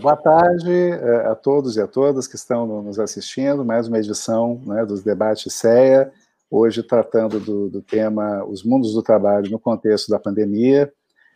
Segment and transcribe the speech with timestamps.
[0.00, 4.60] Boa tarde eh, a todos e a todas que estão nos assistindo, mais uma edição
[4.64, 6.12] né, dos debates CEA,
[6.48, 10.92] hoje tratando do, do, tema Os Mundos do Trabalho no contexto da pandemia.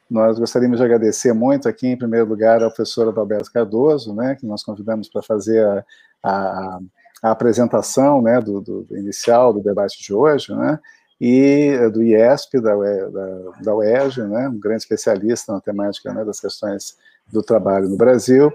[0.08, 4.46] Nós gostaríamos de agradecer muito aqui, em primeiro lugar, ao professor Adalberto Cardoso, né, que
[4.46, 5.84] nós convidamos para fazer a,
[6.22, 6.78] a,
[7.24, 10.78] a apresentação né, do, do, inicial do debate de hoje, né,
[11.20, 16.38] e do IESP, da, da, da UERJ, né, um grande especialista na temática né, das
[16.38, 16.96] questões
[17.32, 18.52] do trabalho no Brasil,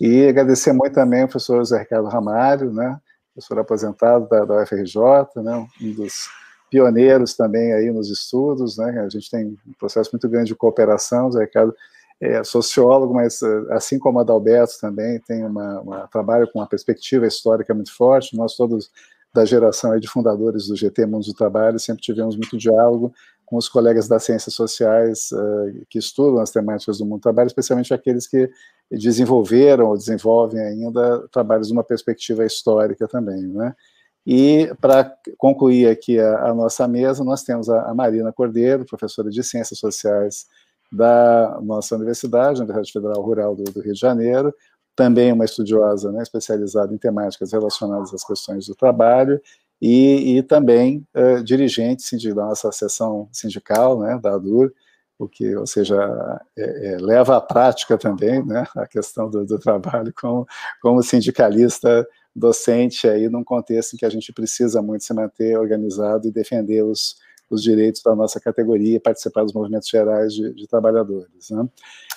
[0.00, 2.98] e agradecer muito também ao professor José Ricardo Ramalho, né,
[3.34, 4.96] professor aposentado da, da UFRJ,
[5.36, 6.28] né, um dos
[6.70, 11.26] pioneiros também aí nos estudos, né, a gente tem um processo muito grande de cooperação,
[11.26, 11.74] José Ricardo
[12.20, 17.74] é sociólogo, mas assim como Adalberto também tem uma, uma trabalho com uma perspectiva histórica
[17.74, 18.90] muito forte, nós todos
[19.34, 23.12] da geração de fundadores do GT Mundos do Trabalho sempre tivemos muito diálogo
[23.46, 27.46] com os colegas das ciências sociais uh, que estudam as temáticas do mundo do trabalho,
[27.46, 28.50] especialmente aqueles que
[28.90, 33.74] desenvolveram ou desenvolvem ainda trabalhos de uma perspectiva histórica também, né?
[34.26, 39.30] E para concluir aqui a, a, nossa mesa, nós temos a, a, Marina Cordeiro, professora
[39.30, 40.46] de Ciências Sociais
[40.90, 44.52] da nossa universidade, Universidade Federal Rural do, do Rio de Janeiro,
[44.96, 49.40] também uma estudiosa né, especializada em temáticas relacionadas às questões do trabalho,
[49.80, 54.72] e, e também uh, dirigente da nossa seção sindical, né, da ADUR,
[55.18, 55.96] o que, ou seja,
[56.56, 60.46] é, é, leva à prática também né, a questão do, do, trabalho como,
[60.80, 66.28] como sindicalista docente aí num contexto em que a gente precisa muito se manter organizado
[66.28, 67.16] e defender os,
[67.48, 71.50] os direitos da nossa categoria participar dos movimentos gerais de, de trabalhadores.
[71.50, 71.66] Né.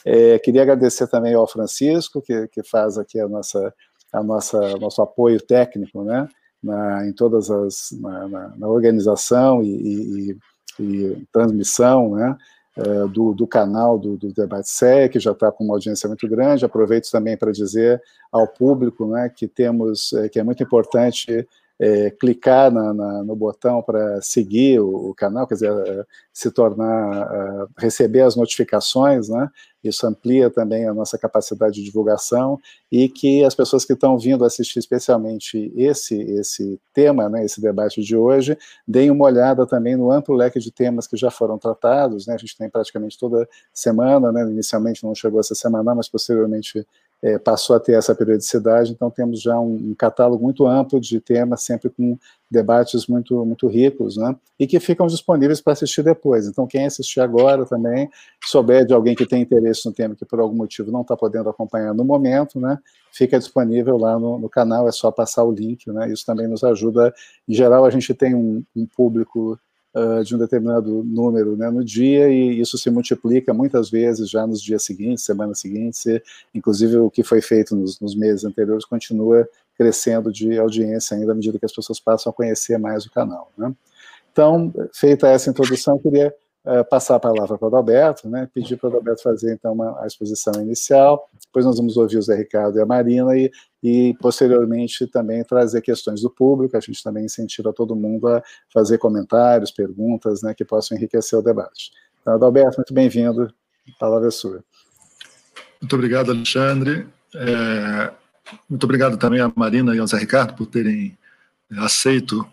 [0.03, 3.73] É, queria agradecer também ao Francisco, que, que faz aqui a nossa,
[4.11, 6.27] a nossa nosso apoio técnico, né,
[6.61, 10.37] na, em todas as na, na, na organização e, e,
[10.79, 12.37] e, transmissão, né,
[12.77, 16.27] é, do, do, canal do, do Debate SE, que já está com uma audiência muito
[16.27, 16.65] grande.
[16.65, 21.47] Aproveito também para dizer ao público né, que temos, é, que é muito importante
[21.79, 26.07] é, clicar na, na, no botão para seguir o, o, canal, quer dizer,
[26.39, 29.49] se tornar, é, receber as notificações, né?
[29.83, 32.57] Isso amplia também a nossa capacidade de divulgação
[32.89, 38.01] e que as pessoas que estão vindo assistir especialmente esse esse tema, né, esse debate
[38.01, 38.57] de hoje,
[38.87, 42.35] deem uma olhada também no amplo leque de temas que já foram tratados, né?
[42.35, 44.41] A gente tem praticamente toda semana, né?
[44.43, 46.85] Inicialmente não chegou essa semana, mas posteriormente
[47.21, 51.19] é, passou a ter essa periodicidade, então temos já um, um, catálogo muito amplo de
[51.19, 52.17] temas, sempre com
[52.49, 56.47] debates muito, muito ricos, né, e que ficam disponíveis para assistir depois.
[56.47, 58.09] Então, quem assistir agora também,
[58.43, 61.49] souber de alguém que tem interesse no tema que por algum motivo não está podendo
[61.49, 62.77] acompanhar no momento, né,
[63.11, 66.63] fica disponível lá no, no, canal, é só passar o link, né, isso também nos
[66.63, 67.13] ajuda.
[67.47, 69.59] Em geral, a gente tem um, um público
[69.95, 74.45] uh, de um determinado número né, no dia, e isso se multiplica muitas vezes já
[74.45, 76.21] nos dias seguintes, semanas seguintes, e,
[76.53, 81.35] inclusive o que foi feito nos, nos meses anteriores continua crescendo de audiência ainda à
[81.35, 83.51] medida que as pessoas passam a conhecer mais o canal.
[83.57, 83.73] Né?
[84.31, 86.33] Então, feita essa introdução, queria
[86.65, 90.01] uh, passar a palavra para o Adalberto, né, pedir para o Adalberto fazer, então, uma,
[90.01, 94.13] a exposição inicial, depois nós vamos ouvir o Zé Ricardo e a Marina, e, e,
[94.21, 98.43] posteriormente, também trazer questões do público, a gente também incentiva todo mundo a
[98.73, 101.91] fazer comentários, perguntas, né, que possam enriquecer o debate.
[102.21, 104.63] Então, Adalberto, muito bem-vindo, a palavra é sua.
[105.81, 107.07] Muito obrigado, Alexandre.
[107.33, 108.11] É,
[108.69, 111.17] muito obrigado também a Marina e ao Zé Ricardo por terem
[111.77, 112.45] aceito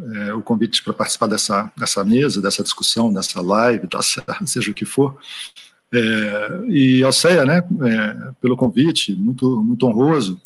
[0.00, 4.74] é, o convite para participar dessa, dessa mesa, dessa discussão, dessa live, dessa, seja o
[4.74, 5.18] que for.
[5.92, 10.40] É, e ao CEA, né, é, pelo convite, muito, muito honroso.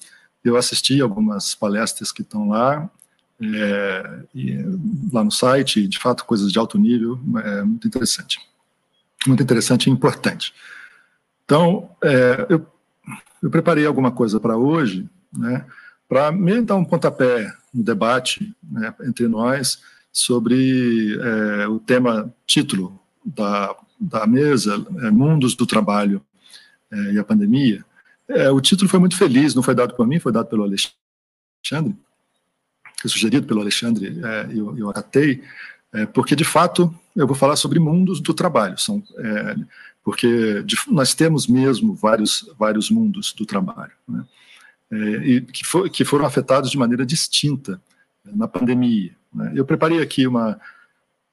[0.44, 2.90] Eu assisti algumas palestras que estão lá,
[3.40, 4.64] é, e,
[5.12, 8.40] lá no site, de fato, coisas de alto nível, é muito interessante.
[9.26, 10.52] Muito interessante e importante.
[11.44, 12.66] Então, é, eu,
[13.42, 15.64] eu preparei alguma coisa para hoje, né,
[16.08, 19.80] para me dar um pontapé no debate né, entre nós
[20.12, 26.24] sobre é, o tema título da, da mesa, é, Mundos do Trabalho
[26.90, 27.84] é, e a Pandemia.
[28.28, 31.94] É, o título foi muito feliz, não foi dado por mim, foi dado pelo Alexandre,
[32.98, 35.42] foi sugerido pelo Alexandre é, e eu, eu acatei,
[35.92, 39.02] é, porque de fato eu vou falar sobre mundos do trabalho, são,
[40.02, 43.92] porque de, nós temos mesmo vários, vários mundos do trabalho.
[44.08, 44.24] Né?
[44.90, 47.80] É, e que, for, que, foram afetados de maneira distinta
[48.24, 49.14] na pandemia.
[49.32, 49.52] Né?
[49.54, 50.60] Eu preparei aqui uma,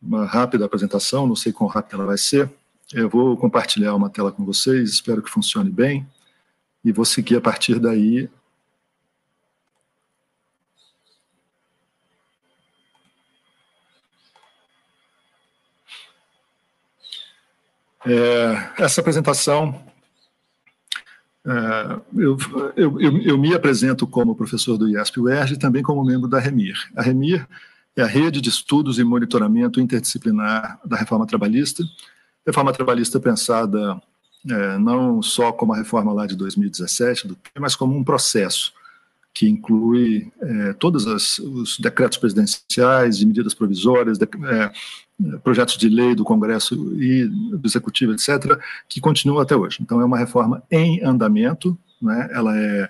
[0.01, 2.49] uma rápida apresentação, não sei quão rápida ela vai ser.
[2.91, 6.07] Eu vou compartilhar uma tela com vocês, espero que funcione bem,
[6.83, 8.29] e vou seguir a partir daí
[18.05, 19.92] É, essa apresentação é,
[22.15, 22.37] eu,
[22.75, 26.75] eu, eu, eu, me apresento como professor do IESP-UERJ e também como membro da REMIR.
[26.95, 27.45] A REMIR
[27.95, 31.83] é a Rede de Estudos e Monitoramento Interdisciplinar da Reforma Trabalhista.
[32.45, 34.01] Reforma Trabalhista pensada
[34.49, 38.73] é, não só como a reforma lá de 2017, do, mas como um processo
[39.33, 44.71] que inclui é, todos os decretos presidenciais e medidas provisórias, de, é,
[45.43, 49.79] projetos de lei do Congresso e do Executivo, etc., que continuam até hoje.
[49.81, 52.29] Então, é uma reforma em andamento, né?
[52.31, 52.89] ela é,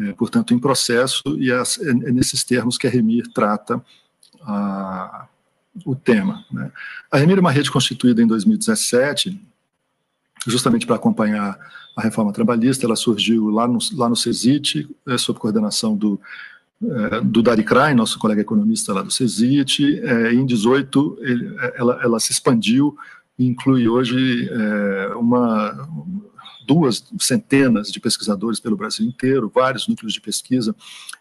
[0.00, 3.82] é portanto, em processo, e é, é nesses termos que a Remir trata
[4.42, 5.26] a,
[5.84, 6.44] o tema.
[6.50, 6.70] Né?
[7.10, 9.40] A Remir é uma rede constituída em 2017,
[10.46, 11.58] justamente para acompanhar
[11.96, 16.20] a reforma trabalhista, ela surgiu lá no, lá no CESIT, é, sob coordenação do,
[17.24, 22.20] do Dari Krain, nosso colega economista lá do CESIT, é, em 18 ele, ela, ela,
[22.20, 22.96] se expandiu
[23.38, 25.86] e inclui hoje é, uma,
[26.66, 30.74] duas centenas de pesquisadores pelo Brasil inteiro, vários núcleos de pesquisa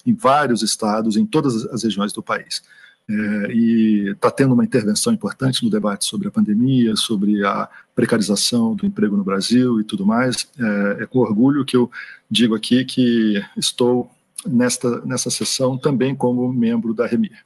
[0.05, 2.63] em vários estados, em todas as regiões do país.
[3.09, 8.75] É, e está tendo uma intervenção importante no debate sobre a pandemia, sobre a precarização
[8.75, 10.47] do emprego no Brasil e tudo mais.
[10.57, 11.89] É, é com orgulho que eu
[12.29, 14.09] digo aqui que estou
[14.45, 17.43] nesta, nessa sessão também como membro da REMIR.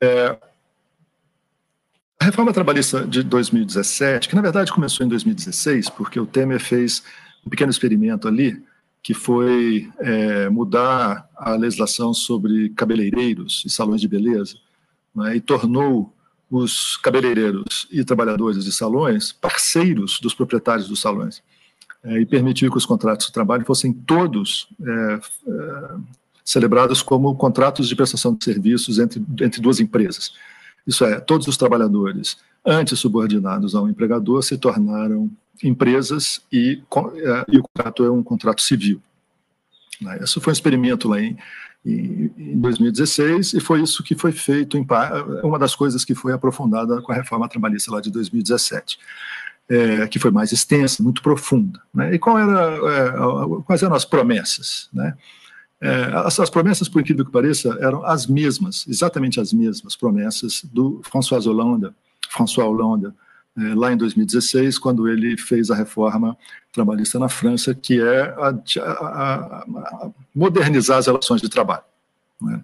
[0.00, 0.36] É,
[2.18, 7.02] a reforma trabalhista de 2017, que na verdade começou em 2016, porque o Temer fez
[7.46, 8.62] um pequeno experimento ali,
[9.02, 14.56] que foi é, mudar a legislação sobre cabeleireiros e salões de beleza,
[15.14, 16.12] né, e tornou
[16.50, 21.42] os cabeleireiros e trabalhadores de salões parceiros dos proprietários dos salões,
[22.06, 25.96] e permitiu que os contratos de trabalho fossem todos é, é
[26.44, 30.32] celebrados como contratos de prestação de serviços entre, entre duas empresas.
[30.86, 35.28] Isso é, todos os trabalhadores antes subordinados ao empregador se tornaram
[35.62, 36.80] empresas e,
[37.16, 39.02] é, e o contrato é um contrato civil.
[40.00, 40.20] Né?
[40.22, 41.36] Isso foi um experimento lá em,
[41.84, 44.86] em 2016 e foi isso que foi feito, em,
[45.42, 48.98] uma das coisas que foi aprofundada com a reforma trabalhista lá de 2017.
[49.68, 51.82] É, que foi mais extensa, muito profunda.
[51.92, 52.14] Né?
[52.14, 53.12] E qual era, é,
[53.64, 54.88] quais eram as promessas?
[54.92, 55.16] Né?
[55.80, 60.62] É, as, as, promessas, por incrível que pareça, eram as mesmas, exatamente as mesmas promessas
[60.64, 61.90] do François Hollande,
[62.30, 63.12] François Hollande
[63.58, 66.36] é, lá em 2016, quando ele fez a reforma
[66.72, 71.84] trabalhista na França, que é a, a, a modernizar as relações de trabalho.
[72.40, 72.62] Né?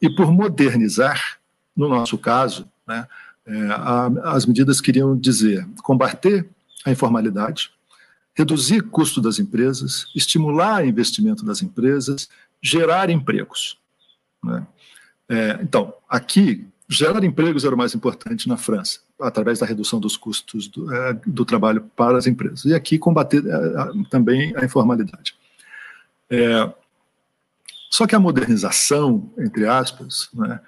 [0.00, 1.38] E por modernizar,
[1.74, 3.06] no nosso caso, né,
[3.46, 3.52] é,
[4.24, 6.48] as medidas queriam dizer combater
[6.84, 7.70] a informalidade,
[8.34, 12.28] reduzir custo das empresas, estimular investimento das empresas,
[12.60, 13.78] gerar empregos.
[14.44, 14.66] Né?
[15.28, 20.16] É, então, aqui gerar empregos era o mais importante na França, através da redução dos
[20.16, 22.64] custos do, é, do trabalho para as empresas.
[22.64, 25.34] E aqui combater é, também a informalidade.
[26.30, 26.72] É,
[27.90, 30.60] só que a modernização, entre aspas, né,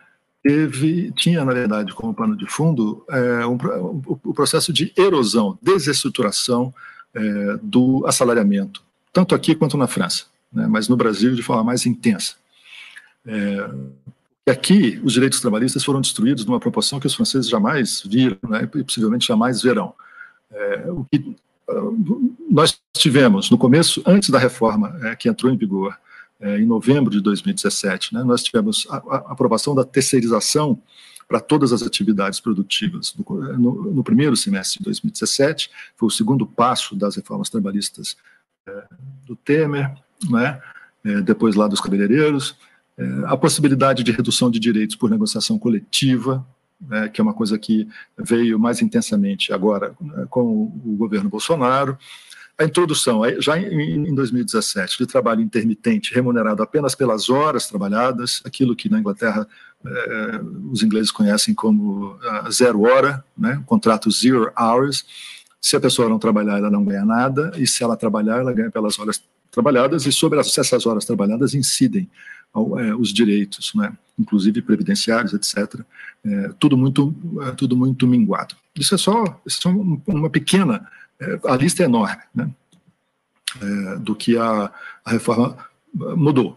[0.49, 3.59] teve, tinha, na verdade, como pano de fundo é, um,
[4.25, 6.73] o, processo de erosão, desestruturação
[7.15, 11.85] é, do assalariamento, tanto aqui quanto na França, né, mas no Brasil de forma mais
[11.85, 12.37] intensa.
[13.27, 18.67] É, aqui, os direitos trabalhistas foram destruídos numa proporção que os franceses jamais viram, né,
[18.75, 19.93] e possivelmente jamais verão.
[20.51, 21.37] É, o que
[21.69, 25.94] uh, nós tivemos no começo, antes da reforma é, que entrou em vigor,
[26.41, 30.81] em novembro de 2017, né, nós tivemos a, a, aprovação da terceirização
[31.27, 36.47] para todas as atividades produtivas no, no, no, primeiro semestre de 2017, foi o segundo
[36.47, 38.17] passo das reformas trabalhistas
[38.67, 38.85] é,
[39.27, 39.95] do Temer,
[40.31, 40.61] né,
[41.05, 42.57] é, depois lá dos cabeleireiros,
[42.97, 46.47] é, a possibilidade de redução de direitos por negociação coletiva,
[46.81, 51.99] né, que é uma coisa que veio mais intensamente agora né, com o governo Bolsonaro,
[52.58, 58.88] a introdução, já em 2017, de trabalho intermitente remunerado apenas pelas horas trabalhadas, aquilo que
[58.88, 59.46] na Inglaterra
[59.86, 60.41] eh,
[60.72, 62.19] os ingleses conhecem como
[62.50, 65.05] zero hora, né, contrato zero hours.
[65.60, 68.72] Se a pessoa não trabalhar, ela não ganha nada, e se ela trabalhar, ela ganha
[68.72, 69.22] pelas horas
[69.53, 72.10] trabalhadas, e sobre essas horas trabalhadas incidem
[72.56, 75.81] é, os direitos, né, inclusive previdenciários, etc.
[76.24, 78.56] É, tudo muito, é, tudo muito minguado.
[78.74, 80.88] Isso é só, isso é uma pequena, é,
[81.44, 82.51] a lista é enorme, né,
[83.60, 84.70] é, do que a,
[85.05, 85.56] a reforma
[85.94, 86.56] mudou.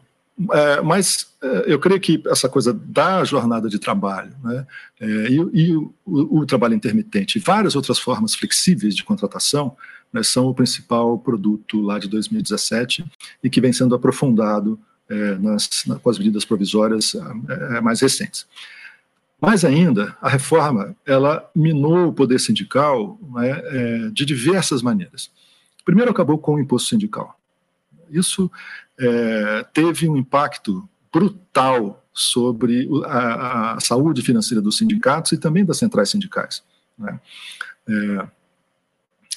[0.53, 1.29] É, mas
[1.65, 4.65] eu creio que essa coisa da jornada de trabalho né,
[4.99, 9.75] e, e o, o, trabalho intermitente e várias outras formas flexíveis de contratação
[10.11, 13.05] né, são o principal produto lá de 2017
[13.43, 18.01] e que vem sendo aprofundado é, nas, na, com as medidas provisórias é, é, mais
[18.01, 18.45] recentes.
[19.41, 25.31] Mais ainda, a reforma ela minou o poder sindical né, é, de diversas maneiras.
[25.83, 27.35] Primeiro, acabou com o imposto sindical.
[28.07, 28.51] Isso
[28.99, 35.77] é, teve um impacto brutal sobre a, a, saúde financeira dos sindicatos e também das
[35.77, 36.63] centrais sindicais.
[36.97, 37.19] Né?
[37.89, 38.27] É,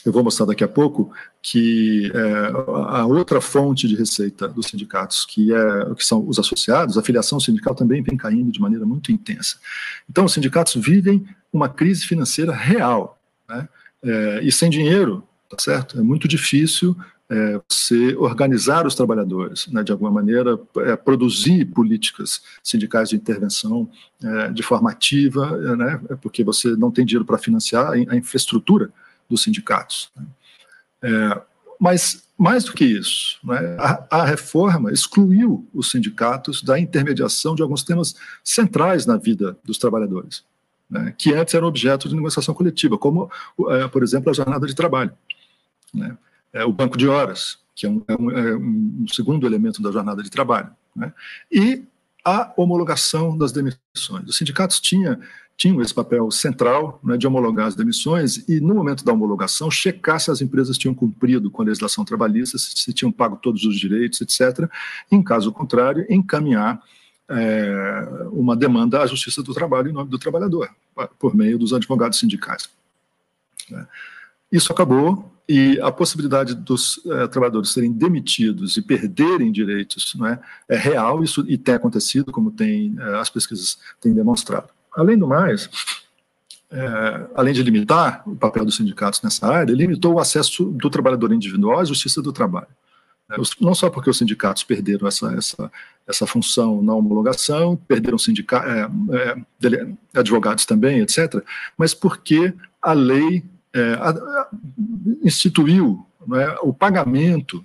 [0.05, 1.11] eu vou mostrar daqui a pouco
[1.43, 2.53] que é,
[2.89, 7.41] a outra fonte de receita dos sindicatos, que, é, que são os associados, a filiação
[7.41, 9.57] sindical também vem caindo de maneira muito intensa.
[10.09, 13.19] Então, os sindicatos vivem uma crise financeira real,
[13.49, 13.69] né?
[14.03, 15.99] É, e sem dinheiro, tá certo?
[15.99, 16.95] É muito difícil
[17.31, 23.89] é, você organizar os trabalhadores, né, de alguma maneira, é, produzir políticas sindicais de intervenção
[24.23, 28.93] é, de forma ativa, né, é porque você não tem dinheiro para financiar a infraestrutura
[29.29, 30.11] dos sindicatos.
[30.17, 30.27] Né.
[31.03, 31.43] É,
[31.81, 37.63] mas, mais do que isso, né, a, a, reforma excluiu os sindicatos da intermediação de
[37.63, 40.45] alguns temas centrais na vida dos trabalhadores,
[40.89, 43.31] né, que antes eram objeto de negociação coletiva, como,
[43.93, 45.13] por exemplo, a jornada de trabalho.
[45.93, 46.17] Né
[46.55, 49.91] é, o banco de horas, que é um, é um, é um, segundo elemento da
[49.91, 51.13] jornada de trabalho, né?
[51.51, 51.83] e
[52.25, 54.27] a homologação das demissões.
[54.27, 55.21] Os sindicatos tinha,
[55.57, 60.19] tinham esse papel central né, de homologar as demissões e, no momento da homologação, checar
[60.19, 63.79] se as empresas tinham cumprido com a legislação trabalhista, se, se tinham pago todos os
[63.79, 64.69] direitos, etc.
[65.11, 66.83] Em caso contrário, encaminhar
[67.29, 70.71] é, uma demanda à Justiça do Trabalho em nome do trabalhador,
[71.19, 72.69] por meio dos advogados sindicais.
[73.71, 73.87] Né.
[74.51, 80.41] Isso acabou e a possibilidade dos é, trabalhadores serem demitidos e perderem direitos não é,
[80.69, 84.69] é real isso e tem acontecido, como tem é, as pesquisas têm demonstrado.
[84.97, 85.69] Além do mais,
[86.71, 91.31] é, além de limitar o papel dos sindicatos nessa área, limitou o acesso do trabalhador
[91.33, 92.69] individual à justiça do trabalho.
[93.31, 95.73] É, não só porque os sindicatos perderam essa, essa,
[96.07, 98.71] essa função na homologação, perderam sindicatos,
[100.15, 101.45] advogados também, etc.,
[101.77, 103.99] mas porque a lei é,
[105.23, 107.65] instituiu é, o pagamento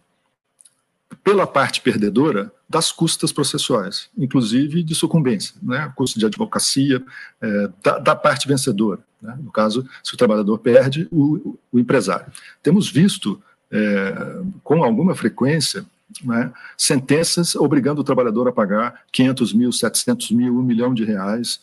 [1.23, 7.03] pela parte perdedora das custas processuais, inclusive de sucumbência, né, custo de advocacia
[7.41, 12.31] é, da, da, parte vencedora, né, no caso, se o trabalhador perde, o, o empresário.
[12.61, 15.85] Temos visto é, com alguma frequência
[16.23, 21.59] né, sentenças obrigando o trabalhador a pagar 500 mil, 700 mil, 1 milhão de reais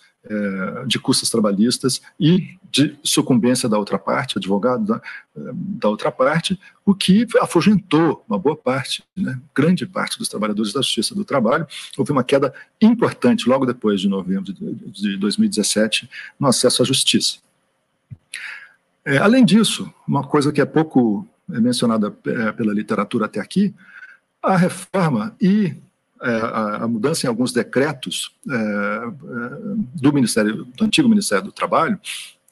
[0.87, 5.01] de custas trabalhistas e de sucumbência da outra parte, advogado da,
[5.35, 10.81] da outra parte, o que afugentou uma boa parte, né, grande parte dos trabalhadores da
[10.81, 11.67] Justiça do Trabalho.
[11.97, 17.39] Houve uma queda importante logo depois de novembro de 2017 no acesso à justiça.
[19.05, 23.73] É, além disso, uma coisa que é pouco mencionada pela literatura até aqui,
[24.43, 25.77] a reforma e
[26.21, 29.11] a, a, mudança em alguns decretos é, é,
[29.95, 31.99] do Ministério, do antigo Ministério do Trabalho,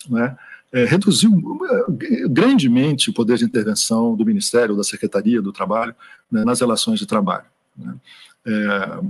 [0.08, 0.36] né,
[0.72, 1.32] é, reduziu
[1.70, 5.94] é, grandemente o poder de intervenção do Ministério, da Secretaria do Trabalho,
[6.30, 7.46] né, nas relações de trabalho.
[7.76, 7.94] Né.
[8.46, 9.00] É,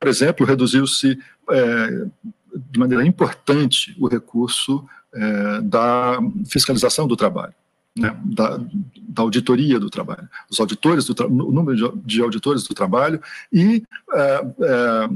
[0.00, 1.18] por exemplo, reduziu-se
[2.70, 4.82] de maneira importante o recurso
[5.62, 7.52] da fiscalização do trabalho
[7.96, 8.58] né, da,
[9.08, 14.46] da, auditoria do trabalho, os auditores do o número de, auditores do trabalho e é,
[14.60, 15.08] é,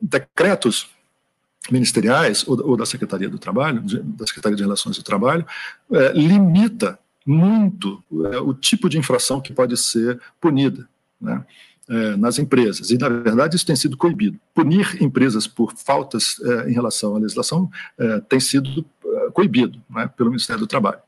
[0.00, 0.90] decretos
[1.70, 5.46] ministeriais ou, ou, da Secretaria do Trabalho, de, da Secretaria de Relações do Trabalho,
[5.90, 10.88] é, limita muito o tipo de infração que pode ser punida.
[11.20, 11.44] Né?
[12.18, 12.90] Nas empresas.
[12.90, 14.38] E, na verdade, isso tem sido coibido.
[14.54, 17.70] Punir empresas por faltas em relação à legislação
[18.28, 18.84] tem sido
[19.32, 20.98] coibido né, pelo Ministério do Trabalho.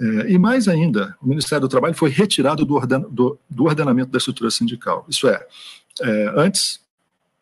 [0.00, 2.78] É, e mais ainda, o Ministério do Trabalho foi retirado do,
[3.10, 5.04] do, do ordenamento da estrutura sindical.
[5.08, 5.44] Isso é,
[6.00, 6.80] é, antes,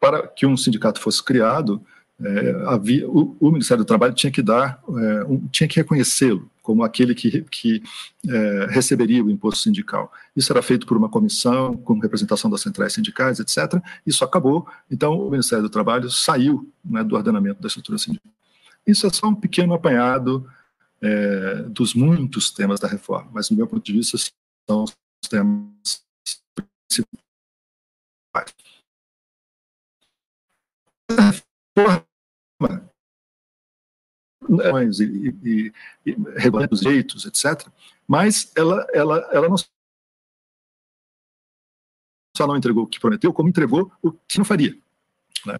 [0.00, 1.84] para que um sindicato fosse criado,
[2.18, 6.50] é, havia, o, o, Ministério do Trabalho tinha que dar, é, um, tinha que reconhecê-lo
[6.62, 7.82] como aquele que, que
[8.26, 10.10] é, receberia o imposto sindical.
[10.34, 13.80] Isso era feito por uma comissão com representação das centrais sindicais, etc.
[14.04, 18.32] Isso acabou, então o Ministério do Trabalho saiu né, do ordenamento da estrutura sindical.
[18.86, 20.48] Isso é só um pequeno apanhado
[21.00, 24.17] é, dos muitos temas da reforma, mas, do meu ponto de vista,
[24.69, 24.97] são os
[25.29, 26.05] temas
[26.88, 28.55] principais.
[31.09, 32.07] A reforma
[35.00, 35.73] e, e,
[36.05, 37.69] e regular os direitos, etc.,
[38.07, 39.57] mas ela, ela, ela não
[42.37, 44.79] só não entregou o que prometeu, como entregou o que não faria.
[45.45, 45.57] Né?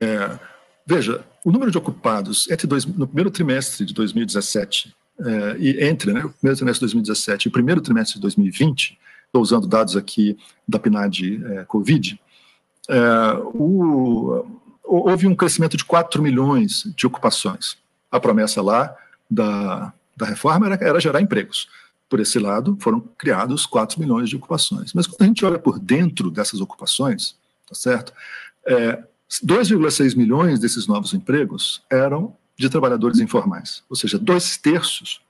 [0.00, 0.51] É,
[0.86, 6.12] Veja, o número de ocupados entre dois, no primeiro trimestre de 2017 eh, e entre
[6.12, 9.96] né, o primeiro trimestre de 2017 e o primeiro trimestre de 2020, estou usando dados
[9.96, 10.36] aqui
[10.66, 12.20] da PNAD eh, Covid,
[12.88, 14.44] eh, o,
[14.82, 17.76] houve um crescimento de 4 milhões de ocupações.
[18.10, 18.94] A promessa lá
[19.30, 21.68] da, da reforma era, era gerar empregos.
[22.08, 24.92] por esse lado, foram criados 4 milhões de ocupações.
[24.92, 27.36] Mas quando a gente olha por dentro dessas ocupações,
[27.66, 28.12] tá certo?
[28.66, 29.02] É,
[29.40, 35.20] 2,6 milhões desses novos empregos eram de trabalhadores informais, ou seja, dois terços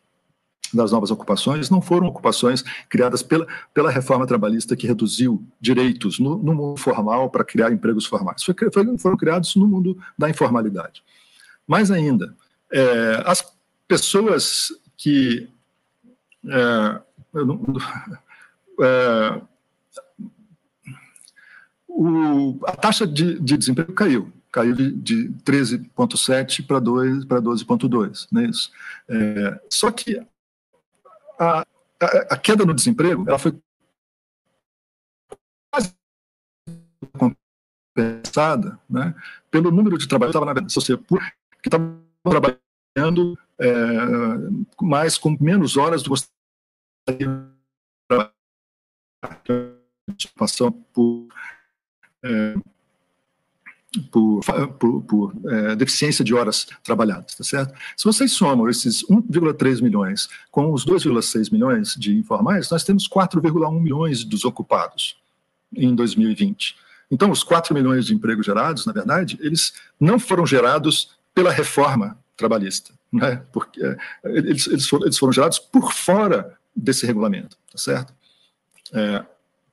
[0.73, 6.39] das novas ocupações não foram ocupações criadas pela, pela reforma trabalhista que reduziu direitos no,
[6.39, 8.43] no mundo formal para criar empregos formais.
[8.43, 11.03] Foi, foi, foram criados no mundo da informalidade.
[11.67, 12.35] Mais ainda,
[12.73, 13.45] é, as
[13.87, 15.49] pessoas que.
[16.49, 17.01] É,
[17.35, 17.61] não,
[18.81, 19.43] é,
[21.93, 28.47] o, a taxa de, de, desemprego caiu, caiu de, de 13,7 para 12,2, não é
[28.47, 28.71] isso?
[29.09, 30.19] É, só que
[31.39, 31.65] a, a,
[32.31, 33.59] a, queda no desemprego ela foi
[35.71, 35.95] quase
[37.19, 39.15] compensada né,
[39.51, 40.75] pelo número de trabalhadores
[41.63, 43.73] que estavam trabalhando é,
[44.81, 47.27] mais com menos horas do que
[49.21, 51.29] participação por,
[52.23, 52.55] é,
[54.11, 54.43] por,
[54.79, 57.75] por, por é, deficiência de horas trabalhadas, tá certo?
[57.97, 63.81] Se vocês somam esses 1,3 milhões com os 2,6 milhões de informais, nós temos 4,1
[63.81, 65.17] milhões desocupados
[65.75, 66.77] em 2020.
[67.11, 72.19] Então, os 4 milhões de empregos gerados, na verdade, eles não foram gerados pela reforma
[72.37, 73.43] trabalhista, né?
[73.53, 78.15] Porque é, eles, eles, foram, eles foram gerados por fora desse regulamento, tá certo?
[78.95, 79.25] É,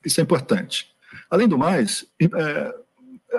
[0.03, 0.89] isso é importante.
[1.29, 2.75] Além do mais, é,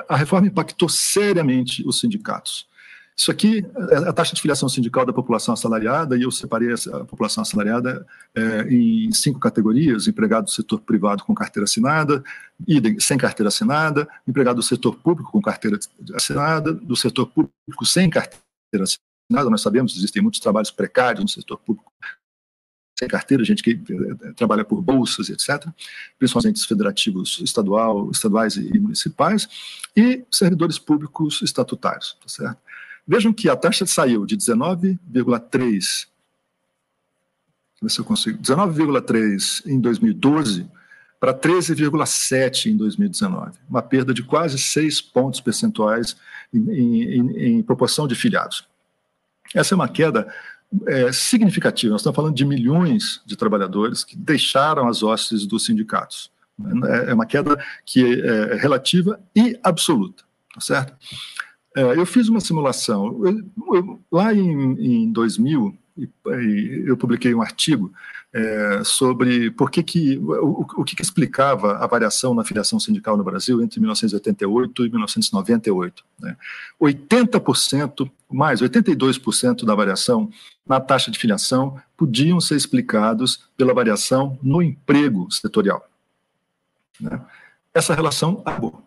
[0.09, 2.69] a reforma impactou seriamente os sindicatos.
[3.17, 7.05] Isso aqui é a taxa de filiação sindical da população assalariada, e eu separei a
[7.05, 12.25] população assalariada é, em cinco categorias: empregado do setor privado com carteira assinada,
[12.99, 15.79] sem carteira assinada, empregado do setor público com carteira
[16.15, 18.41] assinada, do setor público sem carteira
[18.85, 19.51] assinada.
[19.51, 21.93] Nós sabemos que existem muitos trabalhos precários no setor público
[23.01, 25.67] sem carteira, gente que eh, trabalha por bolsas, etc.,
[26.19, 29.49] principalmente os federativos estadual, estaduais e municipais,
[29.97, 32.59] e servidores públicos estatutários, tá certo?
[33.09, 36.09] Vejam que a taxa saiu de 19,3
[37.81, 40.69] ver se eu consigo, 19,3 em 2012
[41.19, 46.15] para 13,7 em 2019, uma perda de quase 6 pontos percentuais
[46.53, 48.69] em, em, em proporção de filiados.
[49.55, 50.31] Essa é uma queda
[50.87, 51.93] é, significativa.
[51.93, 56.31] Nós estamos falando de milhões de trabalhadores que deixaram as hostes dos sindicatos.
[56.87, 60.95] É, é uma queda que é, é relativa e absoluta, tá certo?
[61.77, 63.25] É, eu fiz uma simulação.
[63.25, 65.77] Eu, eu, lá em, em 2000,
[66.87, 67.93] eu publiquei um artigo
[68.33, 73.17] é, sobre por que que, o, o que, que, explicava a variação na filiação sindical
[73.17, 76.05] no Brasil entre 1988 e 1998.
[76.21, 76.37] Né?
[76.81, 80.31] 80%, mais 82% da variação
[80.71, 85.85] na taxa de filiação podiam ser explicados pela variação no emprego setorial.
[87.01, 87.21] Né?
[87.75, 88.81] Essa relação acabou.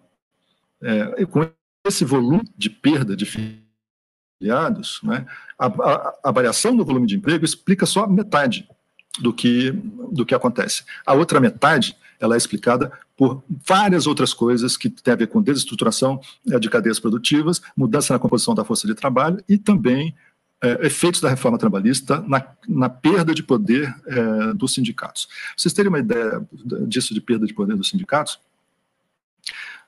[0.81, 1.45] É, com
[1.85, 5.25] esse volume de perda de filiados, né,
[5.59, 8.65] a, a, a variação no volume de emprego explica só metade
[9.19, 9.71] do que,
[10.09, 10.85] do que acontece.
[11.05, 15.41] A outra metade ela é explicada por várias outras coisas que têm a ver com
[15.41, 20.15] desestruturação é, de cadeias produtivas, mudança na composição da força de trabalho e também
[20.63, 25.27] é, efeitos da reforma trabalhista na, na perda de poder é, dos sindicatos.
[25.57, 26.41] Vocês terem uma ideia
[26.87, 28.39] disso de perda de poder dos sindicatos?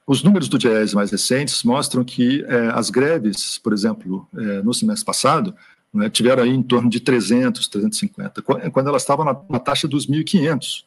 [0.06, 4.74] Os números do DIES mais recentes mostram que é, as greves, por exemplo, é, no
[4.74, 5.56] semestre passado,
[5.94, 10.06] né, tiveram aí em torno de 300, 350, quando elas estavam na, na taxa dos
[10.06, 10.84] 1.500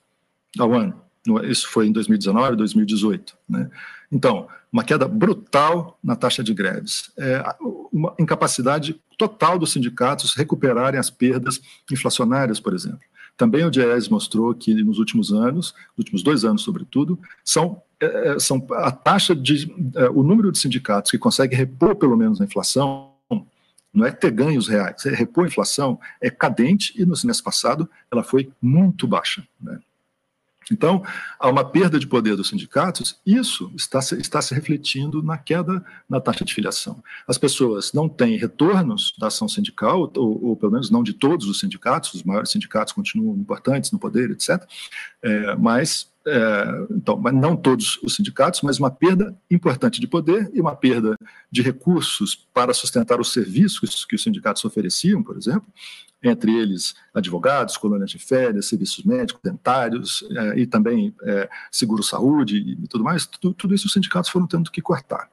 [0.58, 1.00] ao ano.
[1.44, 3.36] Isso foi em 2019, 2018.
[3.48, 3.70] Né?
[4.12, 7.42] Então, uma queda brutal na taxa de greves, é,
[7.90, 13.00] uma incapacidade total dos sindicatos recuperarem as perdas inflacionárias, por exemplo.
[13.36, 18.30] Também o DIES mostrou que nos últimos anos, nos últimos dois anos, sobretudo, são, é,
[18.30, 22.40] é são a taxa de, é, o número de sindicatos que consegue repor pelo menos
[22.40, 23.12] a inflação
[23.92, 27.88] não é ter ganhos reais, é repor a inflação, é cadente e no semestre passado
[28.12, 29.46] ela foi muito baixa.
[29.60, 29.78] Né?
[30.70, 31.02] Então,
[31.38, 35.84] há uma perda de poder dos sindicatos, isso está se, está se refletindo na queda
[36.08, 37.02] na taxa de filiação.
[37.26, 41.46] As pessoas não têm retornos da ação sindical, ou, ou pelo menos não de todos
[41.46, 44.62] os sindicatos, os maiores sindicatos continuam importantes no poder, etc.,
[45.22, 50.50] é, mas é, então, mas não todos os sindicatos, mas uma perda importante de poder
[50.52, 51.16] e uma perda
[51.50, 55.66] de recursos para sustentar os serviços que os sindicatos ofereciam, por exemplo,
[56.22, 62.88] entre eles advogados, colônias de férias, serviços médicos, dentários é, e também é, seguro-saúde e
[62.88, 65.30] tudo mais, tudo, tudo, isso os sindicatos foram tendo que cortar.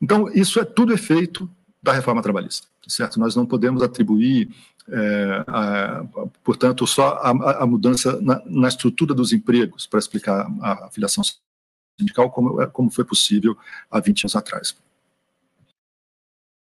[0.00, 1.50] Então, isso é tudo efeito
[1.82, 3.20] da reforma trabalhista, certo?
[3.20, 4.48] Nós não podemos atribuir,
[4.88, 6.04] é, a,
[6.42, 11.22] portanto, só a, a mudança na, na, estrutura dos empregos para explicar a, a filiação
[11.98, 13.56] sindical como, como foi possível
[13.90, 14.76] há 20 anos atrás.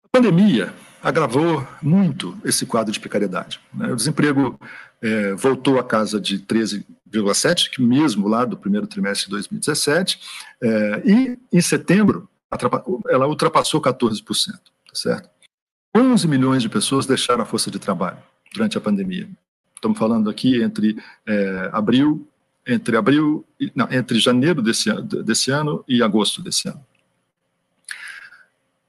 [0.03, 3.59] A pandemia agravou muito esse quadro de precariedade.
[3.73, 3.91] Né?
[3.91, 4.57] O desemprego
[5.01, 10.19] é, voltou à casa de 13,7, que mesmo lá do primeiro trimestre de 2017,
[10.61, 12.29] é, e em setembro
[13.09, 14.59] ela ultrapassou 14%, tá
[14.93, 15.29] certo?
[15.95, 18.17] 11 milhões de pessoas deixaram a força de trabalho
[18.53, 19.27] durante a pandemia.
[19.75, 22.27] Estamos falando aqui entre é, abril,
[22.65, 26.83] entre abril, não, entre janeiro desse, desse ano e agosto desse ano.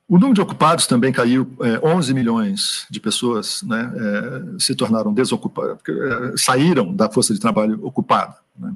[0.06, 5.14] O número de ocupados também caiu, é, 11 milhões de pessoas né, é, se tornaram
[5.14, 8.74] desocupadas, é, saíram da força de trabalho ocupada, né,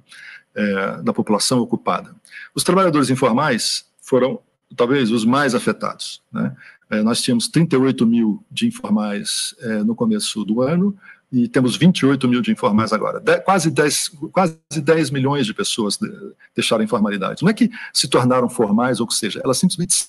[0.54, 2.14] é, da população ocupada.
[2.54, 4.40] Os trabalhadores informais foram
[4.74, 6.22] talvez os mais afetados.
[6.32, 6.56] Né.
[6.90, 10.96] É, nós tínhamos 38 mil de informais é, no começo do ano
[11.30, 13.20] e temos 28 mil de informais agora.
[13.20, 16.10] De, quase, 10, quase 10 milhões de pessoas de,
[16.54, 17.42] deixaram informalidade.
[17.42, 20.08] Não é que se tornaram formais, ou que seja, elas simplesmente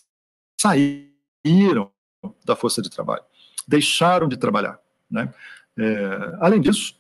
[0.60, 1.09] saíram
[1.46, 1.92] saíram
[2.46, 3.24] da força de trabalho,
[3.68, 4.80] deixaram de trabalhar.
[5.10, 5.32] Né?
[5.78, 6.96] É, além disso,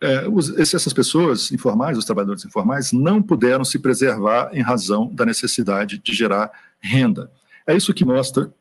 [0.00, 0.26] é,
[0.58, 6.12] essas pessoas informais, os trabalhadores informais, não puderam se preservar em razão da necessidade de
[6.12, 6.50] gerar
[6.80, 7.30] renda.
[7.66, 8.52] É isso que mostra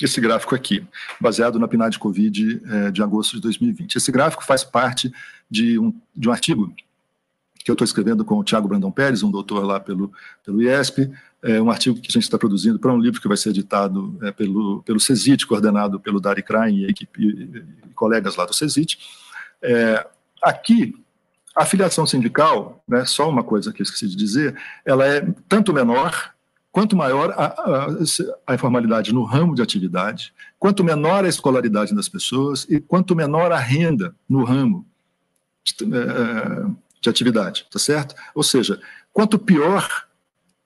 [0.00, 0.84] esse gráfico aqui,
[1.20, 3.94] baseado na PNAD Covid é, de agosto de 2020.
[3.94, 5.12] Esse gráfico faz parte
[5.48, 6.74] de um, de um artigo
[7.64, 10.12] que eu estou escrevendo com o Tiago Brandão Pérez, um doutor lá pelo,
[10.44, 13.36] pelo IESP, é um artigo que a gente está produzindo para um livro que vai
[13.36, 18.36] ser editado é, pelo, pelo CESIT, coordenado pelo Dari Krain e, equipe, e, e colegas
[18.36, 18.98] lá do CESIT.
[19.60, 20.06] É,
[20.40, 20.94] aqui,
[21.56, 25.72] a filiação sindical, né, só uma coisa que eu esqueci de dizer, ela é tanto
[25.72, 26.32] menor
[26.70, 27.86] quanto maior a, a,
[28.46, 33.52] a, informalidade no ramo de atividade, quanto menor a escolaridade das pessoas e quanto menor
[33.52, 34.86] a renda no ramo
[35.62, 36.66] de, é,
[37.00, 38.14] de atividade, tá certo?
[38.34, 38.80] Ou seja,
[39.12, 39.86] quanto pior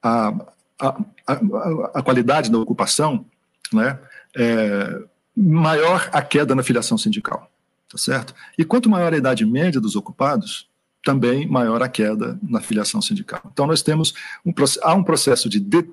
[0.01, 0.33] a,
[0.81, 0.89] a,
[1.27, 1.33] a,
[1.95, 3.25] a qualidade da ocupação,
[3.73, 3.99] né,
[4.37, 5.03] é,
[5.37, 7.51] maior a queda na filiação sindical,
[7.91, 8.35] tá certo?
[8.59, 10.69] E quanto maior a idade média dos ocupados,
[11.05, 13.41] também maior a queda na filiação sindical.
[13.53, 14.12] Então nós temos
[14.45, 15.89] um há um processo de, de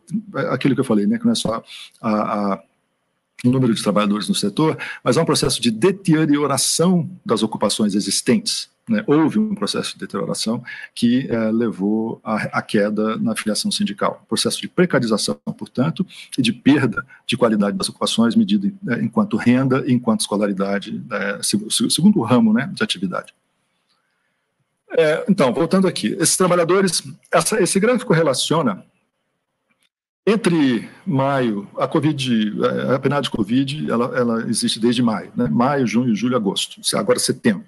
[0.49, 1.63] aquilo que eu falei, né, que não é só
[2.01, 2.63] a, a
[3.45, 8.69] o número de trabalhadores no setor, mas há um processo de deterioração das ocupações existentes.
[8.87, 9.03] Né?
[9.07, 10.61] Houve um processo de deterioração
[10.93, 14.25] que é, levou à, queda na filiação sindical.
[14.27, 16.05] Processo de precarização, portanto,
[16.37, 21.39] e de perda de qualidade das ocupações, medido é, enquanto renda e enquanto escolaridade, é,
[21.89, 23.33] segundo o ramo né, de atividade.
[24.97, 28.85] É, então, voltando aqui, esses trabalhadores, essa, esse gráfico relaciona
[30.25, 32.53] entre maio, a Covid,
[32.93, 35.49] a PNAD Covid, ela, ela existe desde maio, né?
[35.49, 37.65] maio, junho, julho, agosto, agora setembro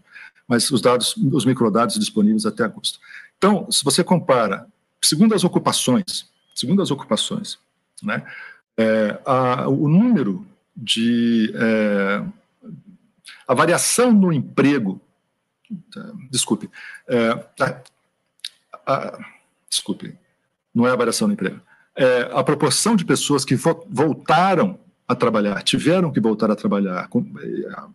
[0.47, 2.99] mas os dados, os microdados disponíveis até agosto.
[3.38, 4.67] Então, se você compara,
[5.01, 7.58] segundo as ocupações, segundo as ocupações,
[8.01, 8.25] né,
[8.77, 12.23] é, a, o número de é,
[13.47, 14.99] a variação no emprego,
[16.29, 16.69] desculpe,
[17.08, 17.29] é,
[17.60, 17.81] a,
[18.86, 19.19] a,
[19.69, 20.15] desculpe,
[20.73, 21.60] não é a variação no emprego,
[21.95, 27.07] é a proporção de pessoas que vo, voltaram a trabalhar, tiveram que voltar a trabalhar,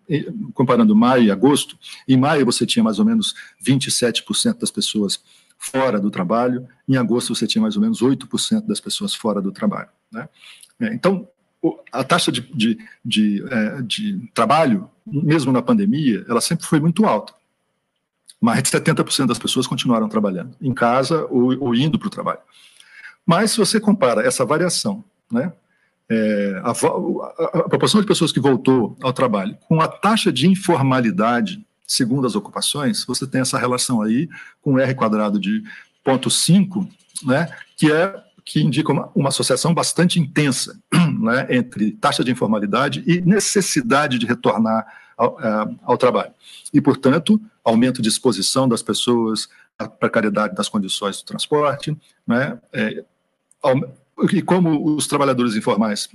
[0.09, 5.20] eh, comparando maio e agosto, em maio você tinha mais ou menos 27% das pessoas
[5.59, 9.51] fora do trabalho, em agosto você tinha mais ou menos 8% das pessoas fora do
[9.51, 9.88] trabalho.
[10.11, 10.29] Né?
[10.81, 11.29] É, então,
[11.92, 17.05] a taxa de, de, de, é, de, trabalho, mesmo na pandemia, ela sempre foi muito
[17.05, 17.35] alta.
[18.40, 22.40] Mais de 70% das pessoas continuaram trabalhando, em casa ou, ou indo para o trabalho.
[23.27, 25.53] Mas se você compara essa variação, né,
[26.11, 30.49] é, a, a, a, proporção de pessoas que voltou ao trabalho com a taxa de
[30.49, 34.29] informalidade, segundo as ocupações, você tem essa relação aí
[34.61, 35.62] com R quadrado de
[36.05, 36.88] 0,5,
[37.25, 38.12] né, que é
[38.44, 40.77] que indica uma, uma associação bastante intensa
[41.20, 44.85] né, entre taxa de informalidade e necessidade de retornar
[45.16, 45.38] ao,
[45.85, 46.33] ao trabalho.
[46.73, 51.96] E, portanto, aumento de exposição das pessoas à precariedade das condições do transporte,
[52.27, 53.05] né, é,
[54.33, 56.09] e como os trabalhadores informais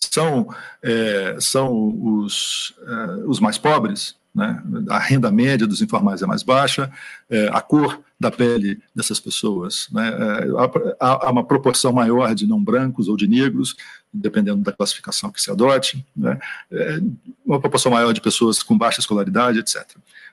[0.00, 0.48] são,
[0.82, 4.62] é, são os, é, os mais pobres, né?
[4.88, 6.90] a renda média dos informais é mais baixa,
[7.28, 10.08] é, a cor da pele dessas pessoas, né?
[10.08, 13.76] É, há, há, uma proporção maior de não brancos ou de negros,
[14.12, 16.38] dependendo da classificação que se adote, né?
[16.70, 17.00] É,
[17.46, 19.84] uma proporção maior de pessoas com baixa escolaridade, etc.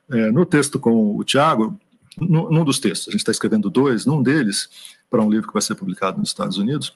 [0.09, 1.79] É, no texto com o Tiago,
[2.19, 4.69] num dos textos, a gente está escrevendo dois, num deles,
[5.09, 6.95] para um livro que vai ser publicado nos Estados Unidos,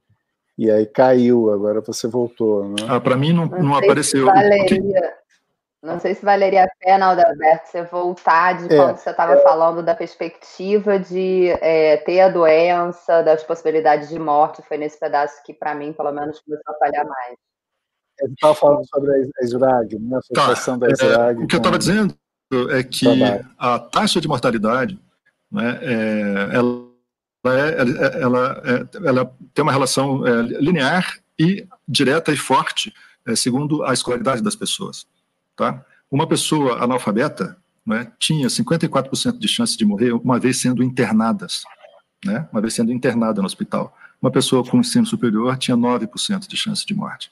[0.58, 2.76] E aí caiu, agora você voltou, né?
[2.88, 4.26] Ah, para mim não, não, não apareceu.
[4.26, 5.14] Valeria,
[5.82, 9.44] não sei se valeria a pena, Adalberto, você voltar de é, quando você estava é.
[9.44, 15.42] falando da perspectiva de é, ter a doença, das possibilidades de morte, foi nesse pedaço
[15.44, 17.38] que, para mim, pelo menos, começou a falhar mais.
[18.22, 20.16] Estava falando sobre a SRAG, né?
[20.16, 21.42] a associação tá, da SRAG.
[21.42, 22.16] É, o que eu estava dizendo
[22.72, 23.06] é que
[23.58, 25.00] a taxa de mortalidade,
[25.52, 26.88] né, é, ela,
[27.46, 32.94] é, ela, é, ela, tem uma relação é, linear e direta e forte,
[33.26, 35.06] é, segundo a escolaridade das pessoas.
[35.56, 35.84] Tá?
[36.10, 41.64] Uma pessoa analfabeta né, tinha 54% de chance de morrer uma vez sendo internadas,
[42.26, 43.96] né, uma vez sendo internada no hospital.
[44.22, 47.30] Uma pessoa com ensino superior tinha 9% de chance de morte.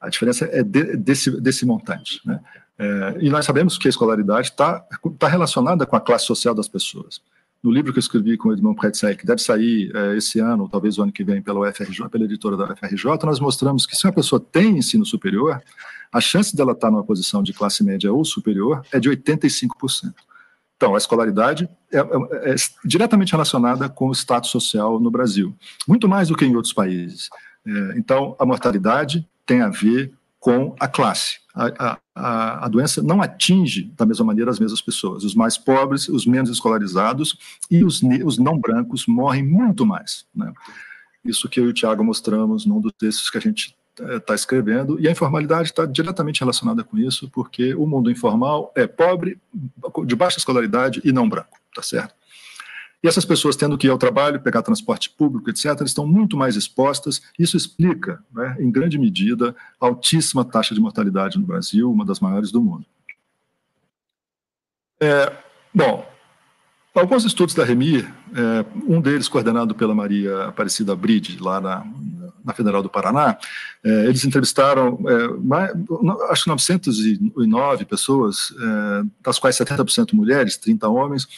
[0.00, 2.20] A diferença é de, desse, desse montante.
[2.24, 2.40] Né?
[2.78, 4.84] É, e nós sabemos que a escolaridade está
[5.18, 7.20] tá relacionada com a classe social das pessoas.
[7.60, 10.64] No livro que eu escrevi com o Edmond Pretzai, que deve sair é, esse ano,
[10.64, 13.96] ou talvez o ano que vem, pela UFRJ, pela editora da UFRJ, nós mostramos que
[13.96, 15.60] se uma pessoa tem ensino superior,
[16.12, 20.14] a chance dela estar numa posição de classe média ou superior é de 85%.
[20.76, 25.52] Então, a escolaridade é, é, é, diretamente relacionada com o status social no Brasil,
[25.88, 27.28] muito mais do que em outros países.
[27.66, 31.38] É, então, a mortalidade tem a ver com a classe.
[31.54, 35.24] A, a, a, doença não atinge da mesma maneira as mesmas pessoas.
[35.24, 37.36] Os mais pobres, os menos escolarizados
[37.68, 40.24] e os, os não brancos morrem muito mais.
[40.32, 40.52] Né?
[41.24, 44.36] Isso que eu e o Tiago mostramos num dos textos que a gente está eh,
[44.36, 49.40] escrevendo, e a informalidade está diretamente relacionada com isso, porque o mundo informal é pobre,
[50.06, 52.14] de baixa escolaridade e não branco, tá certo?
[53.02, 56.56] E essas pessoas tendo que ir ao trabalho, pegar transporte público, etc., estão muito mais
[56.56, 57.22] expostas.
[57.38, 62.18] Isso explica, né, em grande medida, a altíssima taxa de mortalidade no Brasil, uma das
[62.18, 62.84] maiores do mundo.
[65.00, 65.32] É,
[65.72, 66.04] bom,
[66.92, 71.86] alguns estudos da REMIR, é, um deles coordenado pela Maria Aparecida Bride, lá na,
[72.44, 73.38] na Federal do Paraná,
[73.84, 75.70] é, eles entrevistaram, é, mais,
[76.30, 81.28] acho que 909 pessoas, é, das quais 70% mulheres, 30 homens,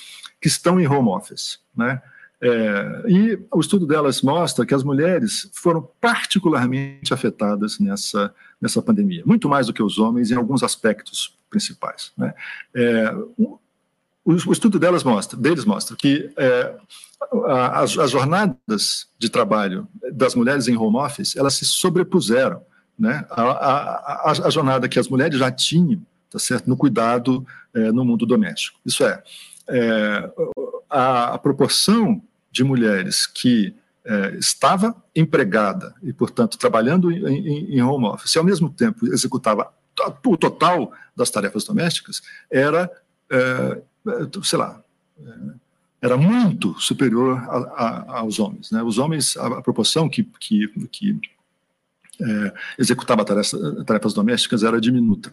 [0.41, 2.01] que estão em home office, né?
[2.43, 9.23] É, e o estudo delas mostra que as mulheres foram particularmente afetadas nessa, nessa pandemia,
[9.27, 12.13] muito mais do que os homens em alguns aspectos principais.
[12.17, 12.33] Né?
[12.75, 13.59] É, o,
[14.25, 16.75] o, estudo delas mostra, deles mostra que é,
[17.75, 22.63] as, as, jornadas de trabalho das mulheres em home office elas se sobrepuseram
[22.99, 26.01] né, a jornada que as mulheres já tinham
[26.31, 28.79] tá certo, no cuidado é, no mundo doméstico.
[28.87, 29.23] Isso é,
[29.71, 30.31] é,
[30.89, 37.83] a, a, proporção de mulheres que é, estava empregada e, portanto, trabalhando em, em, em,
[37.83, 39.73] home office, e ao mesmo tempo executava
[40.27, 42.91] o total das tarefas domésticas, era,
[43.31, 43.81] é,
[44.43, 44.83] sei lá,
[45.23, 45.33] é,
[46.03, 48.71] era muito superior a, a, aos homens.
[48.71, 48.83] Né?
[48.83, 51.21] Os homens, a, proporção que, que, que
[52.23, 53.55] é, executava tarefas,
[53.87, 55.33] tarefas, domésticas era diminuta.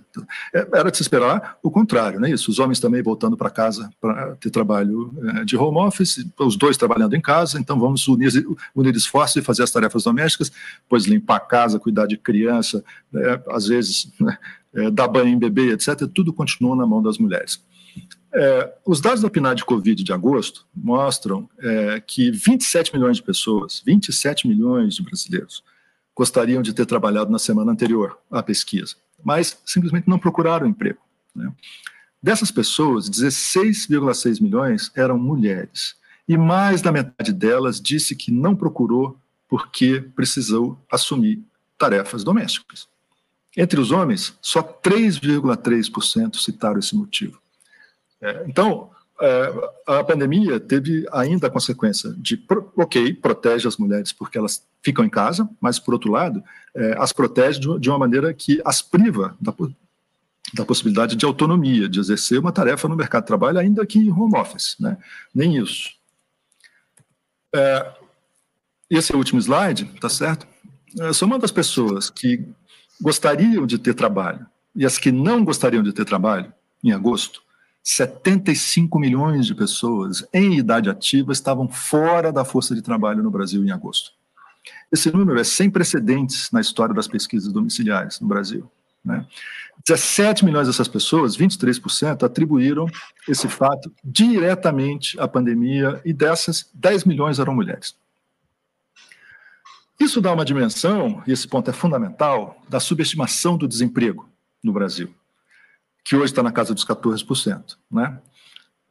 [0.54, 2.30] É, era de se esperar o contrário, né?
[2.30, 6.56] Isso, os homens também voltando para casa para ter trabalho é, de home office, os
[6.56, 8.32] dois trabalhando em casa, então vamos unir,
[8.76, 10.52] unir esforços e fazer as tarefas domésticas,
[10.88, 13.42] pois limpar a casa, cuidar de criança, né?
[13.50, 14.38] às vezes né?
[14.74, 17.64] É, dar banho em bebê, etc., tudo continua na mão das mulheres.
[18.34, 23.82] É, os dados da PNAD Covid de agosto mostram é, que 27 milhões de pessoas,
[23.86, 25.64] 27 milhões de brasileiros,
[26.18, 31.00] gostariam de ter trabalhado na semana anterior à pesquisa, mas simplesmente não procuraram emprego.
[31.36, 31.54] Né?
[32.22, 35.96] Dessas pessoas, 16,6 milhões eram mulheres,
[36.28, 39.16] e mais da metade delas disse que não procurou
[39.48, 41.42] porque precisou assumir
[41.78, 42.88] tarefas domésticas.
[43.56, 47.40] Entre os homens, só 3,3% citaram esse motivo.
[48.20, 48.90] É, então,
[49.88, 52.44] a pandemia teve ainda a consequência de,
[52.76, 56.44] ok, protege as mulheres porque elas ficam em casa, mas, por outro lado,
[56.76, 59.54] é, as protege de uma maneira que as priva da,
[60.54, 64.12] da possibilidade de autonomia, de exercer uma tarefa no mercado de trabalho, ainda que em
[64.12, 64.76] home office.
[64.80, 64.98] Né?
[65.34, 65.90] Nem isso.
[67.56, 67.92] É,
[68.90, 70.48] esse é o último slide, tá certo?
[71.00, 72.46] É, somando as pessoas que
[73.02, 76.54] gostariam de ter trabalho e as que não gostariam de ter trabalho,
[76.84, 77.42] em agosto,
[77.90, 83.64] 75 milhões de pessoas em idade ativa estavam fora da força de trabalho no Brasil
[83.64, 84.12] em agosto.
[84.92, 88.70] Esse número é sem precedentes na história das pesquisas domiciliares no Brasil.
[89.06, 89.26] Né?
[89.86, 92.88] 17 milhões dessas pessoas, 23%, atribuíram
[93.26, 97.96] esse fato diretamente à pandemia e dessas, 10 milhões eram mulheres.
[99.98, 104.28] Isso dá uma dimensão, e esse ponto é fundamental, da subestimação do desemprego
[104.62, 105.10] no Brasil
[106.08, 107.76] que hoje está na casa dos 14%.
[107.92, 108.18] Né?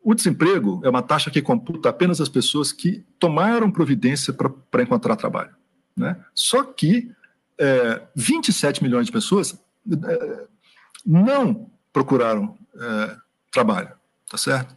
[0.05, 5.17] O desemprego é uma taxa que computa apenas as pessoas que tomaram providência para encontrar
[5.17, 5.55] trabalho.
[5.97, 6.23] Né?
[6.35, 7.11] Só que
[7.59, 9.59] é, 27 milhões de pessoas
[9.91, 10.45] é,
[11.07, 13.17] não procuraram é,
[13.51, 13.93] trabalho,
[14.31, 14.77] tá certo?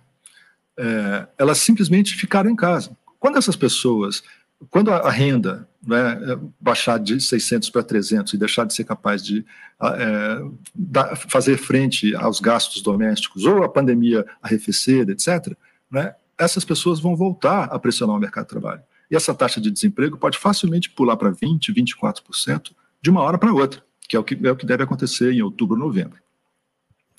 [0.77, 2.95] É, elas simplesmente ficaram em casa.
[3.19, 4.23] Quando essas pessoas,
[4.69, 9.45] quando a, renda né, baixar de 600 para 300 e deixar de ser capaz de
[9.81, 10.41] é,
[10.75, 15.55] da, fazer frente aos gastos domésticos ou a pandemia arrefecer, etc.,
[15.89, 18.81] né, essas pessoas vão voltar a pressionar o mercado de trabalho.
[19.09, 23.53] E essa taxa de desemprego pode facilmente pular para 20%, 24% de uma hora para
[23.53, 26.19] outra, que é o que, é o que deve acontecer em outubro, novembro.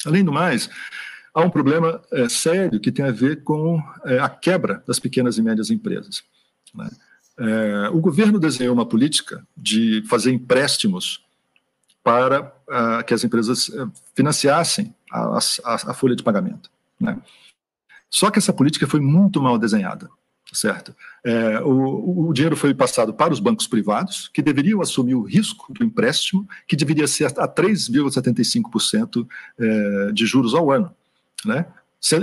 [0.07, 0.71] Além do mais,
[1.35, 5.37] há um problema é, sério que tem a ver com é, a quebra das pequenas
[5.37, 6.23] e médias empresas.
[6.75, 6.89] Né?
[7.41, 11.25] É, o governo desenhou uma política de fazer empréstimos
[12.05, 16.71] para uh, que as empresas uh, financiassem a, a, a, folha de pagamento.
[17.01, 17.19] Né?
[18.11, 20.09] Só que essa política foi muito mal desenhada,
[20.53, 20.95] certo?
[21.25, 25.73] É, o, o, dinheiro foi passado para os bancos privados, que deveriam assumir o risco
[25.73, 29.27] do empréstimo, que deveria ser a 3,75%
[29.59, 30.95] é, de juros ao ano.
[31.45, 31.67] Né?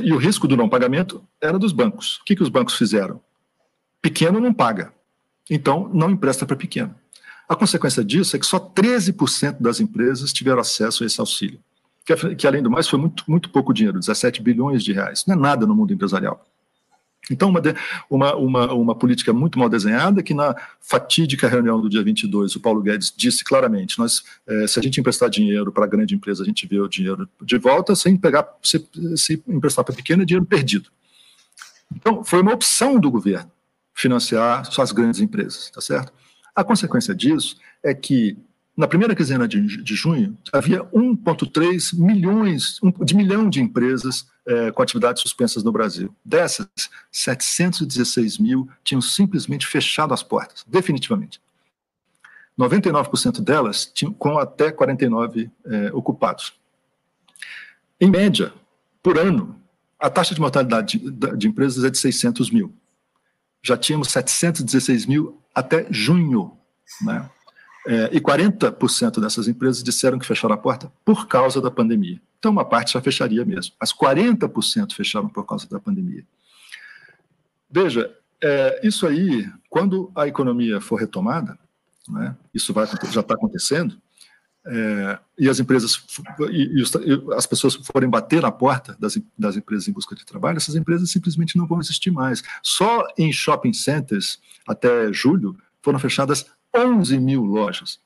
[0.04, 2.18] E o risco do não pagamento era dos bancos.
[2.18, 3.22] O que, que os bancos fizeram?
[4.02, 4.92] Pequeno não paga.
[5.50, 6.94] Então, não empresta para pequeno.
[7.48, 11.60] A consequência disso é que só 13% das empresas tiveram acesso a esse auxílio,
[12.06, 15.24] que, que, além do mais foi muito, muito pouco dinheiro, 17 bilhões de reais.
[15.26, 16.46] Não é nada no mundo empresarial.
[17.30, 17.62] Então, uma,
[18.10, 22.60] uma, uma, uma, política muito mal desenhada, que na fatídica reunião do dia 22, o
[22.60, 26.44] Paulo Guedes disse claramente, nós, é, se a gente emprestar dinheiro para a grande empresa,
[26.44, 28.86] a gente vê o dinheiro de volta, sem pegar, se,
[29.18, 30.90] se emprestar para pequeno, é dinheiro perdido.
[31.94, 33.52] Então, foi uma opção do governo
[33.98, 36.14] financiar suas grandes empresas, tá certo?
[36.56, 38.38] A consequência disso é que
[38.76, 44.84] na primeira quinzena de, de junho havia 1,3 milhões de milhão de empresas é, com
[44.84, 46.16] atividades suspensas no Brasil.
[46.24, 46.68] Dessas,
[47.12, 51.42] 716 mil tinham simplesmente fechado as portas, definitivamente.
[52.58, 56.54] 99% delas tinham com até 49 é, ocupados.
[58.00, 58.54] Em média,
[59.02, 59.60] por ano,
[60.00, 62.72] a taxa de mortalidade de, de empresas é de 600 mil
[63.62, 66.58] já tínhamos 716 mil até junho,
[67.02, 67.30] né?
[67.88, 72.22] É, e 40% dessas empresas disseram que fecharam a porta por causa da pandemia.
[72.38, 76.26] Então, uma parte já fecharia mesmo, mas 40% fecharam por causa da pandemia.
[77.72, 81.58] Veja, é, isso aí, quando a economia for retomada,
[82.10, 83.98] né, isso vai, já está acontecendo,
[84.70, 86.04] é, e as empresas
[86.50, 90.58] e, e, as pessoas forem bater na porta das, das empresas em busca de trabalho,
[90.58, 92.44] essas empresas simplesmente não vão existir mais.
[92.62, 96.46] Só em shopping centers, até julho, foram fechadas
[96.76, 98.00] 11 mil lojas,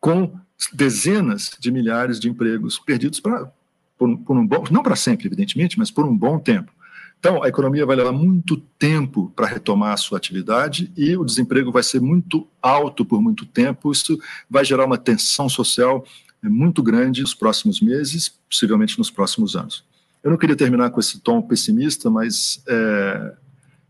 [0.00, 0.38] com
[0.72, 3.50] dezenas de milhares de empregos perdidos pra,
[3.98, 6.72] por, por um bom, não para sempre, evidentemente, mas por um bom tempo.
[7.18, 11.72] Então, a economia vai levar muito tempo para retomar a sua atividade e o desemprego
[11.72, 13.90] vai ser muito alto por muito tempo.
[13.90, 16.04] Isso vai gerar uma tensão social
[16.42, 19.84] é, muito grande nos próximos meses, possivelmente nos próximos anos.
[20.22, 23.34] Eu não queria terminar com esse tom pessimista, mas é,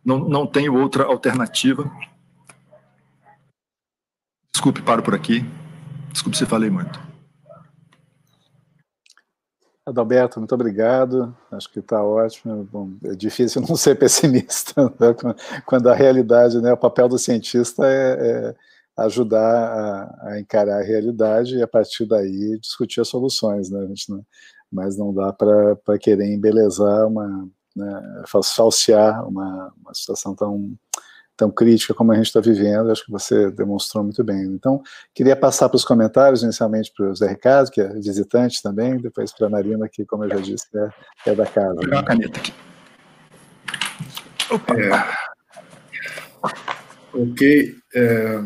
[0.04, 1.90] não, não tenho outra alternativa.
[4.52, 5.44] Desculpe, paro por aqui.
[6.12, 7.15] Desculpe se falei muito.
[9.86, 11.32] Adalberto, muito obrigado.
[11.52, 12.64] Acho que está ótimo.
[12.72, 15.14] Bom, é difícil não ser pessimista né?
[15.64, 18.54] quando a realidade, né, o papel do cientista é, é
[18.96, 23.86] ajudar a, a, encarar a realidade e a partir daí discutir as soluções, né?
[24.08, 24.26] Não,
[24.72, 30.74] mas não dá para querer embelezar uma, né, falsear uma, uma situação tão
[31.36, 34.42] tão crítica como a gente está vivendo, acho que você demonstrou muito bem.
[34.44, 34.82] Então,
[35.14, 39.32] queria passar para os comentários, inicialmente para o Zé Ricardo, que é visitante também, depois
[39.32, 41.74] para a Marina, que, como eu já disse, é, é da casa.
[41.74, 42.52] Vou pegar uma caneta aqui.
[44.50, 44.74] Opa.
[44.78, 44.90] É,
[47.12, 47.74] ok.
[47.94, 48.42] É,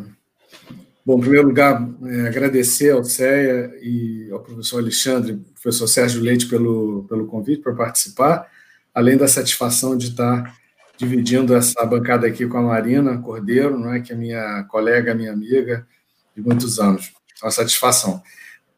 [1.05, 6.47] bom, em primeiro lugar, é, agradecer ao CEA e ao professor Alexandre, professor Sérgio Leite,
[6.47, 8.49] pelo, pelo convite para participar,
[8.95, 10.60] além da satisfação de estar
[11.01, 15.33] dividindo essa bancada aqui com a Marina Cordeiro, não é, que é minha colega, minha
[15.33, 15.87] amiga
[16.37, 17.11] de muitos anos.
[17.43, 18.23] É uma satisfação.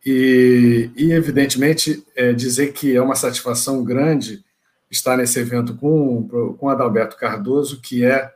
[0.06, 4.44] E, e evidentemente, é dizer que é uma satisfação grande
[4.88, 8.30] estar nesse evento com, com Adalberto Cardoso, que é,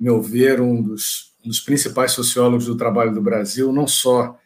[0.00, 4.38] meu ver, um dos, um dos principais sociólogos do trabalho do Brasil, não só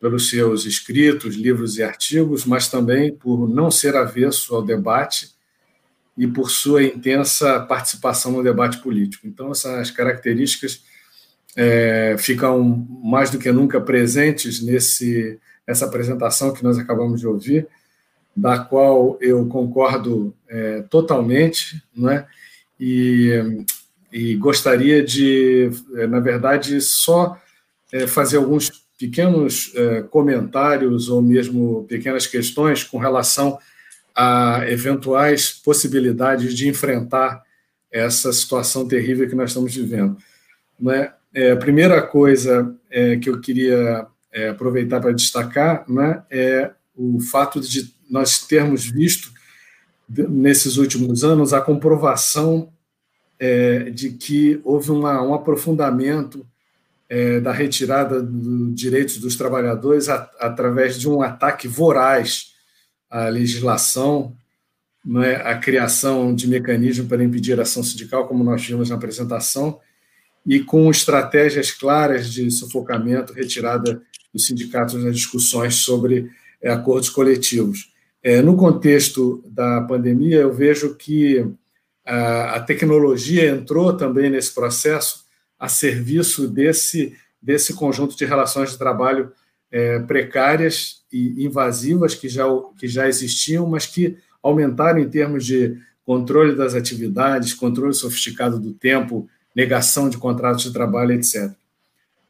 [0.00, 5.34] pelos seus escritos, livros e artigos, mas também por não ser avesso ao debate
[6.16, 9.26] e por sua intensa participação no debate político.
[9.26, 10.82] Então, essas características
[11.54, 17.66] é, ficam mais do que nunca presentes nesse essa apresentação que nós acabamos de ouvir,
[18.36, 22.26] da qual eu concordo é, totalmente, não é?
[22.78, 23.64] E,
[24.12, 27.36] e gostaria de, é, na verdade, só
[27.90, 33.58] é, fazer alguns pequenos é, comentários ou mesmo pequenas questões com relação a
[34.68, 37.42] eventuais possibilidades de enfrentar
[37.90, 40.16] essa situação terrível que nós estamos vivendo.
[40.78, 41.12] Né?
[41.34, 47.20] É, a primeira coisa é, que eu queria é, aproveitar para destacar né, é o
[47.20, 49.30] fato de nós termos visto,
[50.08, 52.72] nesses últimos anos, a comprovação
[53.38, 56.46] é, de que houve uma, um aprofundamento
[57.08, 62.54] é, da retirada dos direitos dos trabalhadores a, através de um ataque voraz
[63.10, 64.36] a legislação,
[65.24, 69.80] é, a criação de mecanismos para impedir a ação sindical, como nós vimos na apresentação,
[70.44, 74.02] e com estratégias claras de sufocamento, retirada
[74.32, 76.30] dos sindicatos nas discussões sobre
[76.62, 77.92] é, acordos coletivos.
[78.22, 81.46] É, no contexto da pandemia, eu vejo que
[82.04, 85.24] a, a, tecnologia entrou também nesse processo
[85.58, 89.32] a serviço desse, desse conjunto de relações de trabalho
[89.70, 92.44] é, precárias e invasivas que já,
[92.78, 98.72] que já existiam, mas que aumentaram em termos de controle das atividades, controle sofisticado do
[98.72, 101.50] tempo, negação de contratos de trabalho, etc.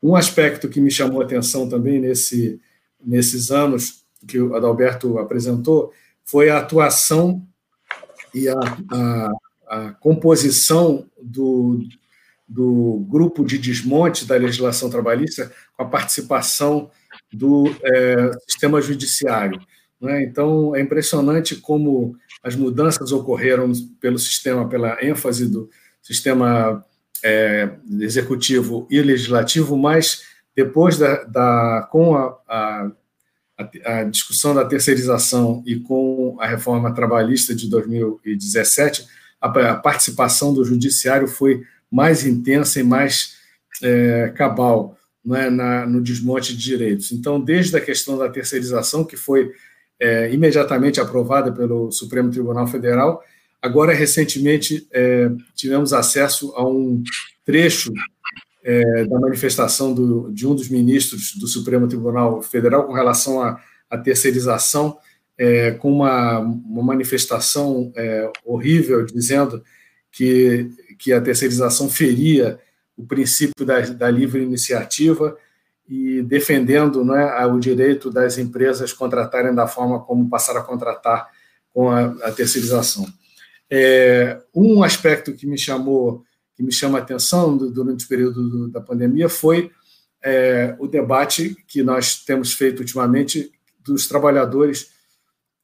[0.02, 2.60] Um aspecto que me chamou a atenção também nesse,
[3.04, 5.92] nesses anos que o Adalberto apresentou
[6.24, 7.46] foi a atuação
[8.34, 8.54] e a,
[8.90, 9.32] a,
[9.68, 11.80] a composição do,
[12.48, 16.90] do grupo de desmonte da legislação trabalhista com a participação
[17.36, 19.60] do é, sistema judiciário.
[20.00, 20.22] Né?
[20.24, 23.70] Então, é impressionante como as mudanças ocorreram
[24.00, 25.68] pelo sistema, pela ênfase do
[26.00, 26.84] sistema
[27.22, 27.70] é,
[28.00, 30.22] executivo e legislativo, mas
[30.54, 32.90] depois da, da com a, a,
[33.84, 39.06] a, discussão da terceirização e com a reforma trabalhista de 2017,
[39.40, 43.36] a, participação do judiciário foi mais intensa e mais
[43.82, 44.96] é, cabal
[45.26, 47.10] né, na, no desmonte de direitos.
[47.10, 49.50] Então, desde a questão da terceirização, que foi
[49.98, 53.20] é, imediatamente aprovada pelo Supremo Tribunal Federal,
[53.60, 57.02] agora, recentemente, é, tivemos acesso a um
[57.44, 57.92] trecho
[58.62, 63.60] é, da manifestação do, de um dos ministros do Supremo Tribunal Federal com relação à,
[63.98, 64.96] terceirização,
[65.38, 69.62] é, com uma, uma manifestação é, horrível, dizendo
[70.12, 72.58] que, que a terceirização feria
[72.96, 75.36] o princípio da, da livre iniciativa
[75.88, 81.28] e defendendo né, o direito das empresas contratarem da forma como passaram a contratar
[81.72, 83.06] com a, a terceirização.
[83.70, 86.24] É, um aspecto que me chamou,
[86.54, 89.70] que me chama a atenção durante o período do, da pandemia foi
[90.22, 93.52] é, o debate que nós temos feito ultimamente
[93.84, 94.90] dos trabalhadores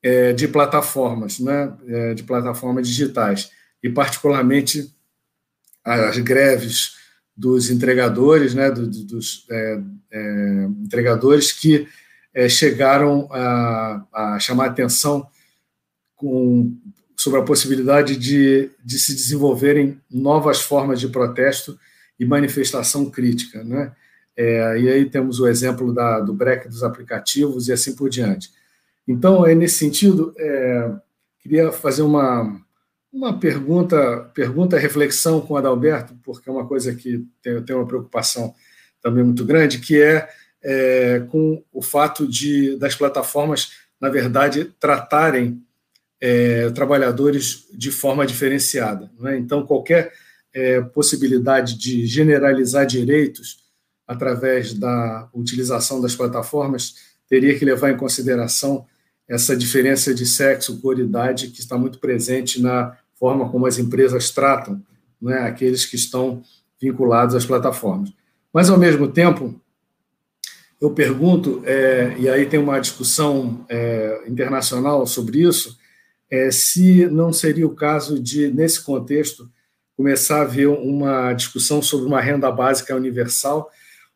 [0.03, 3.51] é, de plataformas, né, é, de plataformas digitais.
[3.83, 4.95] e particularmente
[5.85, 7.02] as greves
[7.43, 9.81] dos entregadores, né, dos é,
[10.13, 11.89] é, entregadores que
[12.33, 15.27] é, chegaram a, a, chamar atenção
[16.15, 16.73] com,
[17.17, 21.77] sobre a possibilidade de, de se desenvolverem novas formas de protesto
[22.17, 23.65] e manifestação crítica.
[23.65, 23.91] Né?
[24.37, 28.51] É, e aí temos o exemplo da, do break dos aplicativos e assim por diante.
[29.07, 30.93] Então, é nesse sentido, é,
[31.41, 32.63] queria fazer uma,
[33.13, 37.87] uma pergunta, pergunta reflexão com o Adalberto, porque é uma coisa que tem, tem uma
[37.87, 38.55] preocupação
[39.03, 40.29] também muito grande, que é,
[40.63, 45.63] é, com o fato de das plataformas, na verdade, tratarem
[46.21, 49.11] é, trabalhadores de forma diferenciada.
[49.25, 49.37] É?
[49.37, 50.13] Então, qualquer
[50.55, 53.59] é, possibilidade de generalizar direitos
[54.07, 56.95] através da utilização das plataformas
[57.29, 58.87] teria que levar em consideração
[59.29, 64.33] essa diferença de sexo, cor, idade, que está muito presente na forma como as empresas
[64.33, 64.83] tratam
[65.21, 66.43] né, aqueles que estão
[66.81, 68.13] vinculados às plataformas.
[68.53, 69.55] Mas, ao mesmo tempo,
[70.81, 75.79] eu pergunto, é, e aí tem uma discussão é, internacional sobre isso,
[76.29, 79.49] é, se não seria o caso de, nesse contexto,
[79.97, 83.71] começar a haver uma discussão sobre uma renda básica universal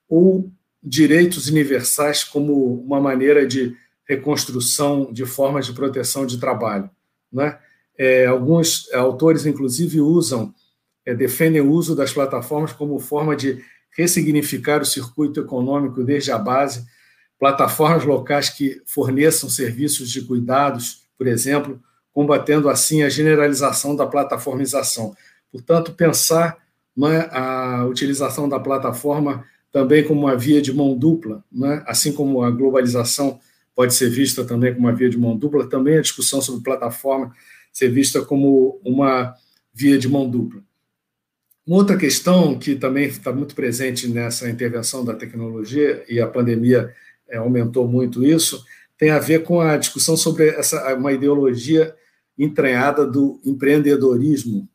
[0.08, 0.50] ou
[0.82, 6.90] direitos universais como uma maneira de reconstrução de formas de proteção de trabalho.
[7.32, 7.56] Né?
[7.98, 10.54] É, alguns autores, inclusive, usam,
[11.04, 13.62] é, defendem o uso das plataformas como forma de
[13.96, 16.84] ressignificar o circuito econômico desde a base,
[17.38, 21.80] plataformas locais que forneçam serviços de cuidados, por exemplo,
[22.12, 25.14] combatendo assim a generalização da plataformização.
[25.50, 26.58] Portanto, pensar
[26.96, 32.42] né, a utilização da plataforma também como uma via de mão dupla, né, assim como
[32.42, 33.38] a globalização
[33.74, 37.34] pode ser vista também como uma via de mão dupla, também a discussão sobre plataforma
[37.76, 39.34] ser vista como uma
[39.70, 40.62] via de mão dupla.
[41.66, 46.90] Uma outra questão que também está muito presente nessa intervenção da tecnologia, e a pandemia
[47.28, 48.64] é, aumentou muito isso,
[48.96, 51.94] tem a ver com a discussão sobre essa, uma ideologia
[52.38, 54.66] entranhada do empreendedorismo,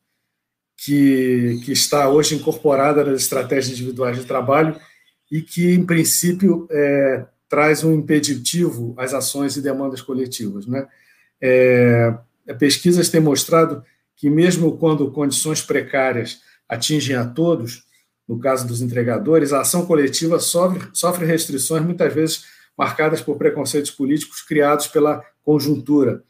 [0.77, 4.79] que, que está hoje incorporada nas estratégias individuais de trabalho
[5.31, 10.67] e que, em princípio, é, traz um impeditivo às ações e demandas coletivas.
[10.67, 10.87] Né?
[11.41, 12.13] É,
[12.57, 13.83] pesquisas têm mostrado
[14.15, 17.83] que, mesmo quando condições precárias atingem a todos,
[18.27, 22.45] no caso dos entregadores, a ação coletiva sofre, sofre restrições, muitas vezes
[22.77, 26.23] marcadas por preconceitos políticos criados pela conjuntura.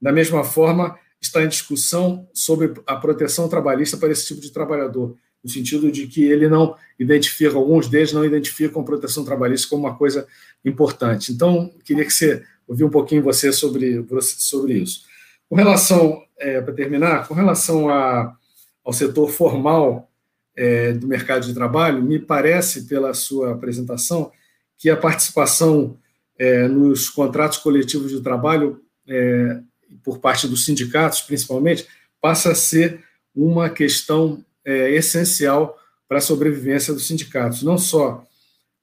[0.00, 5.16] Da mesma forma, está em discussão sobre a proteção trabalhista para esse tipo de trabalhador
[5.46, 9.96] no sentido de que ele não identifica, alguns deles não identificam proteção trabalhista como uma
[9.96, 10.26] coisa
[10.64, 11.32] importante.
[11.32, 15.04] Então, queria que você ouvir um pouquinho você sobre, sobre isso.
[15.48, 18.36] Com relação, é, para terminar, com relação a,
[18.84, 20.10] ao setor formal
[20.56, 24.32] é, do mercado de trabalho, me parece, pela sua apresentação,
[24.78, 25.96] que a participação
[26.38, 29.60] é, nos contratos coletivos de trabalho, é,
[30.02, 31.86] por parte dos sindicatos, principalmente,
[32.20, 35.78] passa a ser uma questão é, essencial
[36.08, 38.24] para a sobrevivência dos sindicatos, não só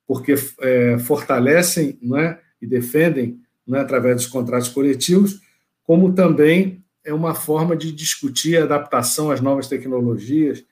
[0.07, 3.39] porque é, fortalecem é, e defendem
[3.69, 5.41] é, através dos contratos coletivos,
[5.83, 10.63] como também é uma forma de discutir a adaptação às novas tecnologias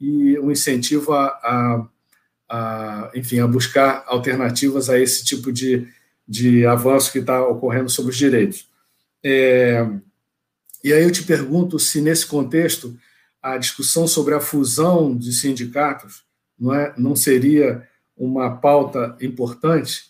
[0.00, 1.88] e um incentivo a, a,
[2.48, 5.86] a enfim, a buscar alternativas a esse tipo de,
[6.26, 8.68] de avanço que está ocorrendo sobre os direitos.
[9.22, 9.86] É,
[10.82, 12.96] e aí eu te pergunto se, nesse contexto,
[13.42, 16.24] a discussão sobre a fusão de sindicatos
[16.58, 17.86] não, é, não seria
[18.16, 20.04] uma pauta importante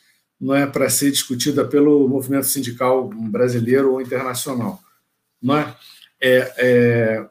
[0.45, 4.80] não é para ser discutida pelo movimento sindical brasileiro ou internacional
[5.40, 5.76] não é,
[6.20, 7.26] é, é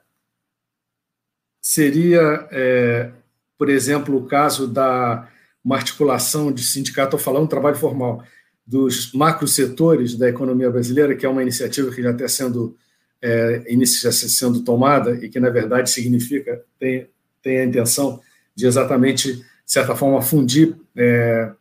[1.62, 3.12] seria é,
[3.58, 5.30] por exemplo o caso da
[5.64, 8.22] uma articulação de sindicato, estou falando trabalho formal,
[8.68, 12.76] dos macrosetores da economia brasileira, que é uma iniciativa que já está sendo
[13.22, 17.08] é, inicia sendo tomada e que, na verdade, significa, tem,
[17.42, 18.20] tem a intenção
[18.54, 21.52] de exatamente, de certa forma, fundir é,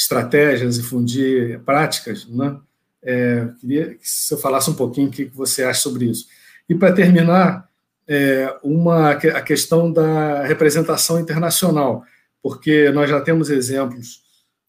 [0.00, 2.56] estratégias e fundir práticas, né?
[3.02, 6.26] É, queria que você falasse um pouquinho o que você acha sobre isso.
[6.68, 7.68] E, para terminar,
[8.08, 12.04] é, uma, a questão da representação internacional,
[12.42, 14.22] porque nós já temos exemplos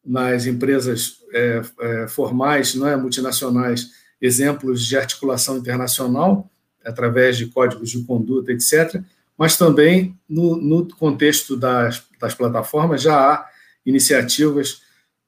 [0.05, 3.89] nas empresas é, é, formais, não é, multinacionais,
[4.21, 6.49] exemplos de articulação internacional,
[6.86, 9.01] através de códigos de conduta, etc.,
[9.38, 13.49] mas também no, no contexto das, das, plataformas já há
[13.84, 14.82] iniciativas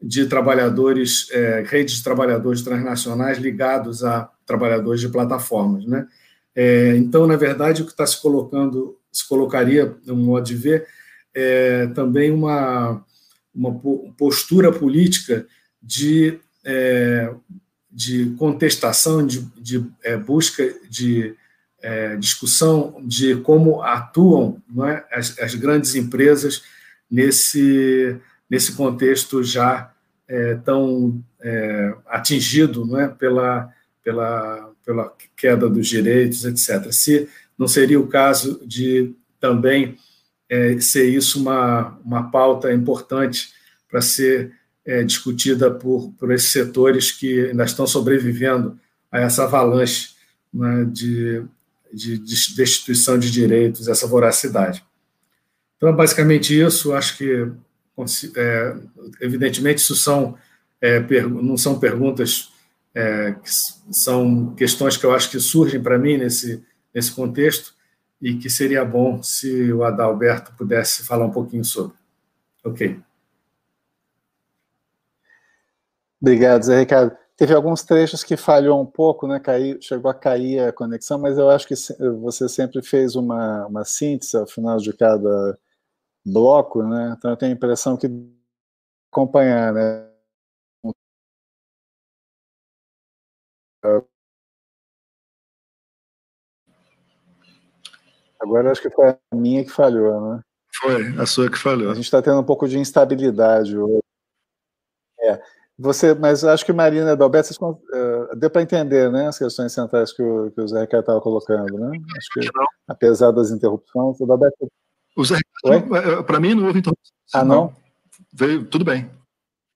[0.06, 5.86] de trabalhadores, é, redes de trabalhadores transnacionais ligados a trabalhadores de plataformas.
[5.86, 6.06] Né?
[6.54, 10.86] É, então, na verdade, o que está se colocando, se colocaria, no modo de ver,
[11.34, 13.02] é também uma,
[13.56, 13.80] uma
[14.18, 15.48] postura política
[15.82, 17.34] de, é,
[17.90, 21.34] de contestação, de, de é, busca de
[21.82, 26.62] é, discussão de como atuam é, as, as grandes empresas
[27.10, 28.18] nesse,
[28.50, 29.93] nesse contexto já
[30.34, 33.72] é, tão é, atingido não é, pela,
[34.04, 36.92] pela, pela queda dos direitos, etc.
[36.92, 39.96] Se não seria o caso de também
[40.50, 43.54] é, ser isso uma, uma pauta importante
[43.88, 44.52] para ser
[44.84, 48.80] é, discutida por, por esses setores que ainda estão sobrevivendo
[49.12, 50.16] a essa avalanche
[50.52, 51.44] né, de,
[51.94, 54.84] de, de destituição de direitos, essa voracidade.
[55.78, 56.92] Então, basicamente isso.
[56.92, 57.48] Acho que,
[58.36, 58.76] é,
[59.22, 60.38] evidentemente, isso são,
[60.82, 62.52] é, não são perguntas,
[62.94, 63.50] é, que
[63.92, 66.64] são questões que eu acho que surgem para mim nesse,
[66.94, 67.74] nesse contexto
[68.22, 71.96] e que seria bom se o Adalberto pudesse falar um pouquinho sobre.
[72.64, 73.00] Ok.
[76.22, 77.18] Obrigado, Zé Ricardo.
[77.36, 79.40] Teve alguns trechos que falhou um pouco, né?
[79.40, 81.76] Caiu, chegou a cair a conexão, mas eu acho que
[82.22, 85.58] você sempre fez uma, uma síntese ao final de cada
[86.26, 87.16] bloco, né?
[87.18, 88.08] Então eu tenho a impressão que
[89.12, 90.10] acompanhar, né?
[98.40, 100.42] Agora acho que foi a minha que falhou, né?
[100.82, 101.92] Foi, a sua que falhou.
[101.92, 104.02] A gente está tendo um pouco de instabilidade hoje.
[105.22, 105.42] É.
[105.78, 109.72] Você, mas acho que Marina e Adalberto, vocês, uh, deu para entender né, as questões
[109.72, 111.98] centrais que o, que o Zé Ricardo estava colocando, né?
[112.18, 112.50] Acho que,
[112.88, 114.68] apesar das interrupções, o Adalberto
[115.16, 115.38] o Zé
[116.26, 117.14] para mim, não houve interrupção.
[117.34, 117.74] Ah, não?
[118.32, 119.10] Veio, tudo bem.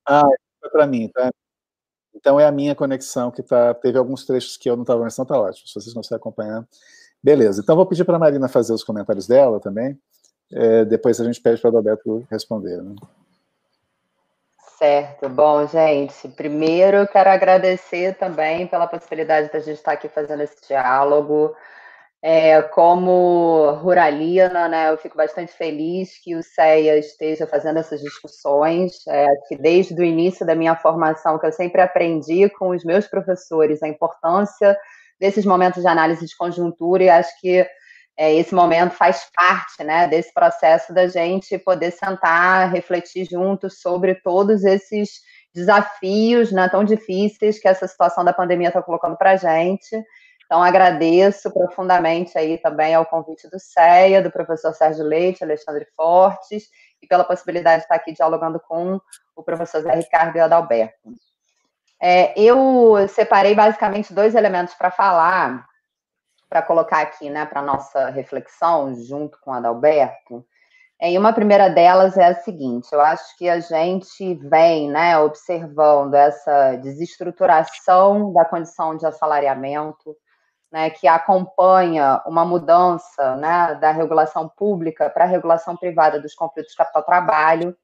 [0.08, 0.28] Ah,
[0.60, 1.32] foi para mim, tá?
[2.16, 3.74] Então é a minha conexão que tá.
[3.74, 5.68] Teve alguns trechos que eu não estava conversando, tá ótimo.
[5.68, 6.68] Se vocês conseguem acompanhar.
[7.22, 7.62] Beleza.
[7.62, 10.00] Então vou pedir para a Marina fazer os comentários dela também.
[10.52, 12.82] É, depois a gente pede para o Adalberto responder.
[12.82, 12.96] Né?
[14.78, 15.28] Certo.
[15.30, 20.42] Bom, gente, primeiro eu quero agradecer também pela possibilidade de a gente estar aqui fazendo
[20.42, 21.56] esse diálogo.
[22.22, 29.06] É, como ruralina, né, eu fico bastante feliz que o CEA esteja fazendo essas discussões,
[29.08, 33.08] é, que desde o início da minha formação, que eu sempre aprendi com os meus
[33.08, 34.76] professores a importância
[35.20, 37.68] desses momentos de análise de conjuntura, e acho que
[38.18, 44.16] é, esse momento faz parte né, desse processo da gente poder sentar, refletir juntos sobre
[44.16, 45.22] todos esses
[45.54, 50.04] desafios né, tão difíceis que essa situação da pandemia está colocando para a gente
[50.48, 56.70] então, agradeço profundamente aí também ao convite do CEA, do professor Sérgio Leite, Alexandre Fortes,
[57.02, 58.98] e pela possibilidade de estar aqui dialogando com
[59.36, 61.12] o professor Zé Ricardo e Adalberto.
[62.02, 65.68] É, eu separei basicamente dois elementos para falar,
[66.50, 70.46] para colocar aqui né, para nossa reflexão, junto com o Adalberto.
[70.98, 75.20] É, e uma primeira delas é a seguinte: eu acho que a gente vem né,
[75.20, 80.16] observando essa desestruturação da condição de assalariamento,
[80.72, 86.76] né, que acompanha uma mudança né, da regulação pública para a regulação privada dos conflitos
[86.76, 87.76] capital-trabalho.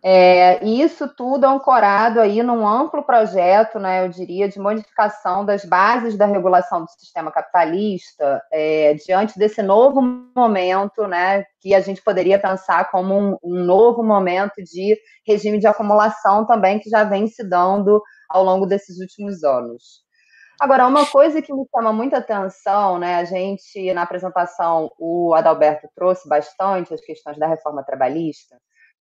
[0.00, 5.64] É, e isso tudo ancorado aí num amplo projeto, né, eu diria, de modificação das
[5.64, 12.00] bases da regulação do sistema capitalista, é, diante desse novo momento, né, que a gente
[12.00, 14.96] poderia pensar como um, um novo momento de
[15.26, 18.00] regime de acumulação também, que já vem se dando
[18.30, 20.06] ao longo desses últimos anos.
[20.60, 23.14] Agora, uma coisa que me chama muita atenção, né?
[23.16, 28.56] A gente, na apresentação, o Adalberto trouxe bastante as questões da reforma trabalhista,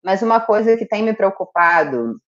[0.04, 2.20] mas uma coisa que tem me preocupado,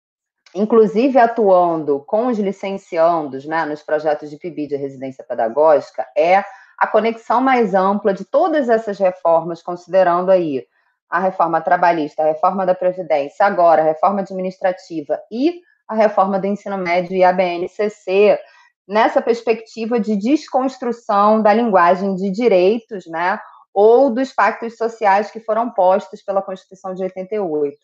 [0.54, 6.44] inclusive atuando com os licenciandos, né, nos projetos de PIB de residência pedagógica, é
[6.78, 10.64] a conexão mais ampla de todas essas reformas, considerando aí
[11.10, 16.46] a reforma trabalhista, a reforma da Previdência, agora a reforma administrativa e a reforma do
[16.46, 18.38] ensino médio e a BNCC,
[18.86, 23.38] nessa perspectiva de desconstrução da linguagem de direitos, né,
[23.74, 27.76] ou dos pactos sociais que foram postos pela Constituição de 88.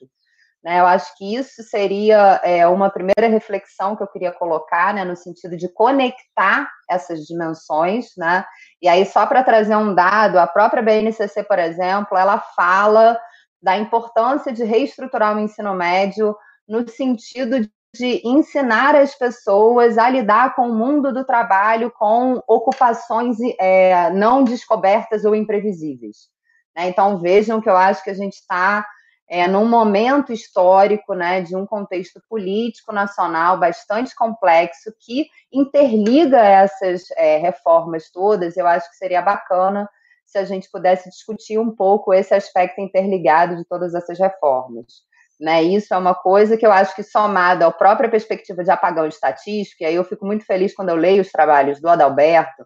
[0.65, 5.05] Né, eu acho que isso seria é, uma primeira reflexão que eu queria colocar, né,
[5.05, 8.45] no sentido de conectar essas dimensões, né,
[8.81, 13.19] e aí só para trazer um dado, a própria BNCC, por exemplo, ela fala
[13.61, 16.37] da importância de reestruturar o ensino médio
[16.67, 23.37] no sentido de ensinar as pessoas a lidar com o mundo do trabalho com ocupações
[23.61, 26.29] é, não descobertas ou imprevisíveis.
[26.75, 26.89] Né?
[26.89, 28.87] Então, vejam que eu acho que a gente está
[29.29, 37.11] é, num momento histórico, né, de um contexto político nacional bastante complexo que interliga essas
[37.17, 38.57] é, reformas todas.
[38.57, 39.89] Eu acho que seria bacana
[40.27, 45.03] se a gente pudesse discutir um pouco esse aspecto interligado de todas essas reformas.
[45.43, 49.09] Né, isso é uma coisa que eu acho que, somada à própria perspectiva de apagão
[49.09, 52.65] estatístico, e aí eu fico muito feliz quando eu leio os trabalhos do Adalberto,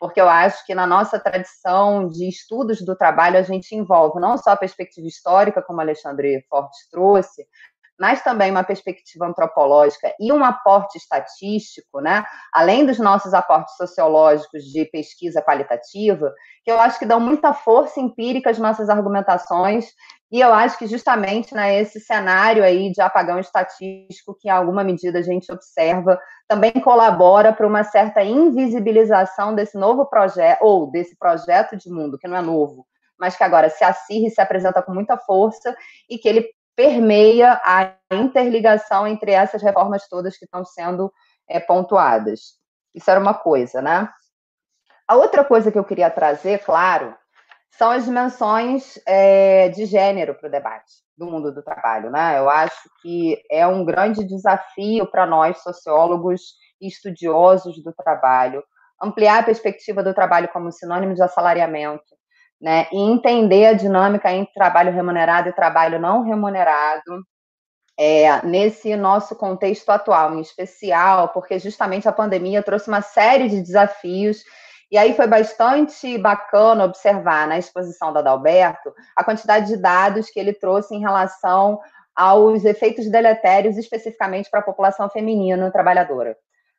[0.00, 4.38] porque eu acho que na nossa tradição de estudos do trabalho a gente envolve não
[4.38, 7.44] só a perspectiva histórica, como Alexandre Fortes trouxe,
[7.98, 12.24] mas também uma perspectiva antropológica e um aporte estatístico, né?
[12.52, 16.32] além dos nossos aportes sociológicos de pesquisa qualitativa,
[16.64, 19.86] que eu acho que dão muita força empírica às nossas argumentações,
[20.32, 24.82] e eu acho que justamente né, esse cenário aí de apagão estatístico, que em alguma
[24.82, 26.18] medida a gente observa,
[26.48, 32.26] também colabora para uma certa invisibilização desse novo projeto, ou desse projeto de mundo, que
[32.26, 32.84] não é novo,
[33.18, 35.72] mas que agora se acirra e se apresenta com muita força,
[36.10, 41.12] e que ele permeia a interligação entre essas reformas todas que estão sendo
[41.48, 42.54] é, pontuadas.
[42.94, 44.08] Isso era uma coisa, né?
[45.06, 47.14] A outra coisa que eu queria trazer, claro,
[47.70, 52.38] são as dimensões é, de gênero para o debate do mundo do trabalho, né?
[52.38, 56.40] Eu acho que é um grande desafio para nós, sociólogos
[56.80, 58.62] e estudiosos do trabalho,
[59.02, 62.02] ampliar a perspectiva do trabalho como sinônimo de assalariamento,
[62.64, 67.22] né, e entender a dinâmica entre trabalho remunerado e trabalho não remunerado,
[67.98, 73.60] é, nesse nosso contexto atual, em especial, porque justamente a pandemia trouxe uma série de
[73.60, 74.42] desafios,
[74.90, 80.40] e aí foi bastante bacana observar na exposição da Adalberto a quantidade de dados que
[80.40, 81.78] ele trouxe em relação
[82.16, 86.34] aos efeitos deletérios, especificamente para a população feminina trabalhadora.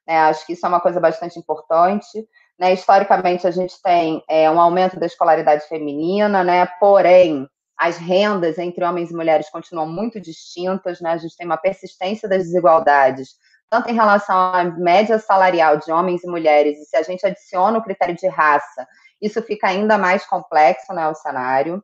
[0.08, 2.28] É, acho que isso é uma coisa bastante importante.
[2.60, 2.74] Né?
[2.74, 6.66] Historicamente, a gente tem é, um aumento da escolaridade feminina, né?
[6.80, 7.48] porém,
[7.78, 11.12] as rendas entre homens e mulheres continuam muito distintas, né?
[11.12, 13.36] a gente tem uma persistência das desigualdades,
[13.70, 17.78] tanto em relação à média salarial de homens e mulheres, e se a gente adiciona
[17.78, 18.88] o critério de raça,
[19.22, 21.84] isso fica ainda mais complexo, né, o cenário.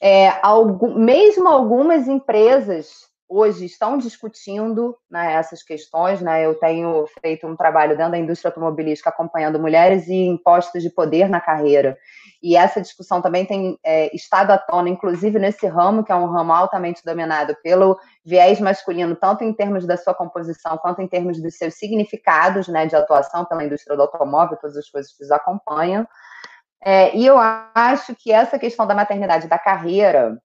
[0.00, 6.20] É, algum, mesmo algumas empresas hoje estão discutindo né, essas questões.
[6.20, 6.44] Né?
[6.44, 11.28] Eu tenho feito um trabalho dentro da indústria automobilística acompanhando mulheres e impostos de poder
[11.28, 11.96] na carreira.
[12.42, 16.26] E essa discussão também tem é, estado à tona, inclusive nesse ramo, que é um
[16.26, 21.40] ramo altamente dominado pelo viés masculino, tanto em termos da sua composição, quanto em termos
[21.40, 25.30] dos seus significados né, de atuação pela indústria do automóvel, todas as coisas que os
[25.30, 26.04] acompanham.
[26.82, 30.40] É, e eu acho que essa questão da maternidade da carreira,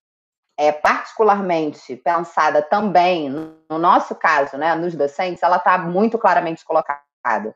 [0.58, 7.56] é, particularmente pensada também, no nosso caso, né, nos docentes, ela está muito claramente colocada.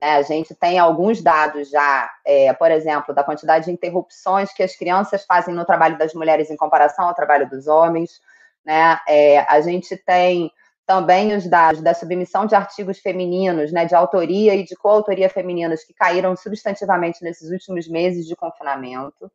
[0.00, 0.16] Né?
[0.16, 4.76] A gente tem alguns dados já, é, por exemplo, da quantidade de interrupções que as
[4.76, 8.20] crianças fazem no trabalho das mulheres em comparação ao trabalho dos homens.
[8.64, 8.98] Né?
[9.08, 10.52] É, a gente tem
[10.86, 15.82] também os dados da submissão de artigos femininos, né, de autoria e de coautoria femininas
[15.82, 19.30] que caíram substantivamente nesses últimos meses de confinamento.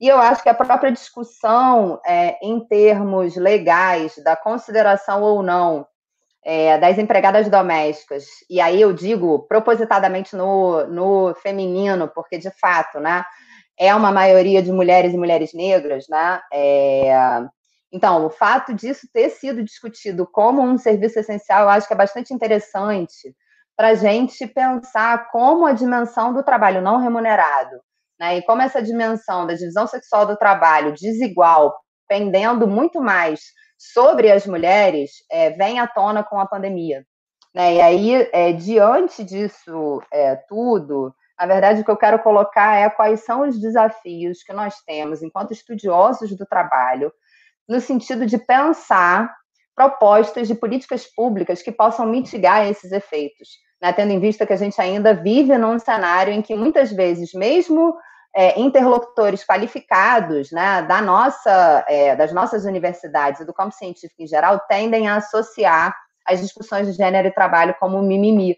[0.00, 5.86] E eu acho que a própria discussão é, em termos legais da consideração ou não
[6.44, 13.00] é, das empregadas domésticas, e aí eu digo propositadamente no, no feminino, porque de fato,
[13.00, 13.24] né,
[13.78, 16.40] é uma maioria de mulheres e mulheres negras, né?
[16.52, 17.12] É,
[17.90, 21.96] então, o fato disso ter sido discutido como um serviço essencial, eu acho que é
[21.96, 23.34] bastante interessante
[23.76, 27.80] para a gente pensar como a dimensão do trabalho não remunerado
[28.18, 28.38] né?
[28.38, 31.74] E como essa dimensão da divisão sexual do trabalho desigual,
[32.08, 33.40] pendendo muito mais
[33.78, 37.04] sobre as mulheres, é, vem à tona com a pandemia.
[37.54, 37.74] Né?
[37.74, 42.88] E aí, é, diante disso é, tudo, na verdade, o que eu quero colocar é
[42.88, 47.12] quais são os desafios que nós temos enquanto estudiosos do trabalho,
[47.68, 49.34] no sentido de pensar
[49.74, 53.48] propostas de políticas públicas que possam mitigar esses efeitos
[53.80, 57.32] né, tendo em vista que a gente ainda vive num cenário em que muitas vezes,
[57.32, 57.96] mesmo
[58.34, 64.26] é, interlocutores qualificados né, da nossa, é, das nossas universidades e do campo científico em
[64.26, 65.96] geral tendem a associar
[66.26, 68.56] as discussões de gênero e trabalho como mimimi.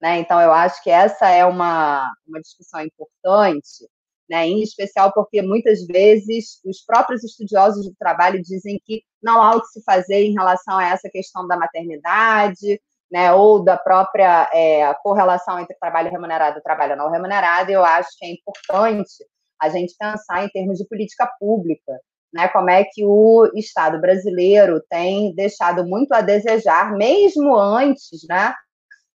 [0.00, 0.18] Né?
[0.18, 3.88] Então, eu acho que essa é uma, uma discussão importante,
[4.28, 4.46] né?
[4.46, 9.60] em especial porque muitas vezes os próprios estudiosos do trabalho dizem que não há o
[9.60, 12.80] que se fazer em relação a essa questão da maternidade,
[13.10, 18.08] né, ou da própria é, correlação entre trabalho remunerado e trabalho não remunerado, eu acho
[18.18, 19.24] que é importante
[19.60, 21.92] a gente pensar em termos de política pública,
[22.32, 28.52] né, como é que o Estado brasileiro tem deixado muito a desejar, mesmo antes né,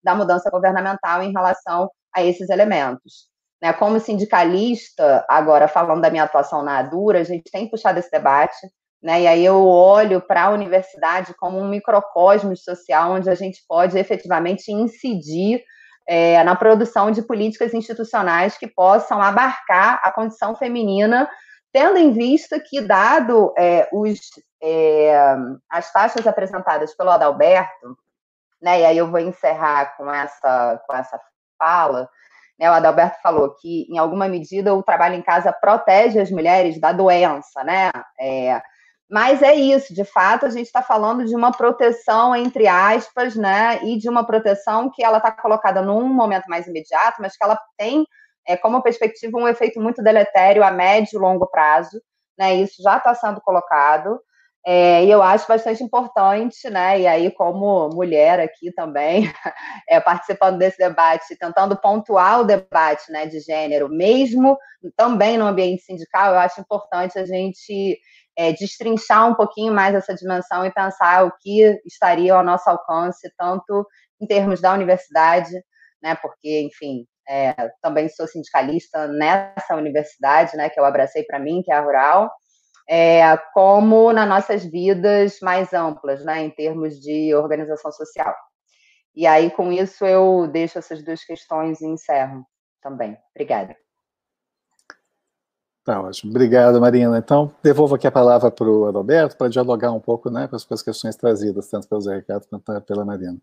[0.02, 3.30] da mudança governamental em relação a esses elementos.
[3.62, 8.10] Né, como sindicalista, agora falando da minha atuação na ADURA, a gente tem puxado esse
[8.10, 8.56] debate,
[9.02, 9.22] Né?
[9.22, 13.98] E aí eu olho para a universidade como um microcosmo social onde a gente pode
[13.98, 15.62] efetivamente incidir
[16.06, 21.28] é, na produção de políticas institucionais que possam abarcar a condição feminina,
[21.72, 24.18] tendo em vista que, dado é, os,
[24.62, 25.36] é,
[25.70, 27.96] as taxas apresentadas pelo Adalberto,
[28.60, 31.20] né, e aí eu vou encerrar com essa, com essa
[31.58, 32.08] fala,
[32.58, 36.78] né, o Adalberto falou que, em alguma medida, o trabalho em casa protege as mulheres
[36.80, 37.90] da doença, né?
[38.20, 38.62] É,
[39.12, 43.78] mas é isso, de fato, a gente está falando de uma proteção, entre aspas, né?
[43.84, 47.58] E de uma proteção que ela está colocada num momento mais imediato, mas que ela
[47.76, 48.06] tem
[48.48, 52.00] é, como perspectiva um efeito muito deletério a médio e longo prazo.
[52.38, 52.54] Né?
[52.54, 54.18] Isso já está sendo colocado.
[54.64, 57.00] É, e eu acho bastante importante, né?
[57.00, 59.24] E aí, como mulher aqui também,
[59.88, 64.56] é, participando desse debate, tentando pontuar o debate né, de gênero, mesmo
[64.96, 67.98] também no ambiente sindical, eu acho importante a gente
[68.36, 73.32] é, destrinchar um pouquinho mais essa dimensão e pensar o que estaria ao nosso alcance,
[73.36, 73.86] tanto
[74.20, 75.52] em termos da universidade,
[76.00, 81.62] né, porque, enfim, é, também sou sindicalista nessa universidade, né, que eu abracei para mim,
[81.62, 82.30] que é a Rural,
[82.94, 88.34] é, como nas nossas vidas mais amplas, né, em termos de organização social.
[89.16, 92.46] E aí, com isso, eu deixo essas duas questões e encerro
[92.82, 93.16] também.
[93.34, 93.74] Obrigada.
[95.82, 96.32] Tá ótimo.
[96.32, 97.16] Obrigado, Marina.
[97.16, 100.82] Então, devolvo aqui a palavra para o Adalberto para dialogar um pouco né, com, as,
[100.82, 103.38] questões trazidas, tanto pelo Zé Ricardo quanto pela Marina.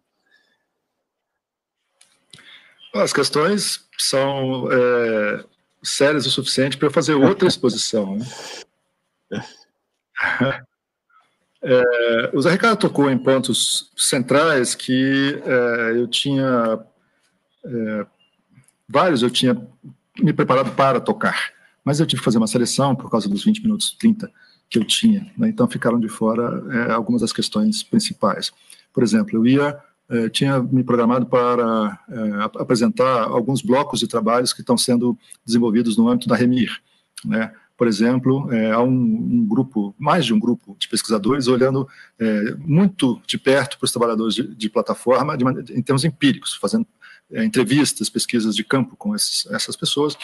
[2.94, 5.44] As questões são é,
[5.82, 8.16] sérias o suficiente para eu fazer outra exposição.
[8.16, 8.26] Né?
[11.62, 16.80] É, o Zé Ricardo tocou em pontos centrais que é, eu tinha
[17.66, 18.06] é,
[18.88, 19.62] vários eu tinha
[20.22, 21.52] me preparado para tocar
[21.84, 24.32] mas eu tive que fazer uma seleção por causa dos 20 minutos 30
[24.70, 25.50] que eu tinha, né?
[25.50, 28.54] então ficaram de fora é, algumas das questões principais.
[28.94, 29.78] Por exemplo, eu ia
[30.10, 35.98] é, tinha me programado para é, apresentar alguns blocos de trabalhos que estão sendo desenvolvidos
[35.98, 36.82] no âmbito da Remir,
[37.24, 37.54] né?
[37.80, 41.88] Por exemplo, é, há um, um, grupo, mais de um grupo de pesquisadores olhando
[42.20, 46.86] é, muito de perto para os trabalhadores de, de plataforma de, em termos empíricos, fazendo
[47.32, 50.18] é, entrevistas, pesquisas de campo com esses, essas pessoas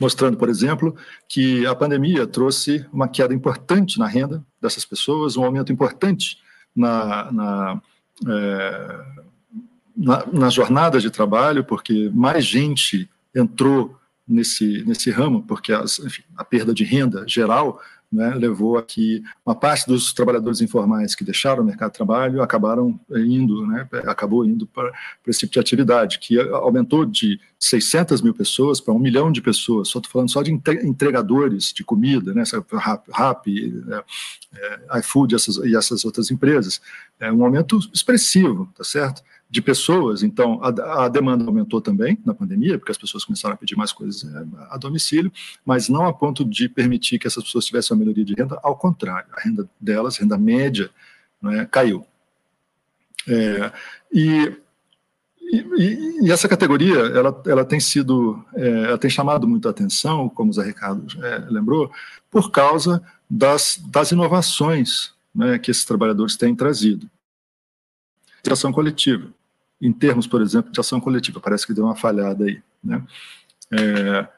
[0.00, 0.96] mostrando, por exemplo,
[1.28, 6.38] que a pandemia trouxe uma queda importante na renda dessas pessoas, um aumento importante
[6.74, 7.82] na, na,
[8.26, 9.04] é,
[9.94, 13.97] na, na jornada de trabalho, porque mais gente entrou
[14.28, 19.22] nesse, nesse ramo, porque as, enfim, a perda de renda geral né, levou a que
[19.44, 24.44] uma parte dos trabalhadores informais que deixaram o mercado de trabalho acabaram indo, né, acabou
[24.46, 28.98] indo para, para esse tipo de atividade, que aumentou de 600 mil pessoas para um
[28.98, 29.88] milhão de pessoas.
[29.88, 34.04] Só estou falando só de entregadores de comida, né, Rap, Rap é,
[34.94, 36.80] é, iFood essas, e essas outras empresas.
[37.20, 39.22] É um aumento expressivo, tá certo?
[39.50, 43.56] De pessoas, então a, a, demanda aumentou também na pandemia, porque as pessoas começaram a
[43.56, 45.32] pedir mais coisas é, a domicílio,
[45.64, 48.76] mas não a ponto de permitir que essas pessoas tivessem uma melhoria de renda, ao
[48.76, 50.90] contrário, a renda delas, renda média,
[51.44, 52.06] é, caiu.
[53.26, 53.72] É,
[54.12, 54.54] e,
[55.40, 60.50] e, e, essa categoria, ela, ela tem sido, é, ela tem chamado muita atenção, como
[60.50, 61.90] o Zé Ricardo é, lembrou,
[62.30, 67.08] por causa das, das inovações né, que esses trabalhadores têm trazido.
[68.50, 69.37] Ação coletiva
[69.80, 71.40] em termos, por exemplo, de ação coletiva.
[71.40, 72.60] Parece que deu uma falhada aí.
[72.82, 73.02] Né?
[73.72, 74.28] É,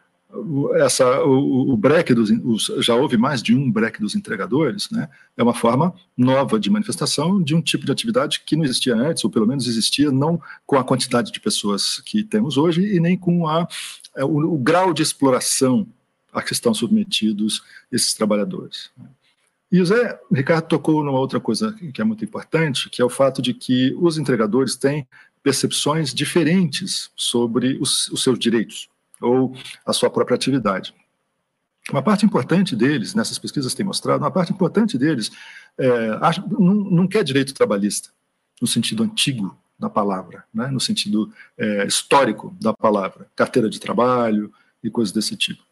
[0.76, 5.09] essa, o, o break dos, os, já houve mais de um break dos entregadores, né?
[5.36, 9.24] É uma forma nova de manifestação de um tipo de atividade que não existia antes,
[9.24, 13.16] ou pelo menos existia não com a quantidade de pessoas que temos hoje e nem
[13.16, 13.66] com a,
[14.16, 15.86] é, o, o grau de exploração
[16.32, 18.91] a que estão submetidos esses trabalhadores.
[19.72, 23.11] E o Zé Ricardo tocou numa outra coisa que é muito importante, que é o
[23.11, 25.07] fato de que os entregadores têm
[25.43, 28.88] percepções diferentes sobre os, os seus direitos
[29.20, 30.95] ou a sua própria atividade.
[31.91, 35.30] Uma parte importante deles, nessas pesquisas tem mostrado, uma parte importante deles
[35.78, 36.11] é,
[36.59, 38.11] não, não, quer direito trabalhista,
[38.61, 44.53] no sentido antigo da palavra, né, no sentido é, histórico da palavra, carteira de trabalho
[44.84, 45.62] e coisas desse tipo.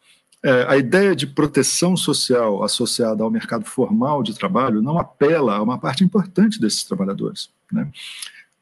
[0.42, 5.62] É, a ideia de proteção social associada ao mercado formal de trabalho não apela a
[5.62, 7.50] uma parte importante desses trabalhadores.
[7.70, 7.90] Né?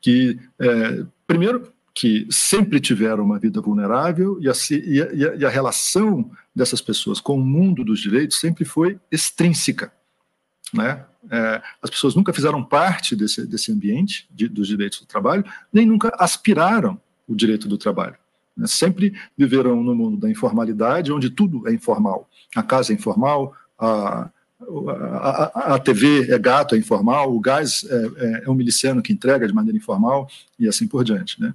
[0.07, 5.49] Que, é, primeiro, que sempre tiveram uma vida vulnerável e a, e, a, e a,
[5.49, 9.93] relação dessas pessoas com o mundo dos direitos sempre foi extrínseca.
[10.73, 11.05] Né?
[11.29, 15.85] É, as pessoas nunca fizeram parte desse, desse ambiente de, dos direitos do trabalho, nem
[15.85, 18.15] nunca aspiraram o direito do trabalho.
[18.57, 18.69] Né?
[18.69, 22.31] Sempre viveram no mundo da informalidade, onde tudo é informal.
[22.55, 27.95] A casa é informal, a, a, a, TV é gato, é informal, o gás é,
[27.95, 30.29] é, é, um miliciano que entrega de maneira informal
[30.59, 31.41] e assim por diante.
[31.41, 31.55] Né?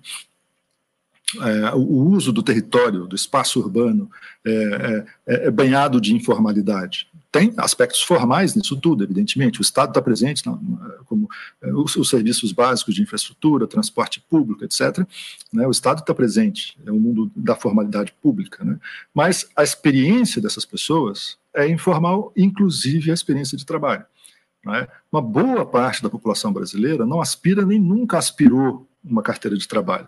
[1.40, 4.10] É, o uso do território, do espaço urbano,
[4.46, 7.08] é, é, é, é banhado de informalidade.
[7.32, 9.60] Tem aspectos formais nisso tudo, evidentemente.
[9.60, 10.44] O Estado está presente,
[11.06, 11.30] como
[11.62, 15.08] é, os, os, serviços básicos de infraestrutura, transporte público, etc.
[15.54, 15.66] Né?
[15.66, 18.66] O Estado está presente, é o mundo da formalidade pública.
[18.66, 18.78] Né?
[19.14, 24.06] Mas a experiência dessas pessoas é informal, inclusive a experiência de trabalho.
[24.66, 24.88] Né?
[25.12, 30.08] Uma boa parte da população brasileira não aspira nem nunca aspirou uma carteira de trabalho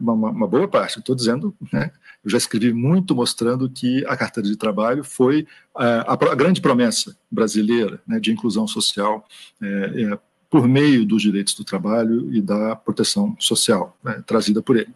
[0.00, 0.98] uma, uma boa parte.
[0.98, 1.90] Estou dizendo, né,
[2.24, 5.46] eu já escrevi muito mostrando que a carteira de trabalho foi
[5.78, 9.26] é, a, a, grande promessa brasileira né, de inclusão social
[9.60, 9.66] é,
[10.02, 10.18] é,
[10.50, 14.92] por meio dos direitos do trabalho e da proteção social né, trazida por ele.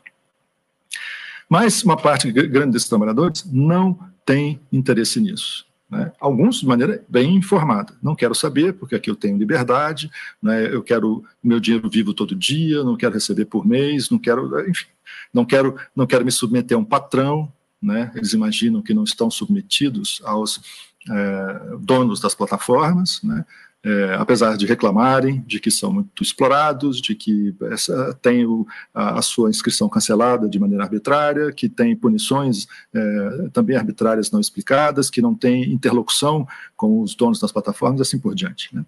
[1.48, 5.64] Mas uma parte grande desses trabalhadores não tem interesse nisso.
[5.88, 6.12] Né?
[6.20, 7.94] Alguns de maneira bem informada.
[8.02, 10.10] Não quero saber, porque aqui eu tenho liberdade,
[10.42, 10.66] né?
[10.66, 14.86] eu quero meu dinheiro vivo todo dia, não quero receber por mês, não quero, enfim,
[15.32, 17.50] não quero, não quero me submeter a um patrão.
[17.80, 18.10] Né?
[18.16, 20.60] Eles imaginam que não estão submetidos aos
[21.08, 23.44] é, donos das plataformas, né?
[23.86, 29.20] É, apesar de reclamarem de que são muito explorados, de que essa, tem o, a,
[29.20, 35.08] a, sua inscrição cancelada de maneira arbitrária, que tem punições é, também arbitrárias não explicadas,
[35.08, 38.74] que não tem interlocução com os donos das plataformas, assim por diante.
[38.74, 38.84] Né?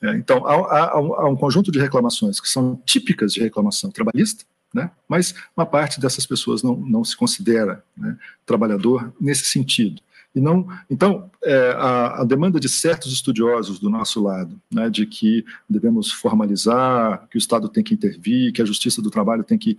[0.00, 4.46] É, então, há, há, há um conjunto de reclamações que são típicas de reclamação trabalhista,
[4.72, 4.90] né?
[5.06, 10.00] mas uma parte dessas pessoas não, não se considera né, trabalhador nesse sentido.
[10.38, 15.04] E não, então, é, a, a, demanda de certos estudiosos do nosso lado, né, de
[15.04, 19.58] que devemos formalizar, que o Estado tem que intervir, que a Justiça do Trabalho tem
[19.58, 19.76] que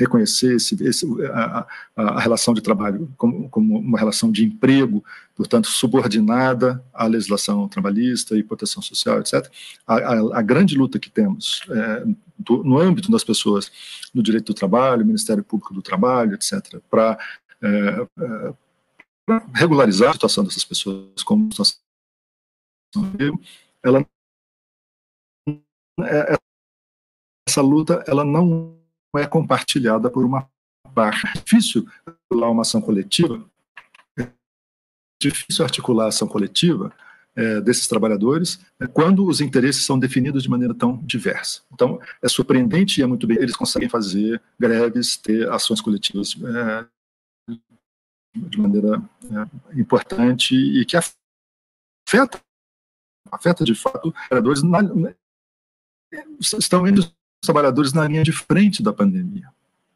[0.00, 5.04] reconhecer esse, esse, a, a, relação de trabalho como, como, uma relação de emprego,
[5.36, 9.48] portanto, subordinada à legislação trabalhista e proteção social, etc.
[9.86, 12.04] A, a grande luta que temos é,
[12.36, 13.70] do, no âmbito das pessoas
[14.12, 17.16] no direito do trabalho, Ministério Público do Trabalho, etc., para
[17.62, 18.52] é, é,
[19.54, 21.80] regularizar a situação dessas pessoas como situação
[23.82, 24.06] ela
[26.00, 26.36] é,
[27.48, 28.78] essa luta ela não
[29.16, 30.48] é compartilhada por uma
[30.94, 31.26] parte.
[31.26, 33.44] É difícil articular uma ação coletiva,
[34.18, 34.28] é
[35.20, 36.92] difícil articular a ação coletiva
[37.34, 41.62] é, desses trabalhadores é, quando os interesses são definidos de maneira tão diversa.
[41.72, 46.86] Então, é surpreendente e é muito bem, eles conseguem fazer greves, ter ações coletivas é,
[48.34, 52.40] de maneira é, importante e que afeta,
[53.30, 54.80] afeta de fato os trabalhadores, na,
[56.40, 59.48] estão indo os trabalhadores na linha de frente da pandemia,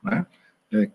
[0.02, 0.26] né?
[0.72, 0.90] É,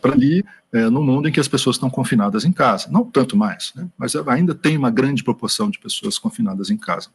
[0.00, 3.36] para ali é, no mundo em que as pessoas estão confinadas em casa, não tanto
[3.36, 3.90] mais, né?
[3.98, 7.10] mas ainda tem uma grande proporção de pessoas confinadas em casa.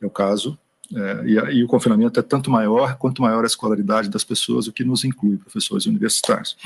[0.00, 0.58] É o caso
[0.94, 4.72] é, e, e, o confinamento é tanto maior quanto maior a escolaridade das pessoas, o
[4.72, 6.56] que nos inclui professores universitários.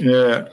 [0.00, 0.50] É,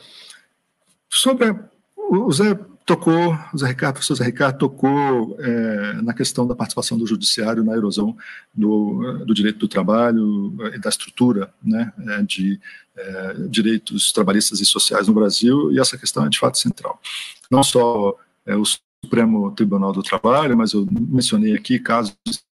[1.09, 6.13] sobre a, o Zé tocou, o Zé Ricardo, o professor Zé Ricardo tocou é, na
[6.13, 8.15] questão da participação do judiciário na erosão
[8.53, 12.59] do, do direito do trabalho e da estrutura né, é, de
[12.95, 17.01] é, direitos trabalhistas e sociais no Brasil, e essa questão é de fato central.
[17.49, 18.15] Não só
[18.45, 18.63] é, o
[19.03, 22.15] Supremo Tribunal do Trabalho, mas eu mencionei aqui casos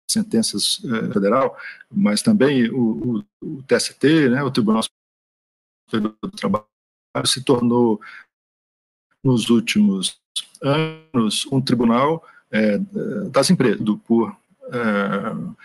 [0.10, 1.58] sentenças é, federal,
[1.92, 4.84] mas também o, o, o TST, né, o Tribunal
[5.90, 6.66] Superior do Trabalho,
[7.26, 8.00] se tornou,
[9.24, 10.20] nos últimos
[10.62, 12.80] anos, um tribunal é,
[13.32, 14.36] das empresas, por
[14.72, 15.58] é,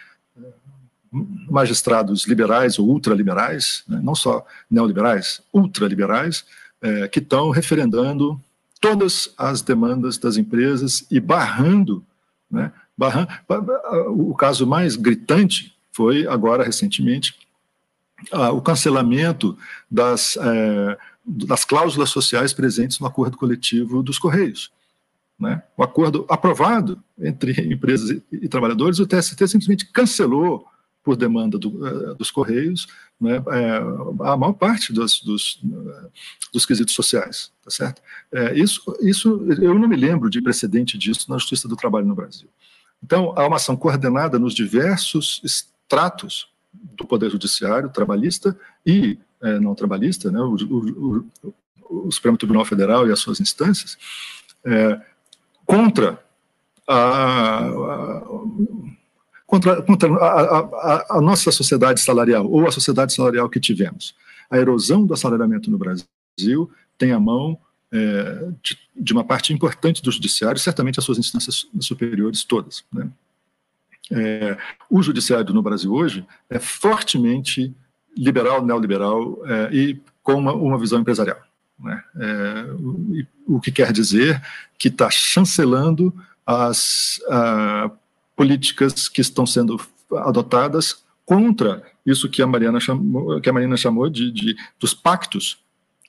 [1.50, 6.44] magistrados liberais ou ultraliberais, né, não só neoliberais, ultraliberais,
[6.80, 8.40] é, que estão referendando
[8.80, 12.04] todas as demandas das empresas e barrando,
[12.50, 13.28] né, barrando,
[14.08, 17.34] o caso mais gritante foi agora recentemente
[18.54, 19.58] o cancelamento
[19.90, 24.72] das é, das cláusulas sociais presentes no acordo coletivo dos Correios.
[25.38, 25.62] Né?
[25.76, 30.66] O acordo aprovado entre empresas e, trabalhadores, o TST simplesmente cancelou
[31.02, 32.86] por demanda do, uh, dos Correios
[33.20, 33.76] né, é,
[34.20, 36.10] a maior parte dos, dos, uh,
[36.52, 38.00] dos quesitos sociais, tá certo?
[38.30, 42.14] É, isso, isso, eu não me lembro de precedente disso na Justiça do Trabalho no
[42.14, 42.48] Brasil.
[43.02, 48.56] Então, há uma ação coordenada nos diversos estratos do Poder Judiciário, trabalhista
[48.86, 53.40] e é, não trabalhista, né, o, o, o, o, Supremo Tribunal Federal e as suas
[53.40, 53.98] instâncias,
[54.64, 55.00] é,
[55.66, 56.22] contra
[56.88, 58.22] a, a
[59.46, 64.14] contra, contra a, a, a, nossa sociedade salarial, ou a sociedade salarial que tivemos.
[64.50, 67.58] A erosão do assalariamento no Brasil tem a mão
[67.92, 72.82] é, de, de, uma parte importante do judiciário, certamente as suas instâncias superiores todas.
[72.90, 73.10] Né?
[74.10, 74.56] É,
[74.88, 77.74] o judiciário no Brasil hoje é fortemente
[78.16, 81.38] liberal, neoliberal é, e com uma, uma visão empresarial.
[81.78, 82.02] Né?
[82.16, 84.40] É, o, o, que quer dizer
[84.78, 86.14] que está chancelando
[86.46, 87.20] as
[88.36, 89.80] políticas que estão sendo
[90.16, 95.62] adotadas contra isso que a Mariana chamou, que a Marina chamou de, de dos pactos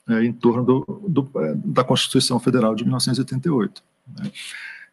[0.09, 3.83] é, em torno do, do, é, da Constituição Federal de 1988.
[4.17, 4.31] Né?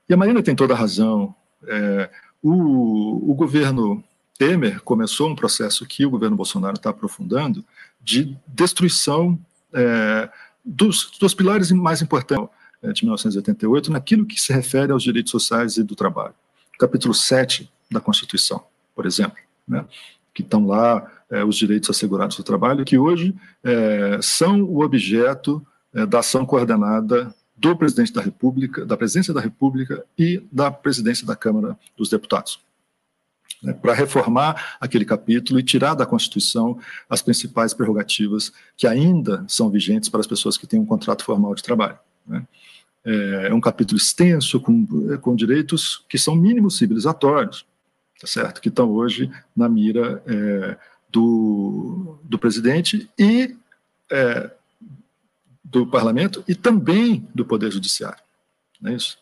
[0.09, 1.35] E a Marina tem toda a razão.
[1.67, 2.11] É,
[2.43, 4.03] o, o governo
[4.41, 7.63] Temer começou um processo que o governo Bolsonaro está aprofundando
[8.01, 9.39] de destruição
[9.71, 10.31] é,
[10.65, 12.49] dos, dos, pilares mais importantes
[12.83, 16.33] é, de 1988 naquilo que se refere aos direitos sociais e do trabalho.
[16.79, 18.65] Capítulo 7 da Constituição,
[18.95, 19.37] por exemplo,
[19.69, 19.85] né,
[20.33, 25.63] que estão lá é, os direitos assegurados do trabalho, que hoje é, são o objeto
[25.93, 31.27] é, da ação coordenada do presidente da República, da presidência da República e da presidência
[31.27, 32.59] da Câmara dos Deputados
[33.63, 39.71] né, para reformar aquele capítulo e tirar da Constituição as principais prerrogativas que ainda são
[39.71, 41.99] vigentes para as pessoas que têm um contrato formal de trabalho.
[42.27, 42.47] Né.
[43.05, 44.87] É, é um capítulo extenso, com,
[45.19, 47.65] com direitos que são mínimos civilizatórios,
[48.21, 48.61] tá certo?
[48.61, 50.77] que estão hoje na mira é,
[51.11, 53.57] do, do presidente e
[54.11, 54.51] é,
[55.65, 58.23] do parlamento e também do Poder Judiciário.
[58.81, 59.17] Não é isso?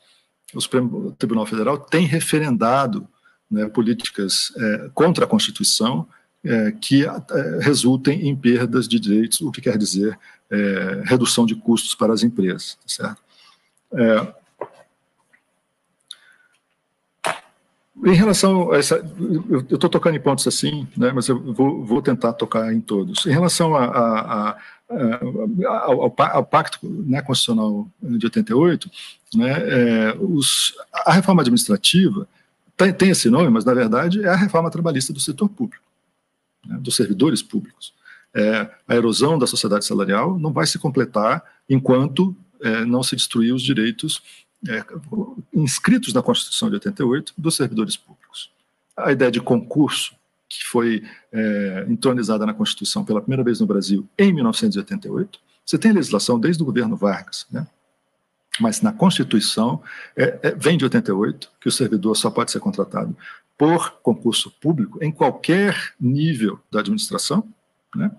[0.54, 3.06] O Supremo Tribunal Federal tem referendado
[3.50, 6.06] né, políticas é, contra a Constituição
[6.44, 7.10] é, que é,
[7.60, 10.18] resultem em perdas de direitos, o que quer dizer
[10.50, 13.22] é, redução de custos para as empresas, tá certo?
[13.92, 14.38] É,
[18.04, 22.00] em relação a essa, eu estou tocando em pontos assim, né, mas eu vou, vou
[22.00, 23.26] tentar tocar em todos.
[23.26, 24.58] Em relação a, a, a,
[25.66, 28.90] ao, ao, Pacto né, Constitucional de 88,
[29.34, 32.28] né, é, os, a reforma administrativa
[32.78, 35.84] tem, tem esse nome, mas na verdade é a reforma trabalhista do setor público,
[36.64, 37.92] né, dos servidores públicos.
[38.32, 43.52] É, a erosão da sociedade salarial não vai se completar enquanto é, não se destruir
[43.52, 44.22] os direitos
[44.68, 44.84] é,
[45.52, 48.50] inscritos na Constituição de 88 dos servidores públicos.
[48.96, 50.14] A ideia de concurso,
[50.48, 51.02] que foi
[51.32, 56.62] é, entronizada na Constituição pela primeira vez no Brasil em 1988, você tem legislação desde
[56.62, 57.66] o governo Vargas, né?
[58.60, 59.82] Mas na Constituição
[60.16, 63.16] é, é, vem de 88 que o servidor só pode ser contratado
[63.56, 67.46] por concurso público em qualquer nível da administração.
[67.94, 68.10] Né?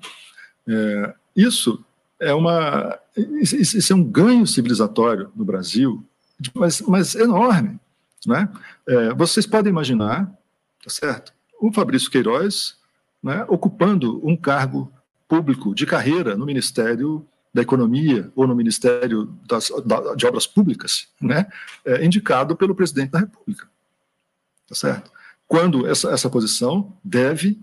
[0.67, 1.83] É, isso
[2.19, 6.03] é uma isso é um ganho civilizatório no Brasil,
[6.53, 7.79] mas, mas enorme.
[8.25, 8.49] Né?
[8.87, 10.25] É, vocês podem imaginar,
[10.83, 11.33] tá certo?
[11.59, 12.77] O Fabrício Queiroz
[13.21, 14.91] né, ocupando um cargo
[15.27, 21.07] público de carreira no Ministério da Economia ou no Ministério das, da, de Obras Públicas,
[21.19, 21.47] né,
[21.83, 23.67] é indicado pelo presidente da República.
[24.67, 25.11] Tá certo?
[25.47, 27.59] Quando essa, essa posição deve,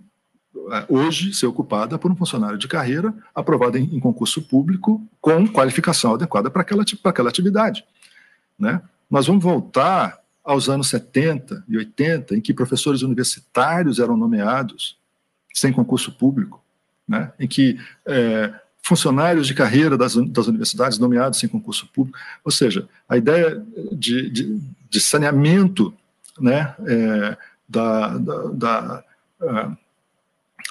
[0.72, 5.46] é, hoje, ser ocupada por um funcionário de carreira aprovado em, em concurso público com
[5.46, 7.84] qualificação adequada para aquela, aquela atividade.
[8.58, 8.82] Né?
[9.08, 14.98] Nós vamos voltar aos anos 70 e 80, em que professores universitários eram nomeados
[15.54, 16.62] sem concurso público,
[17.06, 17.32] né?
[17.38, 18.52] em que é,
[18.86, 22.16] funcionários de carreira das, das universidades nomeados sem concurso público.
[22.44, 23.60] Ou seja, a ideia
[23.92, 25.92] de, de, de saneamento
[26.38, 27.36] né, é,
[27.68, 29.04] da, da, da
[29.40, 29.76] uh,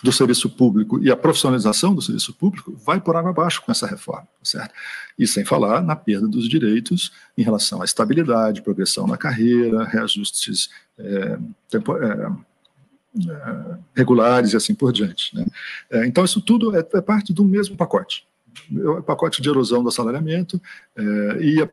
[0.04, 3.88] do serviço público e a profissionalização do serviço público vai por água abaixo com essa
[3.88, 4.74] reforma, certo?
[5.18, 10.70] E sem falar na perda dos direitos em relação à estabilidade, progressão na carreira, reajustes
[10.98, 11.38] é,
[11.70, 12.32] tempo, é, é,
[13.96, 15.36] regulares e assim por diante.
[15.36, 15.46] Né?
[15.90, 18.28] É, então, isso tudo é, é, parte do mesmo pacote.
[18.74, 20.62] É o pacote de erosão do assalariamento
[20.96, 21.04] é,
[21.42, 21.70] e a,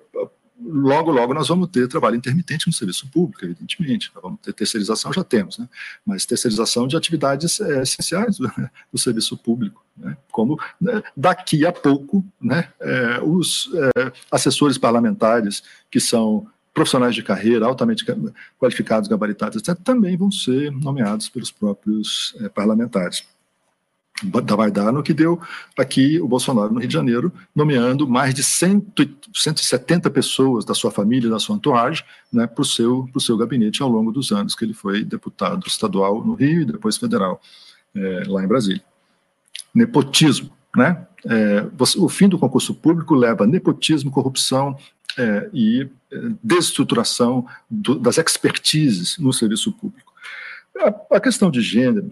[0.64, 4.10] logo, logo nós vamos ter trabalho intermitente no serviço público, evidentemente.
[4.14, 5.69] Nós vamos ter terceirização, já temos, né?
[6.05, 8.51] mas terceirização de atividades é, essenciais do,
[8.93, 10.16] do, serviço público, né?
[10.31, 17.23] como né, daqui a pouco né, é, os é, assessores parlamentares que são profissionais de
[17.23, 18.05] carreira altamente
[18.59, 23.24] qualificados, gabaritados, etc., também vão ser nomeados pelos próprios é, parlamentares.
[24.57, 25.40] Vai dar no que deu
[25.77, 28.86] aqui o Bolsonaro no Rio de Janeiro, nomeando mais de 100,
[29.35, 33.89] 170 pessoas da sua família, da sua entourage, né, para o seu, seu gabinete ao
[33.89, 37.40] longo dos anos que ele foi deputado estadual no Rio e depois federal
[37.97, 38.82] é, lá em Brasília.
[39.74, 41.07] Nepotismo, né?
[41.24, 41.65] É,
[41.99, 44.77] o fim do concurso público leva a nepotismo, corrupção
[45.16, 50.12] é, e é, desestruturação do, das expertises no serviço público.
[50.78, 52.11] A, a, questão de gênero,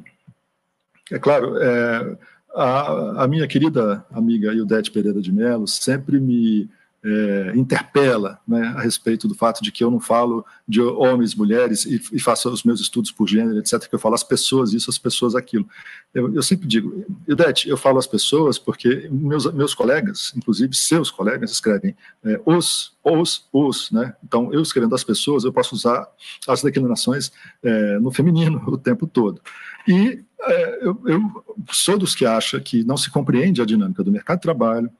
[1.10, 2.16] é claro, é,
[2.54, 6.68] a, a, minha querida amiga Ildete Pereira de Mello sempre me
[7.02, 11.86] é, interpela né, a respeito do fato de que eu não falo de homens, mulheres
[11.86, 14.90] e, e faço os meus estudos por gênero, etc., que eu falo as pessoas isso,
[14.90, 15.66] as pessoas aquilo.
[16.12, 21.10] Eu, eu sempre digo, Idete, eu falo as pessoas porque meus, meus colegas, inclusive seus
[21.10, 24.14] colegas, escrevem é, os, os, os, né?
[24.22, 26.06] Então, eu escrevendo as pessoas, eu posso usar
[26.46, 27.32] as declinações
[27.62, 29.40] é, no feminino o tempo todo.
[29.88, 34.12] E é, eu, eu sou dos que acha que não se compreende a dinâmica do
[34.12, 34.90] mercado de trabalho,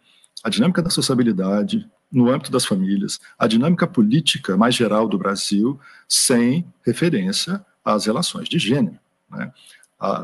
[0.43, 5.79] a dinâmica da sociabilidade no âmbito das famílias, a dinâmica política mais geral do Brasil,
[6.09, 8.99] sem referência às relações de gênero.
[9.31, 9.53] Né?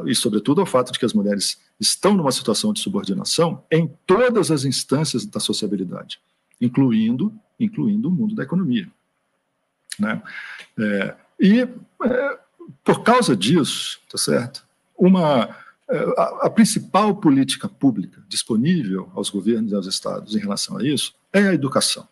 [0.07, 4.51] e, sobretudo, ao fato de que as mulheres estão numa situação de subordinação em todas
[4.51, 6.19] as instâncias da sociabilidade,
[6.61, 8.89] incluindo, incluindo o mundo da economia.
[9.99, 10.23] Né?
[10.79, 12.39] É, e, é,
[12.83, 14.65] por causa disso, tá certo?
[14.97, 15.55] Uma
[16.17, 21.49] a, principal política pública disponível aos governos e aos estados em relação a isso é
[21.49, 22.07] a educação.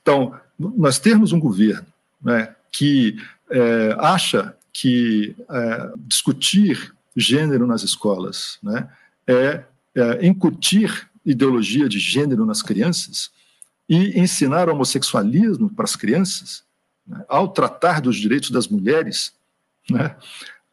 [0.00, 1.86] Então, nós temos um governo
[2.22, 3.16] né, que
[3.50, 8.88] é, acha que é, discutir gênero nas escolas né,
[9.26, 9.64] é,
[9.94, 13.30] é, incutir ideologia de gênero nas crianças
[13.88, 16.64] e ensinar homossexualismo para as crianças,
[17.06, 19.32] né, ao tratar dos direitos das mulheres,
[19.88, 20.16] né,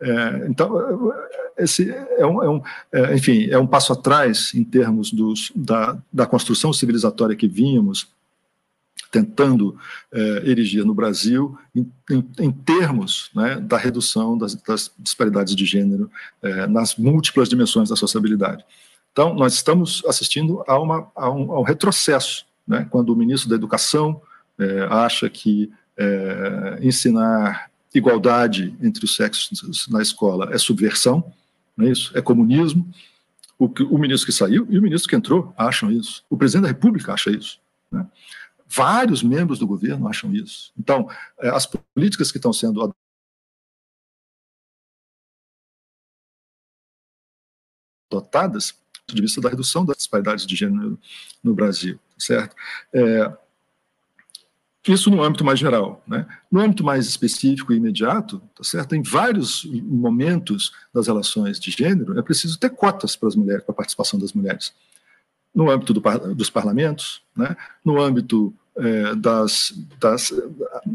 [0.02, 1.14] é, então,
[1.58, 2.62] esse é um, é um
[2.92, 8.08] é, enfim, é um passo atrás em termos dos, da, da construção civilizatória que vínhamos
[9.12, 9.78] tentando
[10.12, 15.66] é, erigir no Brasil, em, em, em termos né, da redução das, das, disparidades de
[15.66, 16.10] gênero
[16.42, 18.66] é, nas múltiplas dimensões da sociabilidade.
[19.12, 23.50] Então, nós estamos assistindo a, uma, a, um, a um retrocesso, né, quando o ministro
[23.50, 24.22] da Educação
[24.58, 25.72] é, acha que
[26.82, 31.34] ensinar igualdade entre os sexos na escola é subversão,
[31.76, 32.18] não é isso?
[32.18, 32.90] É comunismo.
[33.58, 36.24] O, que, o ministro que saiu e o ministro que entrou acham isso.
[36.30, 37.60] O presidente da República acha isso.
[37.92, 38.08] Né?
[38.68, 40.72] Vários membros do governo acham isso.
[40.80, 41.10] Então,
[41.40, 42.94] é, as políticas que estão sendo
[48.12, 51.00] adotadas do ponto de vista da redução das disparidades de gênero
[51.44, 52.56] no Brasil, certo?
[52.94, 53.38] É,
[54.88, 56.04] isso no âmbito mais geral.
[56.08, 56.26] Né?
[56.52, 58.96] No âmbito mais específico e imediato, tá certo?
[58.96, 63.74] em vários momentos das relações de gênero, é preciso ter cotas para as mulheres, para
[63.74, 64.74] a participação das mulheres.
[65.54, 66.02] No âmbito do,
[66.34, 67.56] dos parlamentos, né?
[67.86, 70.34] no âmbito é, das, das,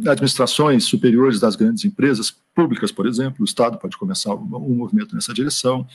[0.09, 5.15] administrações superiores das grandes empresas públicas, por exemplo, o Estado pode começar um, um movimento
[5.15, 5.87] nessa direção,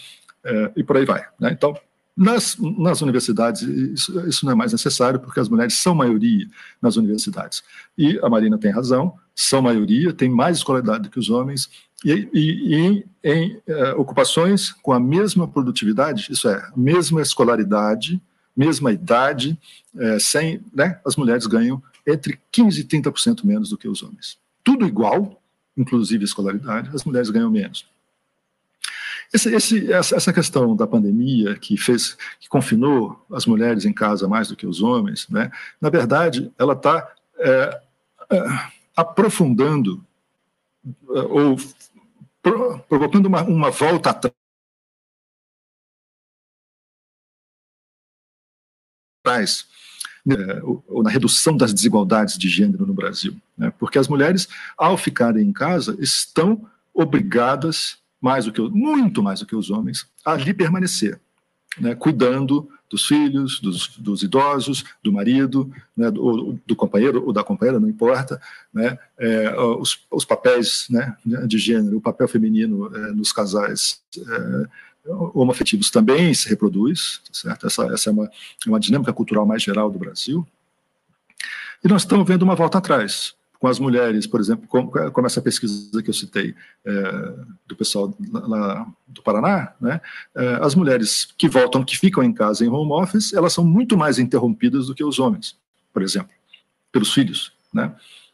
[0.43, 1.25] é, e por aí vai.
[1.39, 1.51] Né?
[1.51, 1.75] Então,
[2.21, 6.45] nas, nas universidades, isso, isso, não é mais necessário, porque as mulheres são maioria
[6.79, 7.63] nas universidades.
[7.97, 11.67] E a Marina tem razão, são maioria, tem mais escolaridade do que os homens,
[12.05, 18.21] e, e, e em, é, ocupações com a mesma produtividade, isso é, mesma escolaridade,
[18.55, 19.57] mesma idade,
[19.97, 24.37] é, sem, né, as mulheres ganham entre 15% e 30% menos do que os homens.
[24.63, 25.41] Tudo igual,
[25.75, 27.87] inclusive escolaridade, as mulheres ganham menos.
[29.33, 34.49] Esse, esse, essa questão da pandemia que fez, que confinou as mulheres em casa mais
[34.49, 35.49] do que os homens, né,
[35.79, 37.81] na verdade, ela está é,
[38.29, 38.45] é,
[38.95, 40.05] aprofundando
[40.85, 41.55] é, ou
[42.41, 44.09] pro, provocando uma, uma volta
[49.23, 49.65] atrás
[50.25, 50.35] né,
[50.87, 53.73] ou na redução das desigualdades de gênero no Brasil, né?
[53.79, 54.47] porque as mulheres,
[54.77, 60.07] ao ficarem em casa, estão obrigadas mais do que muito mais do que os homens,
[60.23, 61.19] ali permanecer,
[61.79, 67.43] né, cuidando dos filhos, dos, dos idosos, do marido, né, do, do, companheiro ou da
[67.43, 68.39] companheira, não importa,
[68.73, 71.15] né, é, os, os, papéis né,
[71.47, 74.67] de gênero, o papel feminino é, nos casais é,
[75.33, 77.67] homoafetivos também se reproduz, tá certo?
[77.67, 78.29] Essa, essa é uma,
[78.67, 80.45] uma dinâmica cultural mais geral do Brasil.
[81.83, 85.39] E nós estamos vendo uma volta atrás com as mulheres, por exemplo, como, como essa
[85.39, 87.33] pesquisa que eu citei é,
[87.67, 90.01] do pessoal lá do Paraná, né,
[90.35, 93.95] é, as mulheres que voltam, que ficam em casa em home office, elas são muito
[93.95, 95.55] mais interrompidas do que os homens,
[95.93, 96.31] por exemplo,
[96.91, 97.53] pelos filhos.
[97.71, 97.93] Né?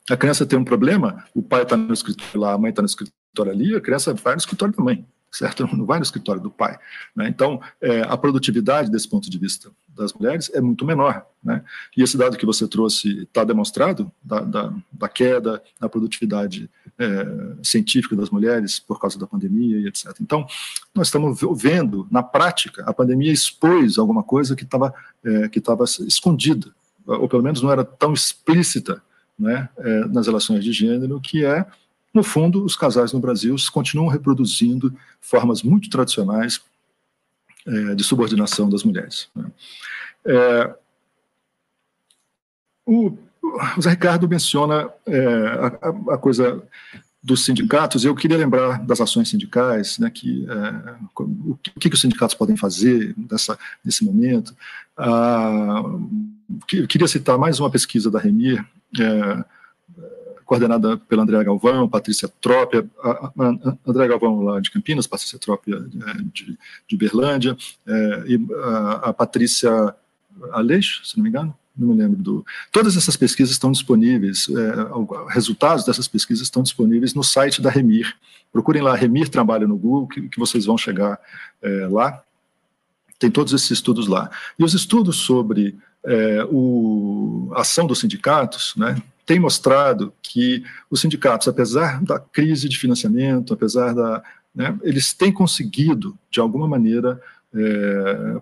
[0.10, 2.86] A criança tem um problema, o pai está no escritório lá, a mãe está no
[2.86, 5.68] escritório ali, a criança vai no escritório da mãe certo?
[5.76, 6.78] Não vai no escritório do pai.
[7.16, 7.28] Né?
[7.28, 11.26] Então, é, a produtividade desse ponto de vista das mulheres é muito menor.
[11.44, 11.64] Né?
[11.96, 17.26] E esse dado que você trouxe está demonstrado, da, da, da, queda na produtividade é,
[17.64, 20.16] científica das mulheres por causa da pandemia e etc.
[20.22, 20.46] Então,
[20.94, 24.94] nós estamos vendo, na prática, a pandemia expôs alguma coisa que estava
[25.24, 25.62] é, que
[26.08, 26.72] escondida,
[27.06, 29.02] ou pelo menos não era tão explícita
[29.38, 31.66] né, é, nas relações de gênero, que é
[32.14, 36.62] no fundo, os casais no Brasil continuam reproduzindo formas muito tradicionais
[37.66, 39.30] é, de subordinação das mulheres.
[39.36, 39.52] Né?
[40.26, 40.76] É,
[42.86, 43.18] o,
[43.78, 45.26] o Zé Ricardo menciona é,
[45.82, 46.64] a, a, coisa
[47.22, 52.00] dos sindicatos, eu queria lembrar das ações sindicais, né, que, é, o que, que, os
[52.00, 54.56] sindicatos podem fazer nessa, nesse momento.
[54.96, 55.84] Ah,
[56.72, 58.66] eu queria citar mais uma pesquisa da Remir,
[58.98, 59.46] é,
[60.48, 62.90] coordenada pela Andréa Galvão, Patrícia Trópia,
[63.86, 66.58] Andréa Galvão lá de Campinas, Patrícia Trópia é, de,
[66.88, 67.56] de Berlândia,
[67.86, 69.94] é, e a, a Patrícia
[70.54, 72.46] Aleixo, se não me engano, não me lembro do.
[72.72, 78.16] Todas essas pesquisas estão disponíveis, é, resultados dessas pesquisas estão disponíveis no site da Remir.
[78.52, 81.20] Procurem lá Remir Trabalho no Google, que, que vocês vão chegar
[81.62, 82.24] é, lá.
[83.20, 84.32] Tem todos esses estudos lá.
[84.58, 88.96] E os estudos sobre é, o, a ação dos sindicatos, né,
[89.28, 94.24] têm mostrado que os sindicatos, apesar da crise de financiamento, apesar da.
[94.56, 97.22] Né, eles têm conseguido, de alguma maneira,
[97.54, 98.42] é,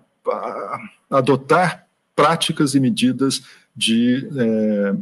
[1.10, 3.42] adotar práticas e medidas
[3.76, 4.94] de é,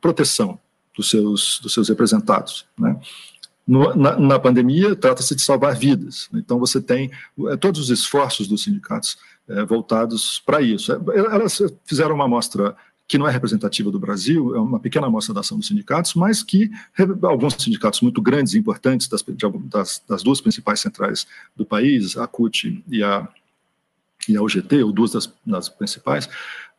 [0.00, 0.58] proteção
[0.96, 2.64] dos seus, dos seus representados.
[2.78, 2.98] Né?
[3.66, 6.30] No, na, na, pandemia, trata-se de salvar vidas.
[6.32, 7.10] Então, você tem
[7.48, 10.92] é, todos os esforços dos sindicatos é, voltados para isso.
[10.92, 12.74] Elas fizeram uma amostra
[13.06, 16.42] que não é representativa do Brasil, é uma pequena amostra da ação dos sindicatos, mas
[16.42, 16.70] que
[17.22, 19.22] alguns sindicatos muito grandes e importantes das,
[19.66, 23.28] das, das duas principais centrais do país, a CUT e a
[24.28, 26.28] e a UGT, ou duas das, das principais,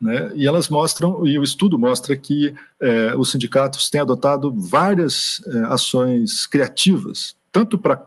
[0.02, 5.42] né, e elas mostram, e o estudo mostra que é, os sindicatos têm adotado várias
[5.48, 7.98] é, ações criativas, tanto para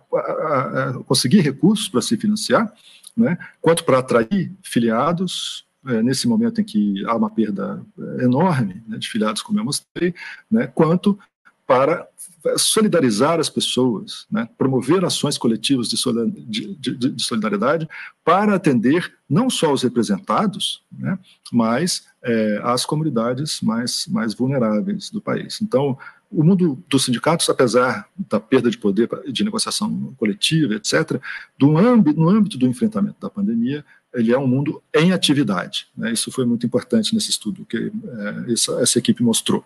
[1.07, 2.73] conseguir recursos para se financiar,
[3.16, 8.82] né, quanto para atrair filiados, é, nesse momento em que há uma perda é, enorme
[8.86, 10.15] né, de filiados, como eu mostrei,
[10.51, 11.19] né, quanto
[11.66, 12.09] para
[12.56, 15.97] solidarizar as pessoas, né, promover ações coletivas de,
[17.19, 17.89] solidariedade
[18.24, 21.19] para atender não só os representados, né,
[21.52, 25.60] mas é, as comunidades mais, mais vulneráveis do país.
[25.60, 25.98] Então,
[26.31, 31.20] o mundo dos sindicatos, apesar da perda de poder de negociação coletiva, etc.,
[31.59, 35.86] do âmbito, no âmbito do enfrentamento da pandemia, ele é um mundo em atividade.
[35.97, 36.12] Né?
[36.12, 37.76] Isso foi muito importante nesse estudo que
[38.47, 39.64] é, essa, essa equipe mostrou.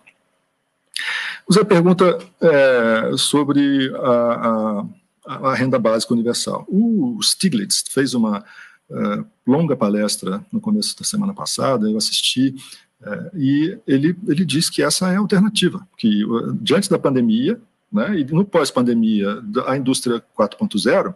[1.48, 4.86] Você pergunta é, sobre a,
[5.27, 6.64] a, a, renda básica universal.
[6.69, 8.44] O Stiglitz fez uma
[8.90, 12.55] é, longa palestra no começo da semana passada, eu assisti,
[13.35, 16.23] e ele, ele diz que essa é a alternativa, que
[16.60, 17.60] diante da pandemia,
[17.93, 21.12] né, e no pós-pandemia, a indústria 4.0,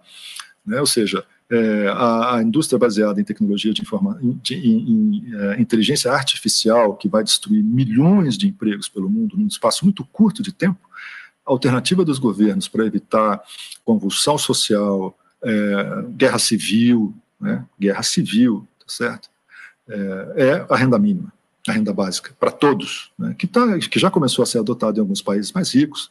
[0.66, 5.34] né, ou seja, é, a, a, indústria baseada em tecnologia de, informa, de em, em
[5.34, 10.42] é, inteligência artificial, que vai destruir milhões de empregos pelo mundo num espaço muito curto
[10.42, 10.80] de tempo,
[11.46, 13.40] a alternativa dos governos para evitar
[13.84, 19.30] convulsão social, é, guerra civil, né, guerra civil, tá certo?
[19.88, 21.32] É, é, a renda mínima,
[21.68, 25.00] a renda básica, para todos, né, que, tá, que já começou a ser adotada em
[25.00, 26.10] alguns países mais ricos,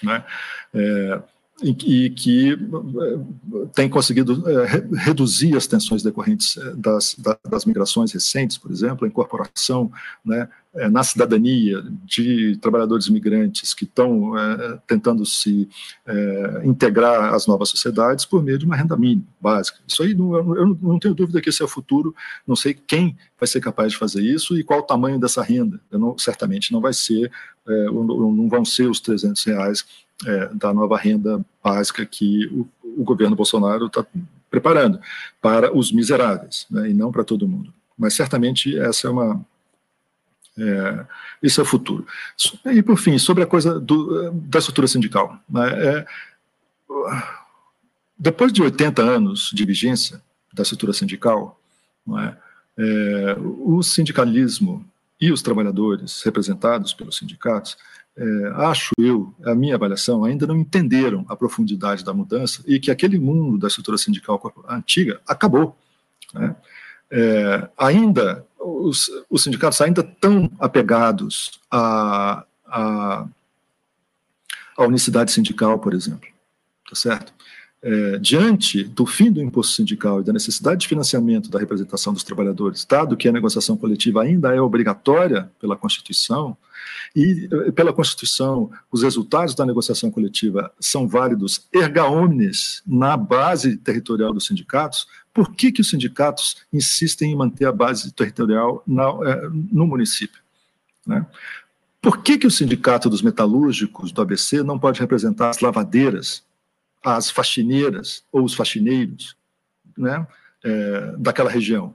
[0.00, 0.24] né,
[0.72, 1.20] é,
[1.62, 7.16] e que eh, tem conseguido eh, reduzir as tensões decorrentes eh, das,
[7.48, 9.90] das migrações recentes, por exemplo, a incorporação
[10.24, 10.48] né,
[10.90, 15.68] na cidadania de trabalhadores imigrantes que estão é, tentando se
[16.06, 19.80] é, integrar às novas sociedades por meio de uma renda mínima básica.
[19.84, 22.14] Isso aí, eu não tenho dúvida que esse é o futuro,
[22.46, 25.80] não sei quem vai ser capaz de fazer isso e qual o tamanho dessa renda.
[25.90, 27.32] Não, certamente não vai ser,
[27.66, 29.84] é, não vão ser os 300 reais
[30.26, 32.68] é, da nova renda básica que o,
[33.00, 34.04] o governo Bolsonaro está
[34.50, 35.00] preparando
[35.40, 37.72] para os miseráveis, né, e não para todo mundo.
[37.96, 39.44] Mas certamente essa é uma
[40.58, 41.06] é,
[41.42, 42.06] esse é o futuro.
[42.66, 46.06] E por fim, sobre a coisa do, da estrutura sindical, né, é,
[48.18, 50.20] depois de 80 anos de vigência
[50.52, 51.58] da estrutura sindical,
[52.18, 52.36] é,
[52.78, 54.84] é, o sindicalismo
[55.20, 57.76] e os trabalhadores representados pelos sindicatos
[58.16, 62.90] é, acho eu, a minha avaliação, ainda não entenderam a profundidade da mudança e que
[62.90, 65.76] aquele mundo da estrutura sindical antiga acabou.
[66.34, 66.54] Né?
[67.10, 73.26] É, ainda, os, os, sindicatos ainda estão apegados à, à,
[74.76, 76.28] à unicidade sindical, por exemplo,
[76.88, 77.32] tá certo?
[77.82, 82.22] É, diante do fim do imposto sindical e da necessidade de financiamento da representação dos
[82.22, 86.54] trabalhadores, dado que a negociação coletiva ainda é obrigatória pela Constituição,
[87.14, 93.76] e eh, pela Constituição os resultados da negociação coletiva são válidos erga omnes na base
[93.76, 99.08] territorial dos sindicatos, por que, que os sindicatos insistem em manter a base territorial na,
[99.24, 100.40] é, no município?
[101.06, 101.24] Né?
[102.02, 106.42] Por que, que o sindicato dos metalúrgicos do ABC não pode representar as lavadeiras
[107.04, 109.36] as faxineiras ou os faxineiros
[109.96, 110.26] né,
[110.64, 111.94] é, daquela região.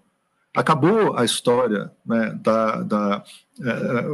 [0.55, 2.81] Acabou a história né, da.
[2.81, 3.23] da
[3.61, 4.05] é,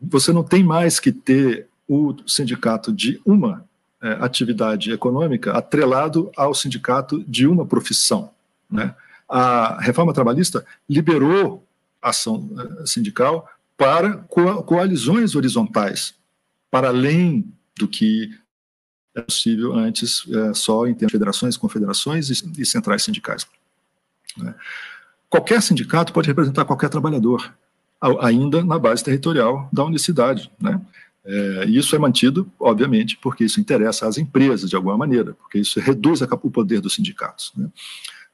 [0.00, 3.64] você não tem mais que ter o sindicato de uma
[4.02, 8.30] é, atividade econômica atrelado ao sindicato de uma profissão.
[8.70, 8.94] Né?
[9.28, 11.64] A reforma trabalhista liberou
[12.00, 12.48] a ação
[12.82, 14.18] é, sindical para
[14.66, 16.14] coalizões horizontais,
[16.70, 17.44] para além
[17.76, 18.30] do que
[19.14, 23.46] é possível antes é, só em termos de federações, confederações e, e centrais sindicais.
[24.36, 24.54] Né?
[25.30, 27.54] Qualquer sindicato pode representar qualquer trabalhador,
[28.20, 30.50] ainda na base territorial da unicidade.
[30.60, 30.80] Né?
[31.24, 35.80] É, isso é mantido, obviamente, porque isso interessa às empresas de alguma maneira, porque isso
[35.80, 37.52] reduz o poder dos sindicatos.
[37.56, 37.68] Né?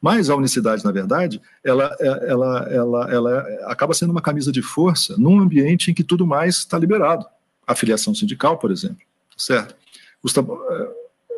[0.00, 4.62] Mas a unicidade, na verdade, ela, é, ela, ela, ela acaba sendo uma camisa de
[4.62, 7.26] força num ambiente em que tudo mais está liberado.
[7.66, 9.04] A filiação sindical, por exemplo,
[9.36, 9.76] certo?
[10.22, 10.40] Os, é,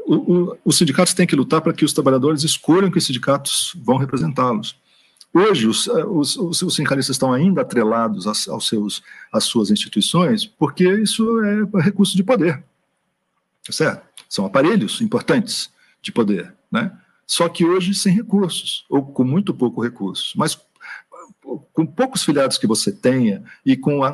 [0.07, 3.97] o, o, os sindicatos têm que lutar para que os trabalhadores escolham que sindicatos vão
[3.97, 4.77] representá-los.
[5.35, 9.03] Hoje, os, eh, os, os, sindicalistas estão ainda atrelados aos, aos seus,
[9.33, 12.63] às suas instituições, porque isso é recurso de poder,
[13.65, 14.07] tá certo?
[14.29, 15.71] São aparelhos importantes
[16.03, 16.93] de poder, né?
[17.27, 20.35] Só que hoje sem recursos, ou com muito pouco recursos.
[20.37, 20.59] Mas
[21.73, 24.11] com poucos filiados que você tenha e com a,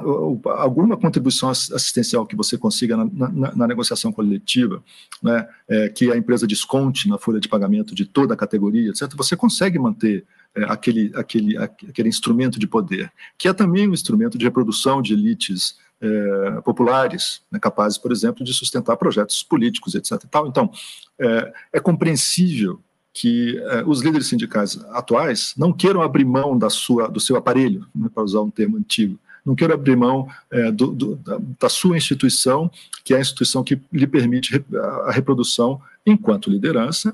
[0.61, 4.83] alguma contribuição assistencial que você consiga na, na, na negociação coletiva,
[5.23, 9.13] né, é, que a empresa desconte na folha de pagamento de toda a categoria, etc.,
[9.17, 10.25] você consegue manter
[10.55, 15.13] é, aquele, aquele, aquele instrumento de poder, que é também um instrumento de reprodução de
[15.13, 20.13] elites é, populares, né, capazes, por exemplo, de sustentar projetos políticos, etc.
[20.47, 20.71] Então,
[21.19, 22.81] é, é compreensível
[23.21, 27.85] que é, os líderes sindicais atuais não queiram abrir mão da sua, do seu aparelho,
[27.93, 31.69] né, para usar um termo antigo, não queiram abrir mão é, do, do, da, da,
[31.69, 32.71] sua instituição,
[33.03, 34.65] que é a instituição que lhe permite
[35.05, 37.13] a reprodução enquanto liderança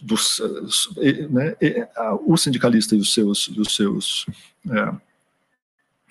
[0.00, 0.40] dos,
[1.30, 1.56] né,
[2.24, 4.26] o sindicalista e os seus, e os seus
[4.70, 4.94] é,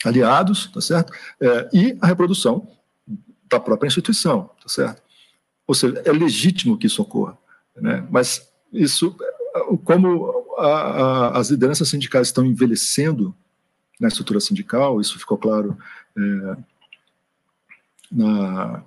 [0.03, 1.13] aliados, tá certo?
[1.39, 2.67] É, e a reprodução
[3.49, 5.01] da própria instituição, tá certo?
[5.65, 7.37] Ou seja, é legítimo que isso ocorra,
[7.77, 8.05] né?
[8.11, 9.15] Mas isso,
[9.83, 13.35] como a, a, as lideranças sindicais estão envelhecendo
[13.99, 15.77] na estrutura sindical, isso ficou claro
[16.17, 16.57] é,
[18.11, 18.83] na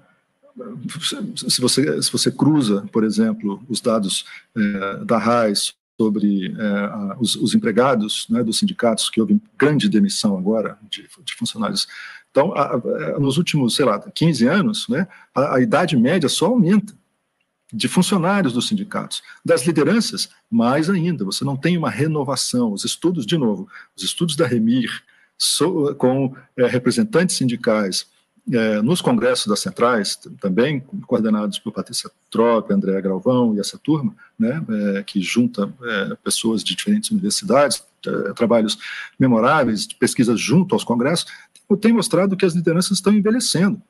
[1.48, 4.26] se você, se você cruza, por exemplo, os dados
[4.56, 10.36] é, da RAIS sobre é, os, os, empregados né, dos sindicatos, que houve grande demissão
[10.36, 11.88] agora de, de funcionários.
[12.30, 16.46] Então, a, a, nos últimos, sei lá, 15 anos, né, a, a idade média só
[16.46, 16.94] aumenta
[17.72, 22.72] de funcionários dos sindicatos, das lideranças, mais ainda, você não tem uma renovação.
[22.72, 23.66] Os estudos, de novo,
[23.96, 25.02] os estudos da Remir,
[25.38, 28.06] so, com é, representantes sindicais,
[28.52, 34.14] é, nos congressos das centrais, também coordenados por Patrícia Trop, André Galvão e essa turma,
[34.38, 34.62] né,
[34.96, 35.72] é, que junta
[36.24, 37.84] pessoas de diferentes universidades,
[38.34, 38.76] trabalhos
[39.18, 41.26] memoráveis, pesquisas junto aos congressos,
[41.80, 43.80] tem mostrado que as lideranças estão envelhecendo.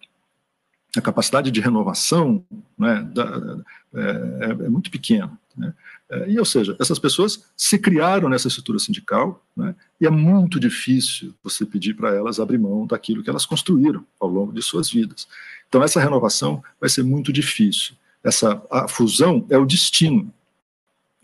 [0.96, 2.44] A capacidade de renovação
[2.78, 3.58] né, da,
[3.94, 5.38] é, é, muito pequena.
[5.56, 5.72] Né?
[6.10, 10.60] É, e, ou seja, essas pessoas se criaram nessa estrutura sindical né, e é muito
[10.60, 14.90] difícil você pedir para elas abrir mão daquilo que elas construíram ao longo de suas
[14.90, 15.26] vidas.
[15.68, 17.94] Então, essa renovação vai ser muito difícil.
[18.22, 20.32] Essa a fusão é o destino,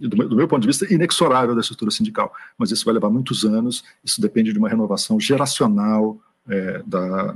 [0.01, 3.11] do meu, do meu ponto de vista, inexorável da estrutura sindical, mas isso vai levar
[3.11, 6.19] muitos anos, isso depende de uma renovação geracional
[6.49, 7.35] é, da, é,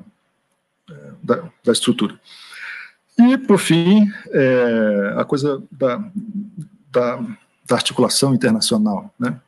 [1.22, 2.18] da, da estrutura.
[3.18, 6.02] E, por fim, é, a coisa da,
[6.90, 7.16] da,
[7.66, 9.12] da, articulação internacional.
[9.18, 9.38] Né?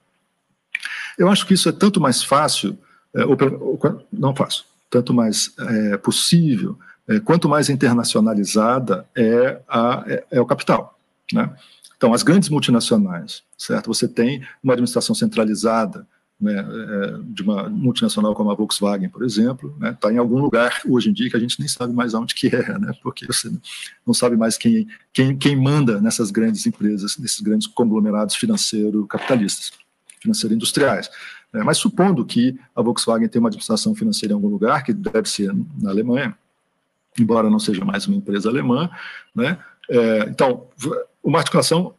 [1.19, 2.79] Eu acho que isso é tanto mais fácil,
[3.15, 10.05] é, ou, ou, não fácil, tanto mais é, possível, é, quanto mais internacionalizada é, a,
[10.07, 10.99] é, é o capital.
[11.33, 11.51] Né?
[11.97, 13.87] Então, as grandes multinacionais, certo?
[13.87, 16.07] Você tem uma administração centralizada,
[16.41, 20.41] né, é, de uma multinacional como a Volkswagen, por exemplo, está né, tá em algum
[20.41, 23.27] lugar hoje em dia que a gente nem sabe mais onde que é, né, porque
[23.27, 23.51] você
[24.07, 29.73] não sabe mais quem, quem, quem manda nessas grandes empresas, nesses grandes conglomerados financeiro-capitalistas,
[30.21, 31.09] financeiro-industriais.
[31.53, 35.29] Né, mas supondo que a Volkswagen tem uma administração financeira em algum lugar, que deve
[35.29, 36.37] ser na Alemanha,
[37.19, 38.91] embora não seja mais uma empresa alemã,
[39.35, 39.59] né,
[39.89, 40.67] é, então,
[41.23, 41.95] uma articulação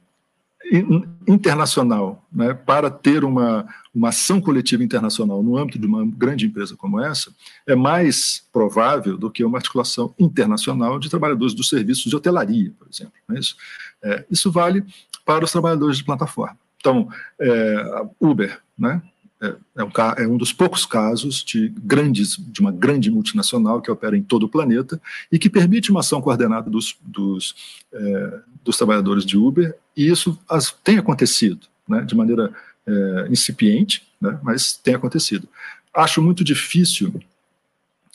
[1.28, 6.76] internacional, né, para ter uma, uma ação coletiva internacional no âmbito de uma grande empresa
[6.76, 7.32] como essa,
[7.68, 12.88] é mais provável do que uma articulação internacional de trabalhadores dos serviços de hotelaria, por
[12.92, 13.14] exemplo.
[13.32, 13.56] É isso?
[14.04, 14.84] É, isso vale
[15.26, 16.58] para os trabalhadores de plataforma.
[16.78, 17.10] Então,
[17.40, 19.02] é, Uber, né,
[19.42, 23.92] é, é, um, é um dos poucos casos de grandes, de uma grande multinacional que
[23.92, 25.02] opera em todo o planeta
[25.32, 30.40] e que permite uma ação coordenada dos, dos, é, dos trabalhadores de Uber, e isso
[30.50, 32.54] as, tem acontecido né, de maneira
[32.88, 34.40] é, incipiente, né?
[34.42, 35.48] mas tem acontecido.
[35.94, 37.14] Acho muito difícil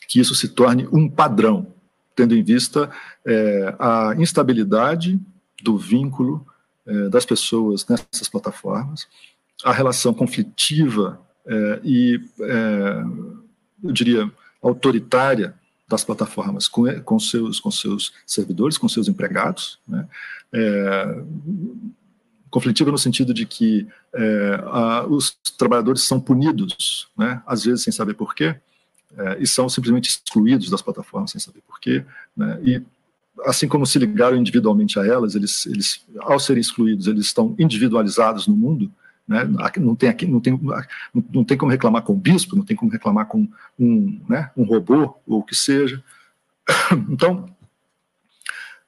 [0.08, 1.66] que isso se torne um padrão,
[2.16, 2.90] tendo em vista
[3.24, 5.20] é, a instabilidade
[5.62, 6.46] do vínculo
[6.86, 9.06] é, das pessoas nessas plataformas,
[9.64, 13.04] a relação conflitiva é, e, é,
[13.84, 14.30] eu diria,
[14.62, 15.54] autoritária
[15.88, 20.06] das plataformas com, com, seus, com seus servidores, com seus empregados, né?
[20.52, 21.22] É,
[22.50, 27.40] conflitiva no sentido de que é, a, os trabalhadores são punidos, né?
[27.46, 28.56] às vezes sem saber porquê,
[29.16, 32.04] é, e são simplesmente excluídos das plataformas sem saber porquê,
[32.36, 32.60] né?
[32.62, 32.82] e
[33.44, 38.46] assim como se ligaram individualmente a elas, eles, eles, ao serem excluídos, eles estão individualizados
[38.46, 38.90] no mundo,
[39.30, 39.48] né?
[39.78, 40.60] Não tem aqui, não tem,
[41.32, 43.46] não tem como reclamar com o bispo, não tem como reclamar com
[43.78, 46.02] um, né, um robô ou o que seja.
[47.08, 47.48] Então,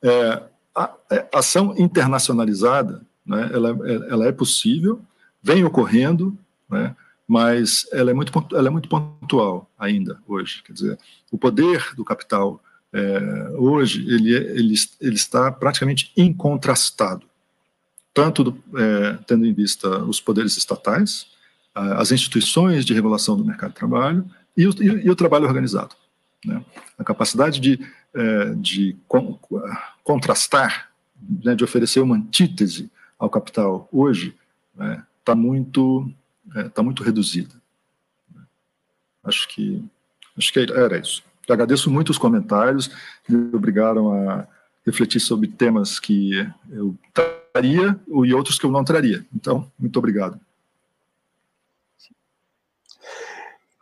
[0.02, 0.42] é,
[0.74, 3.68] a, a, é, ação internacionalizada, né, ela,
[4.10, 5.00] ela é possível,
[5.40, 6.36] vem ocorrendo,
[6.68, 6.96] né,
[7.28, 10.60] mas ela é muito ela é muito pontual ainda hoje.
[10.64, 10.98] Quer dizer,
[11.30, 12.60] o poder do capital
[12.92, 17.31] é, hoje ele, ele, ele está praticamente incontrastado
[18.14, 21.26] tanto do, é, tendo em vista os poderes estatais,
[21.74, 24.26] as instituições de regulação do mercado de trabalho
[24.56, 25.96] e o, e, e o trabalho organizado.
[26.44, 26.62] Né?
[26.98, 27.80] A capacidade de,
[28.14, 29.38] é, de con,
[30.04, 30.90] contrastar,
[31.44, 34.34] né, de oferecer uma antítese ao capital hoje
[34.72, 36.10] está né, tá muito,
[36.56, 37.54] é, tá muito reduzida.
[39.24, 39.82] Acho que,
[40.36, 41.22] acho que era isso.
[41.46, 42.90] Eu agradeço muito os comentários,
[43.28, 44.46] me obrigaram a
[44.84, 46.32] refletir sobre temas que
[46.70, 46.94] eu
[47.52, 49.24] traria e outros que eu não traria.
[49.34, 50.40] Então, muito obrigado.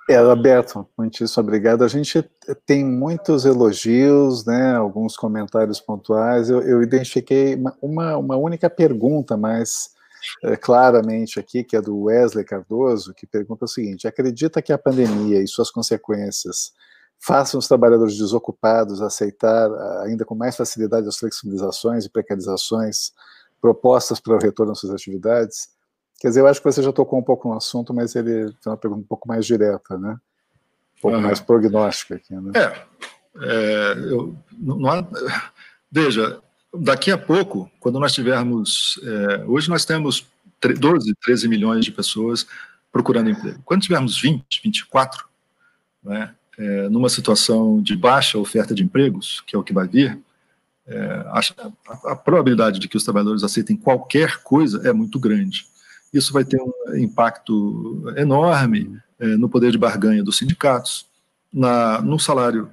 [0.08, 1.84] É, Alberto, muitíssimo obrigado.
[1.84, 2.28] A gente
[2.66, 6.50] tem muitos elogios, né, alguns comentários pontuais.
[6.50, 9.90] Eu, eu identifiquei uma, uma única pergunta, mas
[10.42, 14.78] é, claramente aqui, que é do Wesley Cardoso, que pergunta o seguinte: acredita que a
[14.78, 16.72] pandemia e suas consequências
[17.20, 19.70] façam os trabalhadores desocupados aceitar
[20.02, 23.12] ainda com mais facilidade as flexibilizações e precarizações
[23.60, 25.68] propostas para o retorno às suas atividades?
[26.18, 28.70] Quer dizer, eu acho que você já tocou um pouco no assunto, mas ele tem
[28.70, 30.18] uma pergunta um pouco mais direta, né?
[30.98, 31.22] Um pouco uhum.
[31.22, 32.52] mais prognóstica aqui, né?
[32.54, 32.72] É,
[33.42, 35.06] é eu, não há,
[35.90, 36.40] veja,
[36.74, 40.26] daqui a pouco, quando nós tivermos, é, hoje nós temos
[40.60, 42.46] 12, 13 milhões de pessoas
[42.92, 43.62] procurando emprego.
[43.64, 45.26] Quando tivermos 20, 24,
[46.02, 50.20] né, é, numa situação de baixa oferta de empregos, que é o que vai vir,
[50.86, 51.40] é, a,
[52.12, 55.66] a, probabilidade de que os trabalhadores aceitem qualquer coisa é muito grande.
[56.12, 61.06] Isso vai ter um impacto enorme é, no poder de barganha dos sindicatos,
[61.50, 62.70] na, no salário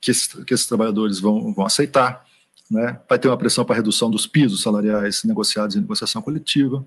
[0.00, 2.26] que, esses, que esses trabalhadores vão, vão aceitar,
[2.70, 3.00] né?
[3.08, 6.84] vai ter uma pressão para redução dos pisos salariais negociados em negociação coletiva,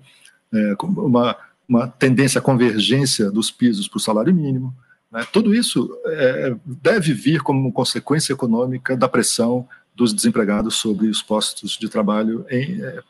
[0.52, 1.36] é, uma,
[1.68, 4.72] uma tendência à convergência dos pisos para o salário mínimo,
[5.12, 5.26] né?
[5.30, 11.76] Tudo isso é, deve vir como consequência econômica da pressão dos desempregados sobre os postos
[11.78, 13.02] de trabalho em, é,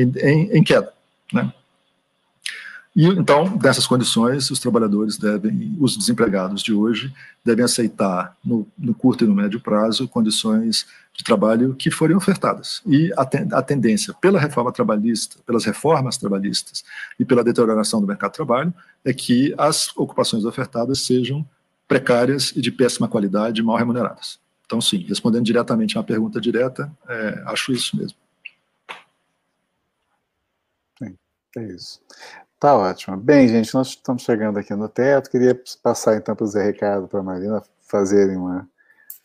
[0.00, 0.92] em, em, em queda.
[1.32, 1.52] Né?
[2.94, 7.12] E então, nessas condições, os trabalhadores devem, os desempregados de hoje,
[7.44, 12.80] devem aceitar no, no, curto e no médio prazo condições de trabalho que forem ofertadas.
[12.86, 16.84] E a, ten, a tendência pela reforma trabalhista, pelas reformas trabalhistas
[17.18, 18.72] e pela deterioração do mercado de trabalho
[19.04, 21.46] é que as ocupações ofertadas sejam
[21.86, 24.38] precárias e de péssima qualidade, mal remuneradas.
[24.64, 28.16] Então, sim, respondendo diretamente a uma pergunta direta, é, acho isso mesmo.
[31.56, 32.00] É isso.
[32.58, 33.16] Tá ótimo.
[33.16, 35.30] Bem, gente, nós estamos chegando aqui no teto.
[35.30, 38.68] Queria passar então para o Zé Ricardo para a Marina fazerem uma,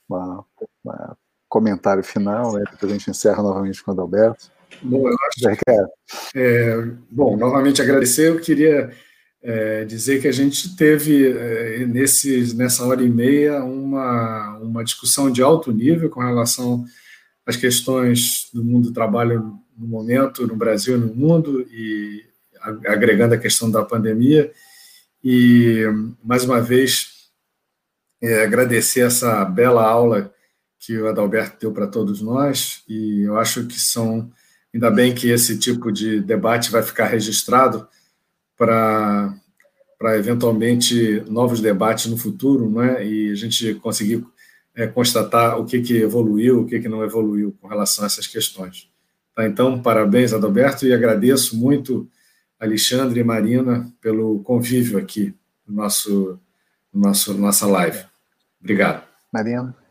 [0.10, 0.46] uma,
[0.84, 2.64] uma, comentário final, né?
[2.72, 4.52] Depois a gente encerra novamente com o Adalberto.
[4.82, 5.90] Bom, eu acho, Ricardo.
[6.36, 8.30] É, bom, novamente agradecer.
[8.30, 8.92] Eu queria
[9.42, 15.32] é, dizer que a gente teve é, nesses, nessa hora e meia uma, uma discussão
[15.32, 16.84] de alto nível com relação
[17.46, 22.26] às questões do mundo do trabalho no momento, no Brasil e no mundo, e
[22.88, 24.52] agregando a questão da pandemia.
[25.24, 25.84] E,
[26.24, 27.30] mais uma vez,
[28.22, 30.34] é, agradecer essa bela aula
[30.86, 34.32] que o Adalberto deu para todos nós, e eu acho que são,
[34.72, 37.88] ainda bem que esse tipo de debate vai ficar registrado
[38.56, 39.34] para
[40.16, 43.04] eventualmente novos debates no futuro, não é?
[43.04, 44.24] E a gente conseguir
[44.76, 48.28] é, constatar o que, que evoluiu, o que, que não evoluiu com relação a essas
[48.28, 48.88] questões.
[49.36, 52.08] Tá, então, parabéns, Adalberto, e agradeço muito
[52.60, 55.34] Alexandre e Marina pelo convívio aqui
[55.68, 56.40] no nosso,
[56.94, 58.06] no nosso nossa live.
[58.62, 59.04] Obrigado.
[59.34, 59.85] Marina.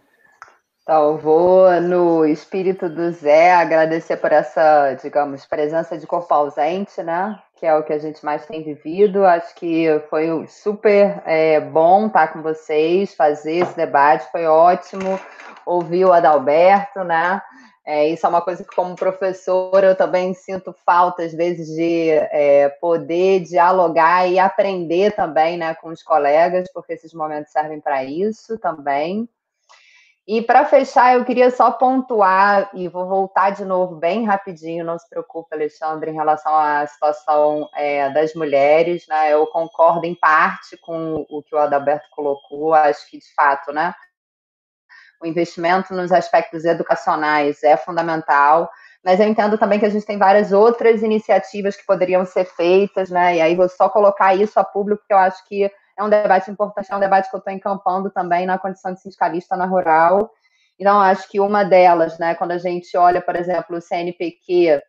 [0.85, 7.40] Então, vou, no espírito do Zé, agradecer por essa, digamos, presença de corpo ausente, né?
[7.56, 9.24] Que é o que a gente mais tem vivido.
[9.24, 15.19] Acho que foi super é, bom estar com vocês, fazer esse debate, foi ótimo
[15.65, 17.40] ouvir o Adalberto, né?
[17.86, 22.11] É, isso é uma coisa que, como professora, eu também sinto falta, às vezes, de
[22.11, 28.05] é, poder dialogar e aprender também né, com os colegas, porque esses momentos servem para
[28.05, 29.27] isso também.
[30.26, 34.98] E para fechar, eu queria só pontuar, e vou voltar de novo bem rapidinho, não
[34.98, 39.34] se preocupe, Alexandre, em relação à situação é, das mulheres, né?
[39.34, 43.94] Eu concordo em parte com o que o Adalberto colocou, acho que de fato, né?
[45.22, 48.70] O investimento nos aspectos educacionais é fundamental,
[49.05, 53.10] mas eu entendo também que a gente tem várias outras iniciativas que poderiam ser feitas,
[53.10, 53.36] né?
[53.36, 56.51] E aí vou só colocar isso a público, porque eu acho que é um debate
[56.51, 60.31] importante, é um debate que eu estou encampando também na condição de sindicalista na rural.
[60.79, 64.83] Então, acho que uma delas, né, quando a gente olha, por exemplo, o CNPq,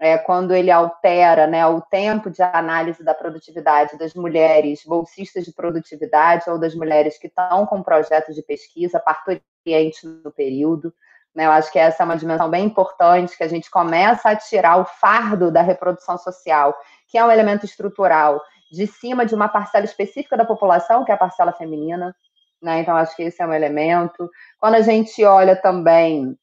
[0.00, 5.52] é, quando ele altera né, o tempo de análise da produtividade das mulheres bolsistas de
[5.52, 10.92] produtividade ou das mulheres que estão com projetos de pesquisa, parturiente no período.
[11.34, 14.36] Né, eu acho que essa é uma dimensão bem importante, que a gente começa a
[14.36, 16.76] tirar o fardo da reprodução social,
[17.08, 21.14] que é um elemento estrutural, de cima de uma parcela específica da população, que é
[21.14, 22.14] a parcela feminina.
[22.62, 22.80] Né?
[22.80, 24.30] Então, acho que esse é um elemento.
[24.58, 26.36] Quando a gente olha também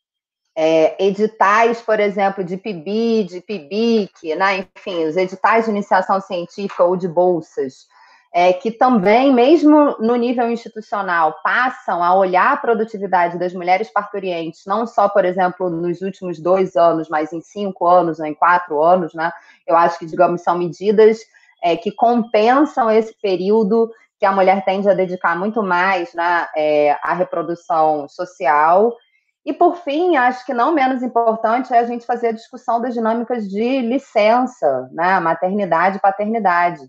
[0.56, 4.68] é, editais, por exemplo, de PIB, de PIBIC, né?
[4.76, 7.88] enfim, os editais de iniciação científica ou de bolsas,
[8.34, 14.65] é, que também, mesmo no nível institucional, passam a olhar a produtividade das mulheres parturientes,
[14.65, 18.84] não só, por exemplo, nos últimos dois anos, mas em cinco anos, ou em quatro
[18.84, 19.31] anos, né?
[19.65, 21.19] Eu acho que, digamos, são medidas
[21.66, 26.96] é, que compensam esse período que a mulher tende a dedicar muito mais né, é,
[27.02, 28.96] à reprodução social.
[29.44, 32.94] E, por fim, acho que não menos importante é a gente fazer a discussão das
[32.94, 36.82] dinâmicas de licença, né, maternidade e paternidade.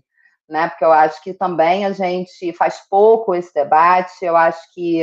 [0.47, 5.01] Né, porque eu acho que também a gente faz pouco esse debate, eu acho que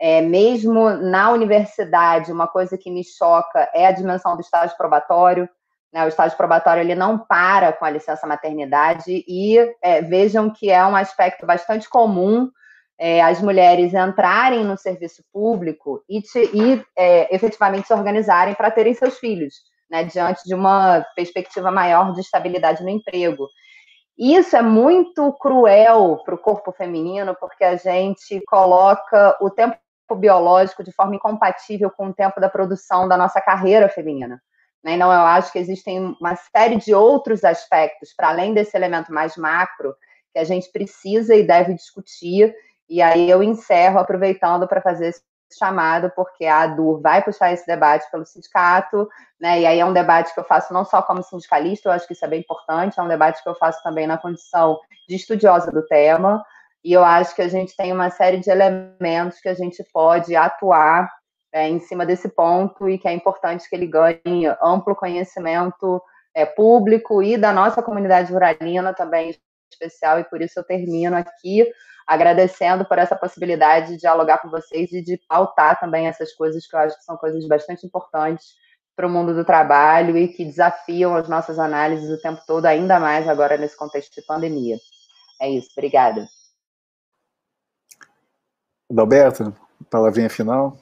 [0.00, 5.48] é, mesmo na universidade, uma coisa que me choca é a dimensão do estágio probatório.
[5.92, 10.70] Né, o estágio probatório ele não para com a licença maternidade e é, vejam que
[10.70, 12.50] é um aspecto bastante comum
[12.98, 18.70] é, as mulheres entrarem no serviço público e, te, e é, efetivamente se organizarem para
[18.70, 19.54] terem seus filhos,
[19.90, 23.48] né, diante de uma perspectiva maior de estabilidade no emprego.
[24.18, 29.76] Isso é muito cruel para o corpo feminino, porque a gente coloca o tempo
[30.16, 34.40] biológico de forma incompatível com o tempo da produção da nossa carreira feminina.
[34.86, 34.94] Né?
[34.94, 39.36] Então, eu acho que existem uma série de outros aspectos, para além desse elemento mais
[39.36, 39.96] macro,
[40.32, 42.54] que a gente precisa e deve discutir.
[42.88, 45.22] E aí eu encerro aproveitando para fazer esse
[45.58, 49.08] chamado, porque a ADUR vai puxar esse debate pelo sindicato,
[49.40, 49.60] né?
[49.60, 52.12] E aí é um debate que eu faço não só como sindicalista, eu acho que
[52.12, 55.72] isso é bem importante, é um debate que eu faço também na condição de estudiosa
[55.72, 56.44] do tema.
[56.84, 60.36] E eu acho que a gente tem uma série de elementos que a gente pode
[60.36, 61.10] atuar
[61.56, 66.02] é, em cima desse ponto e que é importante que ele ganhe amplo conhecimento
[66.34, 69.34] é, público e da nossa comunidade ruralina também
[69.72, 71.66] especial, e por isso eu termino aqui
[72.06, 76.76] agradecendo por essa possibilidade de dialogar com vocês e de pautar também essas coisas que
[76.76, 78.48] eu acho que são coisas bastante importantes
[78.94, 83.00] para o mundo do trabalho e que desafiam as nossas análises o tempo todo, ainda
[83.00, 84.76] mais agora nesse contexto de pandemia.
[85.40, 86.26] É isso, obrigada.
[88.90, 89.54] Adalberto,
[89.90, 90.78] palavrinha final.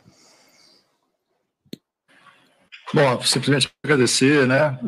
[2.95, 4.79] Bom, simplesmente agradecer, né?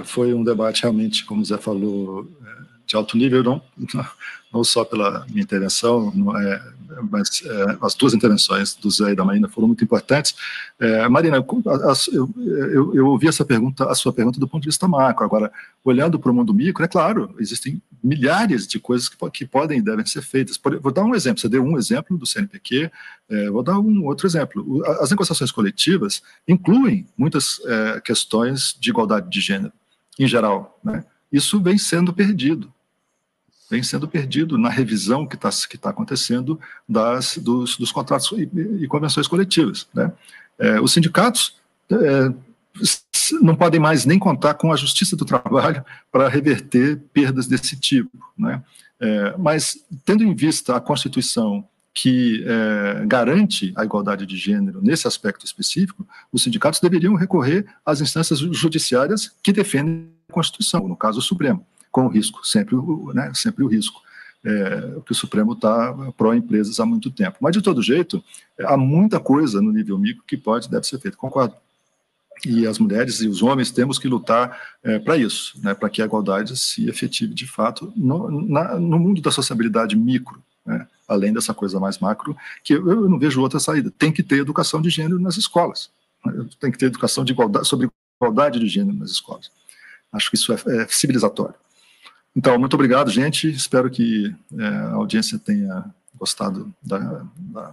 [0.00, 3.62] É, foi um debate realmente, como o Zé falou, é, de alto nível, não,
[4.52, 6.62] não só pela minha intervenção, é,
[7.10, 10.34] mas é, as duas intervenções do Zé e da Marina foram muito importantes.
[10.80, 12.30] É, Marina, eu,
[12.72, 15.22] eu, eu, ouvi essa pergunta, a sua pergunta do ponto de vista macro.
[15.22, 15.52] Agora,
[15.84, 19.82] olhando para o mundo micro, é claro, existem milhares de coisas que, que podem e
[19.82, 20.58] devem ser feitas.
[20.80, 21.40] Vou dar um exemplo.
[21.40, 22.90] Você deu um exemplo do CNPq.
[23.28, 24.82] É, vou dar um outro exemplo.
[25.00, 29.72] As negociações coletivas incluem muitas é, questões de igualdade de gênero,
[30.18, 30.80] em geral.
[30.82, 31.04] Né?
[31.30, 32.72] Isso vem sendo perdido
[33.70, 36.58] vem sendo perdido na revisão que está que tá acontecendo
[36.88, 38.48] das, dos, dos contratos e,
[38.82, 39.86] e, convenções coletivas.
[39.92, 40.10] Né?
[40.58, 41.56] É, os sindicatos
[41.90, 42.32] é,
[43.42, 48.10] não podem mais nem contar com a justiça do trabalho para reverter perdas desse tipo.
[48.36, 48.62] Né?
[49.00, 55.06] É, mas, tendo em vista a Constituição que é, garante a igualdade de gênero nesse
[55.08, 61.18] aspecto específico, os sindicatos deveriam recorrer às instâncias judiciárias que defendem a Constituição, no caso
[61.18, 61.66] o Supremo
[61.98, 62.76] com o risco, sempre,
[63.12, 64.00] né, sempre o risco.
[64.44, 67.38] É, que o Supremo está pró-empresas há muito tempo.
[67.40, 68.22] Mas, de todo jeito,
[68.60, 71.56] há muita coisa no nível micro que pode deve ser feito, concordo.
[72.46, 76.00] e as mulheres e os homens temos que lutar é, para isso, né, para que
[76.00, 81.32] a igualdade se efetive de fato no, na, no mundo da sociabilidade micro, né, além
[81.32, 83.92] dessa coisa mais macro, que eu, eu, não vejo outra saída.
[83.98, 85.90] Tem que ter educação de gênero nas escolas,
[86.60, 87.90] tem que ter educação de igualdade, sobre
[88.22, 89.50] igualdade de gênero nas escolas.
[90.12, 91.56] Acho que isso é, é civilizatório.
[92.38, 93.50] Então, muito obrigado, gente.
[93.50, 95.84] Espero que é, a audiência tenha
[96.14, 97.72] gostado da, da,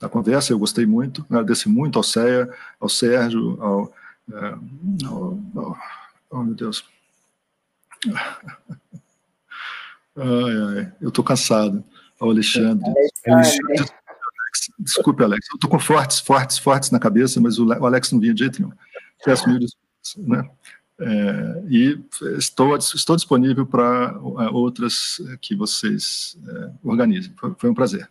[0.00, 0.52] da, conversa.
[0.52, 1.26] Eu gostei muito.
[1.28, 3.92] Agradeço muito ao CEA, ao Sérgio, ao
[4.32, 4.54] é,
[5.10, 5.76] oh, oh,
[6.30, 6.84] oh, meu Deus.
[10.16, 11.82] Ai, ai, eu estou cansado.
[12.20, 12.88] O Alexandre.
[13.26, 13.92] Alexandre.
[14.78, 15.48] Desculpe, Alex.
[15.50, 18.62] Eu estou com fortes, fortes, fortes na cabeça, mas o Alex não vinha de jeito
[18.62, 18.72] nenhum.
[19.24, 20.14] Peço mil desculpas.
[20.18, 20.48] Né?
[21.00, 22.04] É, e
[22.38, 27.32] estou, estou disponível para é, outras que vocês é, organizem.
[27.36, 28.08] Foi, foi um prazer.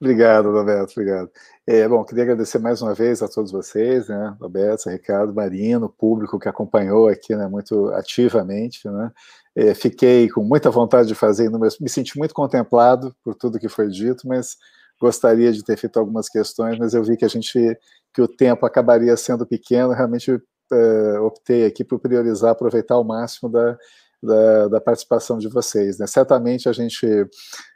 [0.00, 1.30] Obrigado, Roberto, obrigado.
[1.64, 6.40] É, bom, queria agradecer mais uma vez a todos vocês, né, Roberto, Ricardo, Marino, público
[6.40, 9.12] que acompanhou aqui, né, muito ativamente, né,
[9.54, 13.68] é, fiquei com muita vontade de fazer inúmeras, me senti muito contemplado por tudo que
[13.68, 14.56] foi dito, mas
[15.00, 17.78] gostaria de ter feito algumas questões, mas eu vi que a gente,
[18.12, 20.36] que o tempo acabaria sendo pequeno, realmente
[20.72, 23.78] é, optei aqui por priorizar, aproveitar ao máximo da,
[24.22, 25.98] da, da, participação de vocês.
[25.98, 26.06] Né?
[26.06, 27.06] Certamente a gente,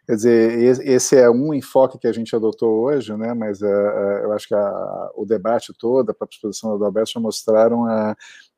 [0.07, 3.35] quer dizer, esse é um enfoque que a gente adotou hoje, né?
[3.35, 7.21] mas uh, eu acho que a, o debate todo, a própria exposição do Alberto já
[7.21, 8.17] mostraram a,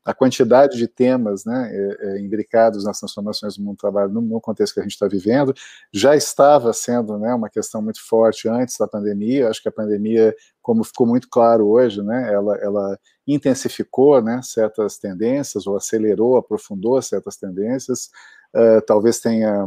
[0.09, 1.71] a quantidade de temas né,
[2.19, 5.53] imbricados nas transformações do mundo do trabalho no, contexto que a gente está vivendo,
[5.93, 10.35] já estava sendo né, uma questão muito forte antes da pandemia, acho que a pandemia,
[10.69, 17.01] como ficou muito claro hoje, né, ela, ela intensificou né, certas tendências, ou acelerou, aprofundou
[17.01, 18.11] certas tendências,
[18.55, 19.67] uh, talvez tenha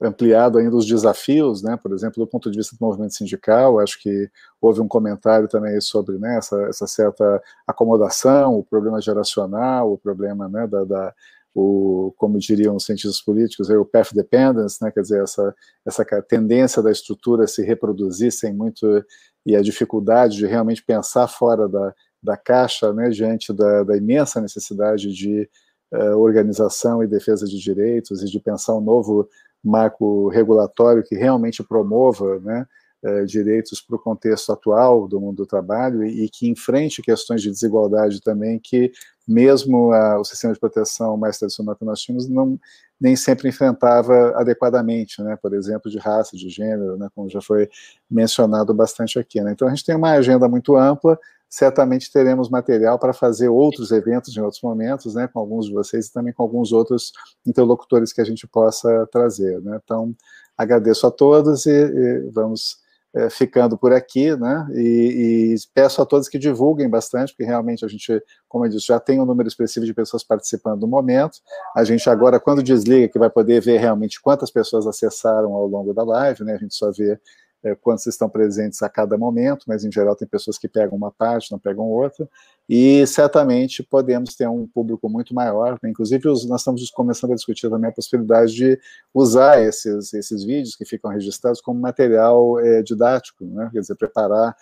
[0.00, 4.00] ampliado ainda os desafios, né, por exemplo, do ponto de vista do movimento sindical, acho
[4.00, 9.98] que houve um comentário também sobre né, essa, essa certa acomodação, o problema geracional, o
[9.98, 11.14] problema né, da, da
[11.58, 15.54] o, como diriam os cientistas políticos, o path dependence, né, quer dizer, essa,
[15.86, 19.02] essa tendência da estrutura se reproduzir sem muito,
[19.46, 24.38] e a dificuldade de realmente pensar fora da, da caixa, né, diante da, da imensa
[24.38, 25.48] necessidade de
[25.94, 29.26] uh, organização e defesa de direitos e de pensar um novo
[29.64, 32.66] marco regulatório que realmente promova né,
[33.02, 37.40] uh, direitos para o contexto atual do mundo do trabalho e, e, que enfrente questões
[37.40, 38.92] de desigualdade também que
[39.26, 42.58] mesmo a, o sistema de proteção mais tradicional que nós tínhamos não
[43.00, 47.68] nem sempre enfrentava adequadamente, né, por exemplo, de raça, de gênero, né, como já foi
[48.10, 49.40] mencionado bastante aqui.
[49.42, 49.52] Né.
[49.52, 54.34] Então a gente tem uma agenda muito ampla, certamente teremos material para fazer outros eventos
[54.34, 57.12] em outros momentos, né, com alguns de vocês e também com alguns outros
[57.46, 59.60] interlocutores que a gente possa trazer.
[59.60, 59.78] Né.
[59.84, 60.14] Então,
[60.56, 62.78] agradeço a todos e, e vamos
[63.16, 67.82] é, ficando por aqui, né, e, e, peço a todos que divulguem bastante, porque realmente
[67.82, 71.38] a gente, como eu disse, já tem um número expressivo de pessoas participando no momento,
[71.74, 75.94] a gente agora, quando desliga, que vai poder ver realmente quantas pessoas acessaram ao longo
[75.94, 77.18] da live, né, a gente só vê
[77.62, 81.10] é, quantos estão presentes a cada momento, mas em geral tem pessoas que pegam uma
[81.10, 82.28] parte, não pegam outra,
[82.68, 85.90] e certamente podemos ter um público muito maior, né?
[85.90, 88.78] inclusive os, nós estamos começando a discutir também a possibilidade de
[89.12, 93.68] usar esses, esses vídeos que ficam registrados como material é, didático, né?
[93.72, 94.56] quer dizer, preparar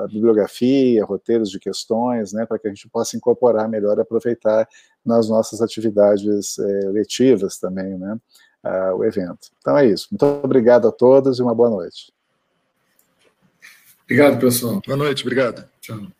[0.00, 4.68] a bibliografia, roteiros de questões, né, para que a gente possa incorporar melhor aproveitar
[5.06, 8.18] nas nossas atividades é, letivas também, né,
[8.96, 9.50] o evento.
[9.58, 10.08] Então é isso.
[10.10, 12.12] Muito obrigado a todos e uma boa noite.
[14.08, 14.80] Obrigado, pessoal.
[14.86, 15.68] Boa noite, obrigado.
[15.82, 16.10] Tchau.